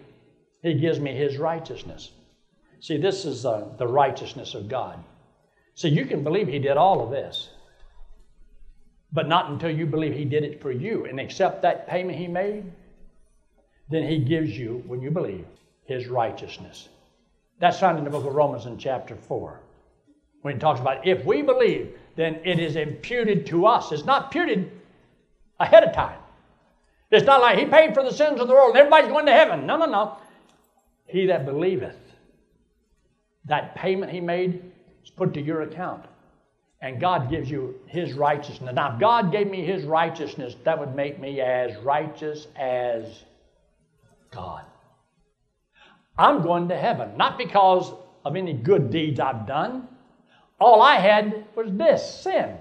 He 0.63 0.75
gives 0.75 0.99
me 0.99 1.15
His 1.15 1.39
righteousness. 1.39 2.11
See, 2.81 2.99
this 2.99 3.25
is 3.25 3.47
uh, 3.47 3.69
the 3.79 3.87
righteousness 3.87 4.55
of 4.55 4.69
God. 4.69 5.03
See, 5.75 5.89
you 5.89 6.07
can 6.07 6.25
believe 6.25 6.49
He 6.49 6.59
did 6.59 6.77
all 6.77 7.03
of 7.03 7.11
this, 7.11 7.51
but 9.13 9.29
not 9.29 9.51
until 9.51 9.71
you 9.71 9.87
believe 9.87 10.15
He 10.15 10.25
did 10.25 10.45
it 10.45 10.61
for 10.61 10.71
you 10.71 11.07
and 11.07 11.19
accept 11.19 11.63
that 11.63 11.89
payment 11.89 12.19
He 12.19 12.27
made. 12.27 12.65
Then 13.91 14.09
He 14.09 14.19
gives 14.19 14.57
you, 14.57 14.83
when 14.87 15.01
you 15.01 15.11
believe, 15.11 15.47
His 15.85 16.07
righteousness. 16.07 16.89
That's 17.59 17.81
found 17.81 17.99
in 17.99 18.05
the 18.05 18.11
book 18.11 18.27
of 18.27 18.35
Romans 18.35 18.67
in 18.67 18.79
chapter 18.79 19.17
4. 19.17 19.61
When 20.43 20.55
he 20.55 20.61
talks 20.61 20.81
about 20.81 21.07
if 21.07 21.25
we 21.25 21.43
believe, 21.43 21.99
then 22.15 22.41
it 22.45 22.59
is 22.59 22.77
imputed 22.77 23.47
to 23.47 23.67
us. 23.67 23.91
It's 23.93 24.05
not 24.05 24.27
imputed 24.27 24.71
ahead 25.59 25.83
of 25.85 25.95
time. 25.95 26.19
It's 27.11 27.27
not 27.27 27.41
like 27.41 27.59
he 27.59 27.67
paid 27.67 27.95
for 27.95 28.03
the 28.03 28.13
sins 28.13 28.41
of 28.41 28.49
the 28.49 28.55
world 28.55 28.71
and 28.71 28.79
everybody's 28.79 29.11
going 29.11 29.27
to 29.27 29.33
heaven. 29.33 29.67
No, 29.67 29.77
no, 29.77 29.87
no. 29.87 30.17
He 31.07 31.27
that 31.27 31.47
believeth, 31.47 31.97
that 33.47 33.75
payment 33.75 34.13
he 34.13 34.21
made 34.21 34.63
is 35.05 35.11
put 35.11 35.35
to 35.35 35.41
your 35.41 35.63
account. 35.63 36.05
And 36.83 37.01
God 37.01 37.31
gives 37.31 37.51
you 37.51 37.75
his 37.87 38.13
righteousness. 38.13 38.75
Now, 38.75 38.95
if 38.95 39.01
God 39.01 39.33
gave 39.33 39.51
me 39.51 39.65
his 39.65 39.85
righteousness, 39.85 40.57
that 40.65 40.79
would 40.79 40.95
make 40.95 41.19
me 41.19 41.41
as 41.41 41.77
righteous 41.79 42.49
as 42.55 43.25
God. 44.31 44.65
I'm 46.19 46.43
going 46.43 46.69
to 46.69 46.77
heaven, 46.77 47.17
not 47.17 47.39
because 47.39 47.93
of 48.25 48.37
any 48.37 48.53
good 48.53 48.91
deeds 48.91 49.21
I've 49.21 49.47
done. 49.47 49.89
All 50.61 50.83
I 50.83 50.97
had 50.97 51.47
was 51.55 51.71
this 51.73 52.23
sin. 52.23 52.57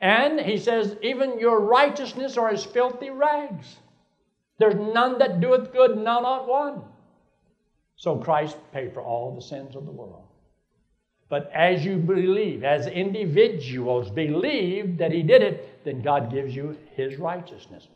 And 0.00 0.40
he 0.40 0.58
says, 0.58 0.96
even 1.02 1.40
your 1.40 1.60
righteousness 1.60 2.36
are 2.36 2.50
as 2.50 2.64
filthy 2.64 3.10
rags. 3.10 3.76
There's 4.58 4.74
none 4.74 5.18
that 5.18 5.40
doeth 5.40 5.72
good, 5.72 5.96
no, 5.96 6.20
not 6.20 6.48
one. 6.48 6.82
So 7.96 8.16
Christ 8.16 8.56
paid 8.72 8.92
for 8.92 9.02
all 9.02 9.34
the 9.34 9.42
sins 9.42 9.74
of 9.74 9.86
the 9.86 9.92
world. 9.92 10.24
But 11.28 11.50
as 11.52 11.84
you 11.84 11.96
believe, 11.96 12.62
as 12.62 12.86
individuals 12.86 14.10
believe 14.10 14.98
that 14.98 15.12
he 15.12 15.22
did 15.22 15.42
it, 15.42 15.84
then 15.84 16.02
God 16.02 16.30
gives 16.30 16.54
you 16.54 16.76
his 16.94 17.16
righteousness. 17.16 17.88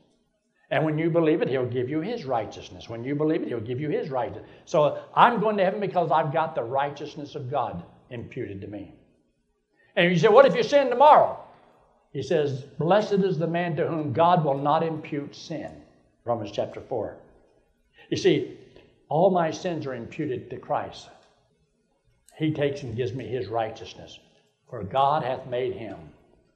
And 0.70 0.84
when 0.84 0.98
you 0.98 1.10
believe 1.10 1.42
it, 1.42 1.48
he'll 1.48 1.66
give 1.66 1.88
you 1.88 2.00
his 2.00 2.24
righteousness. 2.24 2.88
When 2.88 3.04
you 3.04 3.14
believe 3.14 3.42
it, 3.42 3.48
he'll 3.48 3.60
give 3.60 3.80
you 3.80 3.88
his 3.88 4.08
righteousness. 4.08 4.48
So 4.64 5.02
I'm 5.14 5.40
going 5.40 5.56
to 5.56 5.64
heaven 5.64 5.80
because 5.80 6.10
I've 6.10 6.32
got 6.32 6.54
the 6.54 6.62
righteousness 6.62 7.34
of 7.34 7.50
God 7.50 7.82
imputed 8.10 8.60
to 8.60 8.68
me. 8.68 8.94
And 9.96 10.10
you 10.10 10.18
say, 10.18 10.28
what 10.28 10.46
if 10.46 10.54
you 10.54 10.62
sin 10.62 10.88
tomorrow? 10.88 11.38
He 12.12 12.22
says, 12.22 12.62
Blessed 12.78 13.14
is 13.14 13.38
the 13.38 13.46
man 13.46 13.76
to 13.76 13.86
whom 13.86 14.12
God 14.12 14.44
will 14.44 14.58
not 14.58 14.82
impute 14.82 15.34
sin. 15.34 15.70
Romans 16.24 16.50
chapter 16.52 16.80
4. 16.80 17.16
You 18.10 18.16
see, 18.16 18.58
all 19.08 19.30
my 19.30 19.50
sins 19.50 19.86
are 19.86 19.94
imputed 19.94 20.50
to 20.50 20.56
Christ. 20.56 21.08
He 22.40 22.54
takes 22.54 22.82
and 22.82 22.96
gives 22.96 23.12
me 23.12 23.26
his 23.26 23.48
righteousness. 23.48 24.18
For 24.70 24.82
God 24.82 25.22
hath 25.24 25.46
made 25.46 25.74
him 25.74 25.98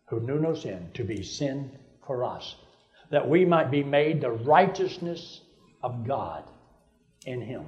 who 0.06 0.18
knew 0.18 0.38
no 0.38 0.54
sin 0.54 0.88
to 0.94 1.04
be 1.04 1.22
sin 1.22 1.70
for 2.06 2.24
us, 2.24 2.54
that 3.10 3.28
we 3.28 3.44
might 3.44 3.70
be 3.70 3.84
made 3.84 4.22
the 4.22 4.30
righteousness 4.30 5.42
of 5.82 6.06
God 6.06 6.42
in 7.26 7.42
him. 7.42 7.66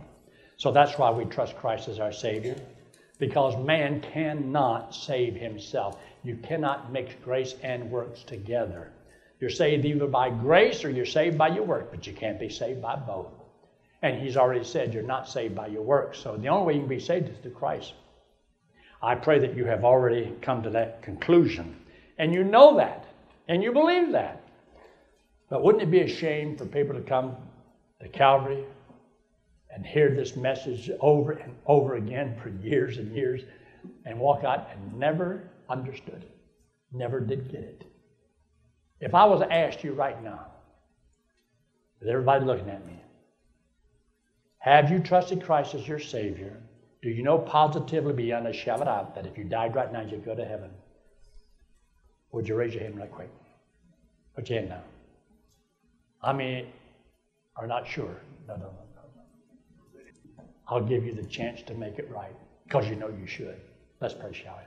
So 0.56 0.72
that's 0.72 0.96
why 0.96 1.10
we 1.10 1.26
trust 1.26 1.58
Christ 1.58 1.88
as 1.88 2.00
our 2.00 2.10
Savior, 2.10 2.56
because 3.18 3.62
man 3.62 4.00
cannot 4.00 4.94
save 4.94 5.34
himself. 5.34 5.98
You 6.22 6.36
cannot 6.36 6.90
mix 6.90 7.14
grace 7.22 7.54
and 7.62 7.90
works 7.90 8.22
together. 8.22 8.92
You're 9.40 9.50
saved 9.50 9.84
either 9.84 10.06
by 10.06 10.30
grace 10.30 10.86
or 10.86 10.90
you're 10.90 11.04
saved 11.04 11.36
by 11.36 11.48
your 11.48 11.64
work, 11.64 11.90
but 11.90 12.06
you 12.06 12.14
can't 12.14 12.40
be 12.40 12.48
saved 12.48 12.80
by 12.80 12.96
both. 12.96 13.34
And 14.00 14.18
he's 14.18 14.38
already 14.38 14.64
said 14.64 14.94
you're 14.94 15.02
not 15.02 15.28
saved 15.28 15.54
by 15.54 15.66
your 15.66 15.82
works. 15.82 16.18
So 16.18 16.38
the 16.38 16.48
only 16.48 16.66
way 16.66 16.72
you 16.76 16.80
can 16.80 16.88
be 16.88 16.98
saved 16.98 17.28
is 17.28 17.36
through 17.42 17.52
Christ. 17.52 17.92
I 19.02 19.14
pray 19.14 19.38
that 19.40 19.56
you 19.56 19.64
have 19.66 19.84
already 19.84 20.34
come 20.42 20.62
to 20.62 20.70
that 20.70 21.02
conclusion. 21.02 21.76
And 22.18 22.32
you 22.32 22.44
know 22.44 22.76
that. 22.76 23.06
And 23.48 23.62
you 23.62 23.72
believe 23.72 24.12
that. 24.12 24.42
But 25.48 25.62
wouldn't 25.62 25.82
it 25.82 25.90
be 25.90 26.00
a 26.00 26.08
shame 26.08 26.56
for 26.56 26.66
people 26.66 26.94
to 26.94 27.02
come 27.02 27.36
to 28.00 28.08
Calvary 28.08 28.64
and 29.70 29.86
hear 29.86 30.14
this 30.14 30.36
message 30.36 30.90
over 31.00 31.32
and 31.32 31.54
over 31.66 31.96
again 31.96 32.36
for 32.42 32.48
years 32.48 32.98
and 32.98 33.14
years 33.14 33.42
and 34.04 34.18
walk 34.18 34.42
out 34.42 34.68
and 34.72 34.98
never 34.98 35.50
understood 35.68 36.22
it, 36.22 36.36
never 36.92 37.20
did 37.20 37.50
get 37.50 37.60
it. 37.60 37.84
If 39.00 39.14
I 39.14 39.26
was 39.26 39.42
asked 39.50 39.84
you 39.84 39.92
right 39.92 40.20
now, 40.22 40.46
with 42.00 42.08
everybody 42.08 42.44
looking 42.44 42.70
at 42.70 42.86
me, 42.86 43.00
have 44.58 44.90
you 44.90 44.98
trusted 44.98 45.44
Christ 45.44 45.74
as 45.74 45.86
your 45.86 46.00
Savior? 46.00 46.56
Do 47.06 47.12
you 47.12 47.22
know 47.22 47.38
positively 47.38 48.12
beyond 48.12 48.48
a 48.48 48.52
shadow 48.52 48.80
of 48.80 48.86
doubt 48.86 49.14
that 49.14 49.26
if 49.26 49.38
you 49.38 49.44
died 49.44 49.76
right 49.76 49.92
now, 49.92 50.00
you'd 50.00 50.24
go 50.24 50.34
to 50.34 50.44
heaven? 50.44 50.70
Would 52.32 52.48
you 52.48 52.56
raise 52.56 52.74
your 52.74 52.82
hand 52.82 52.98
right 52.98 53.08
quick? 53.08 53.30
Put 54.34 54.50
your 54.50 54.58
hand 54.58 54.70
down. 54.70 54.82
I 56.20 56.32
mean, 56.32 56.66
are 57.54 57.68
not 57.68 57.86
sure. 57.86 58.16
No, 58.48 58.56
no, 58.56 58.64
no, 58.64 58.70
no. 58.96 60.44
I'll 60.66 60.82
give 60.82 61.06
you 61.06 61.14
the 61.14 61.22
chance 61.22 61.62
to 61.68 61.74
make 61.74 62.00
it 62.00 62.10
right 62.10 62.34
because 62.64 62.88
you 62.88 62.96
know 62.96 63.06
you 63.06 63.28
should. 63.28 63.60
Let's 64.00 64.14
pray, 64.14 64.32
shall 64.32 64.56
we? 64.56 64.64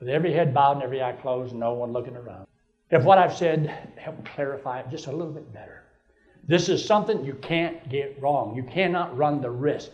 With 0.00 0.08
every 0.08 0.32
head 0.32 0.52
bowed 0.52 0.72
and 0.72 0.82
every 0.82 1.00
eye 1.00 1.12
closed, 1.12 1.54
no 1.54 1.74
one 1.74 1.92
looking 1.92 2.16
around. 2.16 2.48
If 2.90 3.04
what 3.04 3.18
I've 3.18 3.36
said 3.36 3.92
helped 3.96 4.24
clarify 4.24 4.80
it 4.80 4.90
just 4.90 5.06
a 5.06 5.12
little 5.12 5.32
bit 5.32 5.52
better, 5.54 5.84
this 6.48 6.68
is 6.68 6.84
something 6.84 7.24
you 7.24 7.34
can't 7.34 7.88
get 7.88 8.20
wrong. 8.20 8.56
You 8.56 8.64
cannot 8.64 9.16
run 9.16 9.40
the 9.40 9.52
risk. 9.52 9.92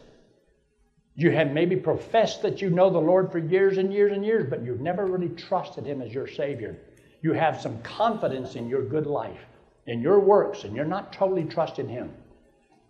You 1.14 1.30
have 1.30 1.52
maybe 1.52 1.76
professed 1.76 2.42
that 2.42 2.62
you 2.62 2.70
know 2.70 2.90
the 2.90 2.98
Lord 2.98 3.30
for 3.30 3.38
years 3.38 3.78
and 3.78 3.92
years 3.92 4.12
and 4.12 4.24
years, 4.24 4.48
but 4.48 4.64
you've 4.64 4.80
never 4.80 5.06
really 5.06 5.28
trusted 5.28 5.84
Him 5.84 6.00
as 6.00 6.12
your 6.12 6.26
Savior. 6.26 6.78
You 7.20 7.32
have 7.34 7.60
some 7.60 7.82
confidence 7.82 8.54
in 8.56 8.68
your 8.68 8.82
good 8.82 9.06
life, 9.06 9.40
in 9.86 10.00
your 10.00 10.20
works, 10.20 10.64
and 10.64 10.74
you're 10.74 10.84
not 10.84 11.12
totally 11.12 11.44
trusting 11.44 11.88
Him. 11.88 12.12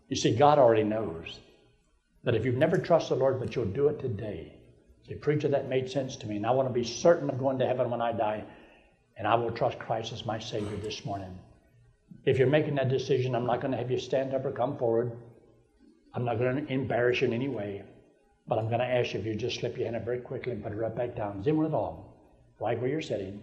You 0.09 0.17
see, 0.17 0.37
God 0.37 0.59
already 0.59 0.85
knows 0.85 1.41
that 2.25 2.35
if 2.35 2.45
you've 2.45 2.55
never 2.57 2.79
trusted 2.79 3.17
the 3.17 3.21
Lord, 3.21 3.41
but 3.41 3.57
you'll 3.57 3.65
do 3.65 3.89
it 3.89 3.99
today, 3.99 4.53
Say, 5.09 5.15
preacher, 5.17 5.49
that 5.49 5.69
made 5.69 5.91
sense 5.91 6.17
to 6.17 6.29
me, 6.29 6.37
and 6.37 6.47
I 6.47 6.53
want 6.53 6.69
to 6.69 6.73
be 6.73 6.85
certain 6.85 7.29
of 7.29 7.39
going 7.39 7.59
to 7.59 7.67
heaven 7.67 7.91
when 7.91 8.01
I 8.01 8.13
die, 8.13 8.45
and 9.17 9.27
I 9.27 9.35
will 9.35 9.51
trust 9.51 9.79
Christ 9.79 10.13
as 10.13 10.25
my 10.25 10.39
Savior 10.39 10.77
this 10.77 11.05
morning. 11.05 11.39
If 12.25 12.39
you're 12.39 12.47
making 12.47 12.77
that 12.77 12.89
decision, 12.89 13.35
I'm 13.35 13.47
not 13.47 13.61
going 13.61 13.73
to 13.73 13.79
have 13.79 13.91
you 13.91 13.99
stand 13.99 14.33
up 14.33 14.45
or 14.45 14.53
come 14.53 14.79
forward. 14.79 15.13
I'm 16.15 16.25
not 16.25 16.39
going 16.39 16.67
to 16.67 16.73
embarrass 16.73 17.21
you 17.21 17.27
in 17.27 17.33
any 17.33 17.49
way, 17.49 17.83
but 18.47 18.59
I'm 18.59 18.69
going 18.69 18.81
to 18.81 18.87
ask 18.87 19.15
you 19.15 19.21
if 19.21 19.27
you 19.27 19.35
just 19.35 19.61
slip 19.61 19.77
your 19.77 19.87
hand 19.87 19.97
up 19.97 20.05
very 20.05 20.21
quickly 20.21 20.53
and 20.53 20.63
put 20.63 20.73
it 20.73 20.77
right 20.77 20.95
back 20.95 21.15
down. 21.17 21.43
Zim 21.43 21.65
it 21.65 21.75
all, 21.75 22.17
right 22.61 22.79
where 22.79 22.91
you're 22.91 23.03
sitting. 23.03 23.43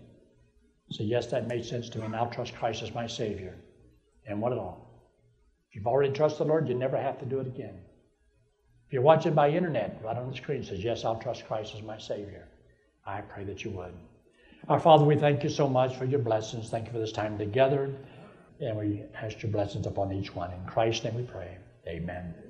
Say, 0.91 1.03
yes, 1.03 1.27
that 1.27 1.47
made 1.47 1.65
sense 1.65 1.89
to 1.89 1.99
me, 1.99 2.05
and 2.05 2.15
I'll 2.15 2.29
trust 2.29 2.55
Christ 2.55 2.81
as 2.81 2.93
my 2.93 3.07
Savior. 3.07 3.55
And 4.25 4.41
what 4.41 4.51
it 4.51 4.57
all. 4.57 4.89
If 5.69 5.75
you've 5.75 5.87
already 5.87 6.13
trusted 6.13 6.45
the 6.45 6.49
Lord, 6.49 6.67
you 6.67 6.75
never 6.75 6.97
have 6.97 7.19
to 7.19 7.25
do 7.25 7.39
it 7.39 7.47
again. 7.47 7.79
If 8.87 8.93
you're 8.93 9.03
watching 9.03 9.35
by 9.35 9.49
internet, 9.49 10.01
right 10.03 10.17
on 10.17 10.31
the 10.31 10.35
screen 10.35 10.63
says, 10.63 10.83
Yes, 10.83 11.05
I'll 11.05 11.19
trust 11.19 11.45
Christ 11.45 11.75
as 11.75 11.83
my 11.83 11.97
Savior. 11.99 12.47
I 13.05 13.21
pray 13.21 13.43
that 13.43 13.63
you 13.63 13.71
would. 13.71 13.93
Our 14.67 14.79
Father, 14.79 15.05
we 15.05 15.15
thank 15.15 15.43
you 15.43 15.49
so 15.49 15.69
much 15.69 15.95
for 15.95 16.05
your 16.05 16.19
blessings. 16.19 16.69
Thank 16.69 16.87
you 16.87 16.91
for 16.91 16.99
this 16.99 17.11
time 17.11 17.37
together. 17.37 17.93
And 18.59 18.77
we 18.77 19.03
ask 19.15 19.41
your 19.41 19.51
blessings 19.51 19.85
upon 19.87 20.11
each 20.11 20.35
one. 20.35 20.51
In 20.51 20.65
Christ's 20.65 21.05
name 21.05 21.15
we 21.15 21.23
pray. 21.23 21.57
Amen. 21.87 22.48